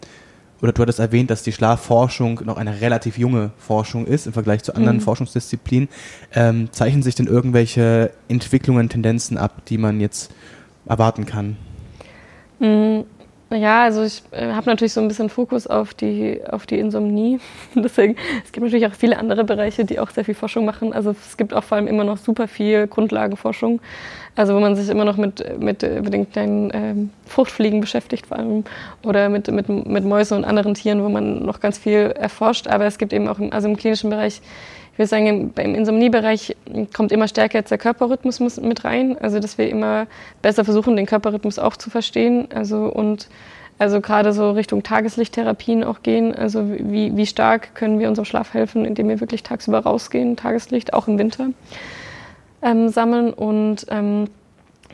oder 0.59 0.71
du 0.71 0.81
hattest 0.81 0.97
erwähnt, 0.97 1.29
dass 1.29 1.43
die 1.43 1.51
Schlafforschung 1.51 2.41
noch 2.45 2.57
eine 2.57 2.81
relativ 2.81 3.19
junge 3.19 3.51
Forschung 3.59 4.07
ist 4.07 4.25
im 4.25 4.33
Vergleich 4.33 4.63
zu 4.63 4.73
anderen 4.73 4.97
mhm. 4.97 5.01
Forschungsdisziplinen. 5.01 5.87
Ähm, 6.33 6.69
zeichnen 6.71 7.03
sich 7.03 7.13
denn 7.13 7.27
irgendwelche 7.27 8.09
Entwicklungen, 8.27 8.89
Tendenzen 8.89 9.37
ab, 9.37 9.65
die 9.67 9.77
man 9.77 10.01
jetzt 10.01 10.31
erwarten 10.87 11.27
kann? 11.27 11.57
Mhm. 12.59 13.03
Ja, 13.49 13.83
also 13.83 14.03
ich 14.03 14.23
äh, 14.31 14.51
habe 14.51 14.69
natürlich 14.69 14.91
so 14.91 14.99
ein 14.99 15.07
bisschen 15.07 15.29
Fokus 15.29 15.67
auf 15.67 15.93
die, 15.93 16.41
auf 16.49 16.65
die 16.65 16.79
Insomnie. 16.79 17.39
Deswegen, 17.75 18.17
es 18.43 18.51
gibt 18.51 18.65
natürlich 18.65 18.85
auch 18.85 18.93
viele 18.93 19.17
andere 19.17 19.45
Bereiche, 19.45 19.85
die 19.85 19.99
auch 19.99 20.09
sehr 20.09 20.25
viel 20.25 20.35
Forschung 20.35 20.65
machen. 20.65 20.91
Also 20.91 21.11
es 21.11 21.37
gibt 21.37 21.53
auch 21.53 21.63
vor 21.63 21.77
allem 21.77 21.87
immer 21.87 22.03
noch 22.03 22.17
super 22.17 22.49
viel 22.49 22.87
Grundlagenforschung. 22.87 23.79
Also 24.35 24.53
wo 24.53 24.59
man 24.59 24.75
sich 24.75 24.89
immer 24.89 25.05
noch 25.05 25.15
mit, 25.15 25.59
mit, 25.59 25.81
mit 25.81 26.13
den 26.13 26.29
kleinen 26.29 26.71
ähm, 26.73 27.09
Fruchtfliegen 27.25 27.79
beschäftigt 27.79 28.27
vor 28.27 28.37
allem 28.37 28.65
oder 29.03 29.29
mit, 29.29 29.49
mit, 29.49 29.69
mit 29.69 30.03
Mäusen 30.03 30.37
und 30.37 30.45
anderen 30.45 30.73
Tieren, 30.73 31.01
wo 31.03 31.09
man 31.09 31.43
noch 31.43 31.61
ganz 31.61 31.77
viel 31.77 32.13
erforscht. 32.19 32.67
Aber 32.67 32.85
es 32.85 32.97
gibt 32.97 33.13
eben 33.13 33.29
auch 33.29 33.39
im, 33.39 33.53
also 33.53 33.69
im 33.69 33.77
klinischen 33.77 34.09
Bereich 34.09 34.41
ich 34.97 34.99
würde 34.99 35.09
sagen, 35.09 35.53
im, 35.55 35.75
Insomniebereich 35.75 36.55
kommt 36.91 37.11
immer 37.11 37.27
stärker 37.27 37.59
jetzt 37.59 37.69
der 37.69 37.77
Körperrhythmus 37.77 38.39
mit 38.39 38.83
rein. 38.83 39.15
Also, 39.21 39.39
dass 39.39 39.59
wir 39.59 39.69
immer 39.69 40.07
besser 40.41 40.65
versuchen, 40.65 40.95
den 40.95 41.05
Körperrhythmus 41.05 41.59
auch 41.59 41.77
zu 41.77 41.91
verstehen. 41.91 42.47
Also, 42.51 42.87
und 42.87 43.29
also 43.77 44.01
gerade 44.01 44.33
so 44.33 44.49
Richtung 44.49 44.81
Tageslichttherapien 44.81 45.83
auch 45.83 46.01
gehen. 46.01 46.33
Also, 46.33 46.67
wie, 46.67 47.15
wie 47.15 47.27
stark 47.27 47.75
können 47.75 47.99
wir 47.99 48.09
unserem 48.09 48.25
Schlaf 48.25 48.55
helfen, 48.55 48.85
indem 48.85 49.07
wir 49.07 49.19
wirklich 49.19 49.43
tagsüber 49.43 49.81
rausgehen, 49.81 50.35
Tageslicht, 50.35 50.93
auch 50.93 51.07
im 51.07 51.19
Winter, 51.19 51.49
ähm, 52.63 52.89
sammeln. 52.89 53.31
Und 53.33 53.85
ähm, 53.91 54.25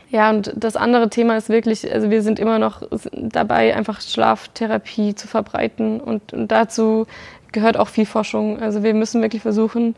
ja, 0.09 0.31
und 0.31 0.51
das 0.53 0.75
andere 0.75 1.09
Thema 1.09 1.37
ist 1.37 1.47
wirklich, 1.47 1.89
also 1.89 2.09
wir 2.09 2.23
sind 2.23 2.39
immer 2.39 2.59
noch 2.59 2.81
dabei, 3.13 3.73
einfach 3.73 4.01
Schlaftherapie 4.01 5.15
zu 5.15 5.29
verbreiten. 5.29 6.01
Und, 6.01 6.33
und 6.33 6.51
dazu 6.51 7.07
gehört 7.53 7.77
auch 7.77 7.87
viel 7.87 8.05
Forschung. 8.05 8.59
Also 8.59 8.83
wir 8.83 8.93
müssen 8.93 9.21
wirklich 9.21 9.41
versuchen, 9.41 9.95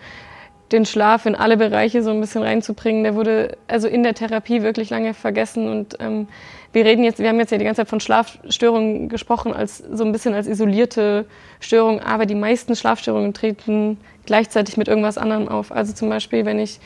den 0.72 0.86
Schlaf 0.86 1.26
in 1.26 1.36
alle 1.36 1.58
Bereiche 1.58 2.02
so 2.02 2.12
ein 2.12 2.20
bisschen 2.20 2.42
reinzubringen. 2.42 3.04
Der 3.04 3.16
wurde 3.16 3.58
also 3.68 3.88
in 3.88 4.04
der 4.04 4.14
Therapie 4.14 4.62
wirklich 4.64 4.90
lange 4.90 5.14
vergessen 5.14 5.70
und 5.70 5.98
ähm, 6.00 6.28
wir 6.74 6.86
reden 6.86 7.04
jetzt, 7.04 7.20
wir 7.20 7.30
haben 7.30 7.40
jetzt 7.40 7.52
ja 7.52 7.58
die 7.58 7.64
ganze 7.64 7.82
Zeit 7.82 7.90
von 7.90 8.00
Schlafstörungen 8.00 9.08
gesprochen 9.08 9.54
als 9.54 9.78
so 9.78 10.04
ein 10.04 10.12
bisschen 10.12 10.34
als 10.34 10.48
isolierte 10.48 11.26
Störung, 11.60 12.02
aber 12.02 12.26
die 12.26 12.36
meisten 12.36 12.76
Schlafstörungen 12.76 13.34
treten 13.34 13.98
gleichzeitig 14.26 14.76
mit 14.76 14.88
irgendwas 14.88 15.18
anderem 15.18 15.48
auf. 15.48 15.72
Also 15.72 15.94
zum 15.94 16.10
Beispiel, 16.10 16.46
wenn 16.46 16.60
ich 16.60 16.80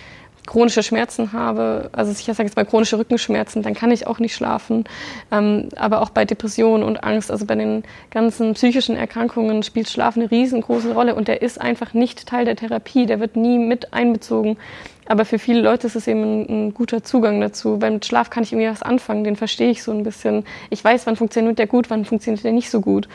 chronische 0.50 0.82
Schmerzen 0.82 1.32
habe, 1.32 1.92
also 1.92 2.12
ich 2.12 2.26
sage 2.26 2.44
jetzt 2.44 2.56
mal 2.56 2.66
chronische 2.66 2.98
Rückenschmerzen, 2.98 3.62
dann 3.62 3.76
kann 3.76 3.92
ich 3.92 4.08
auch 4.08 4.18
nicht 4.18 4.34
schlafen. 4.34 4.86
Ähm, 5.32 5.70
aber 5.76 6.02
auch 6.02 6.10
bei 6.10 6.26
Depressionen 6.26 6.84
und 6.84 7.04
Angst, 7.04 7.30
also 7.30 7.46
bei 7.46 7.54
den 7.54 7.84
ganzen 8.10 8.56
psychischen 8.56 8.96
Erkrankungen 8.96 9.62
spielt 9.62 9.90
Schlaf 9.90 10.18
eine 10.18 10.32
riesengroße 10.32 10.94
Rolle 10.94 11.14
und 11.14 11.28
der 11.28 11.44
ist 11.44 11.62
einfach 11.62 11.94
nicht 11.94 12.26
Teil 12.26 12.46
der 12.46 12.56
Therapie, 12.56 13.06
der 13.06 13.20
wird 13.20 13.36
nie 13.36 13.60
mit 13.60 13.94
einbezogen. 13.94 14.58
Aber 15.06 15.24
für 15.24 15.38
viele 15.38 15.62
Leute 15.62 15.86
ist 15.86 15.96
es 15.96 16.08
eben 16.08 16.24
ein, 16.24 16.50
ein 16.50 16.74
guter 16.74 17.04
Zugang 17.04 17.40
dazu, 17.42 17.78
mit 17.80 18.06
Schlaf 18.06 18.32
kann 18.32 18.42
ich 18.42 18.52
irgendwie 18.52 18.70
was 18.70 18.82
anfangen, 18.82 19.24
den 19.24 19.36
verstehe 19.36 19.70
ich 19.70 19.84
so 19.84 19.92
ein 19.92 20.04
bisschen. 20.04 20.46
Ich 20.72 20.84
weiß, 20.84 21.06
wann 21.06 21.16
funktioniert 21.16 21.60
der 21.60 21.68
gut, 21.68 21.92
wann 21.92 22.06
funktioniert 22.06 22.44
der 22.44 22.54
nicht 22.54 22.72
so 22.72 22.82
gut. 22.82 23.08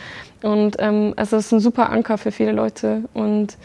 Und 0.42 0.76
ähm, 0.78 1.14
also 1.16 1.36
es 1.36 1.46
ist 1.46 1.52
ein 1.52 1.60
super 1.60 1.90
Anker 1.90 2.16
für 2.16 2.30
viele 2.30 2.52
Leute 2.52 3.02
und 3.12 3.56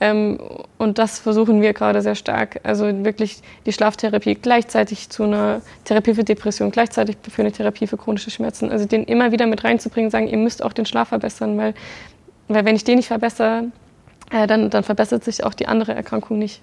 ähm, 0.00 0.38
und 0.76 0.98
das 0.98 1.18
versuchen 1.18 1.62
wir 1.62 1.72
gerade 1.72 2.02
sehr 2.02 2.14
stark. 2.14 2.60
Also 2.64 2.84
wirklich 3.04 3.40
die 3.64 3.72
Schlaftherapie 3.72 4.34
gleichzeitig 4.34 5.08
zu 5.08 5.24
einer 5.24 5.62
Therapie 5.84 6.14
für 6.14 6.24
Depression, 6.24 6.70
gleichzeitig 6.70 7.16
für 7.28 7.42
eine 7.42 7.52
Therapie 7.52 7.86
für 7.86 7.96
chronische 7.96 8.30
Schmerzen. 8.30 8.70
Also 8.70 8.84
den 8.84 9.04
immer 9.04 9.32
wieder 9.32 9.46
mit 9.46 9.64
reinzubringen, 9.64 10.10
sagen, 10.10 10.28
ihr 10.28 10.38
müsst 10.38 10.62
auch 10.62 10.74
den 10.74 10.84
Schlaf 10.84 11.08
verbessern, 11.08 11.56
weil, 11.56 11.74
weil 12.48 12.64
wenn 12.64 12.76
ich 12.76 12.84
den 12.84 12.96
nicht 12.96 13.08
verbessere, 13.08 13.64
äh, 14.30 14.46
dann, 14.46 14.68
dann 14.68 14.84
verbessert 14.84 15.24
sich 15.24 15.44
auch 15.44 15.54
die 15.54 15.66
andere 15.66 15.94
Erkrankung 15.94 16.38
nicht. 16.38 16.60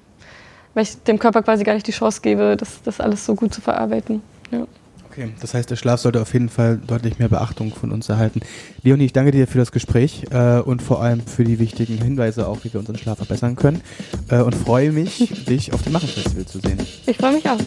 Weil 0.76 0.84
ich 0.84 1.02
dem 1.04 1.18
Körper 1.18 1.42
quasi 1.42 1.64
gar 1.64 1.74
nicht 1.74 1.88
die 1.88 1.92
Chance 1.92 2.22
gebe, 2.22 2.56
das, 2.58 2.84
das 2.84 3.00
alles 3.00 3.26
so 3.26 3.36
gut 3.36 3.54
zu 3.54 3.62
verarbeiten. 3.62 4.22
Ja. 4.52 4.66
Okay, 5.14 5.30
das 5.40 5.54
heißt, 5.54 5.70
der 5.70 5.76
Schlaf 5.76 6.00
sollte 6.00 6.20
auf 6.20 6.34
jeden 6.34 6.50
Fall 6.50 6.80
deutlich 6.88 7.20
mehr 7.20 7.30
Beachtung 7.30 7.72
von 7.72 7.92
uns 7.92 8.10
erhalten. 8.10 8.42
Leonie, 8.82 9.06
ich 9.06 9.14
danke 9.14 9.30
dir 9.30 9.46
für 9.46 9.60
das 9.60 9.72
Gespräch 9.72 10.26
äh, 10.32 10.58
und 10.58 10.82
vor 10.82 11.04
allem 11.04 11.22
für 11.22 11.44
die 11.44 11.60
wichtigen 11.60 12.00
Hinweise 12.00 12.48
auch, 12.48 12.64
wie 12.64 12.74
wir 12.74 12.80
unseren 12.80 12.98
Schlaf 12.98 13.18
verbessern 13.18 13.56
können 13.56 13.82
äh, 14.30 14.40
und 14.40 14.56
freue 14.56 14.92
mich, 14.92 15.46
dich 15.48 15.72
auf 15.72 15.84
dem 15.84 15.94
Machen-Festival 15.94 16.46
zu 16.48 16.60
sehen. 16.60 16.80
Ich 17.06 17.18
freue 17.18 17.34
mich 17.34 17.48
auch. 17.48 17.60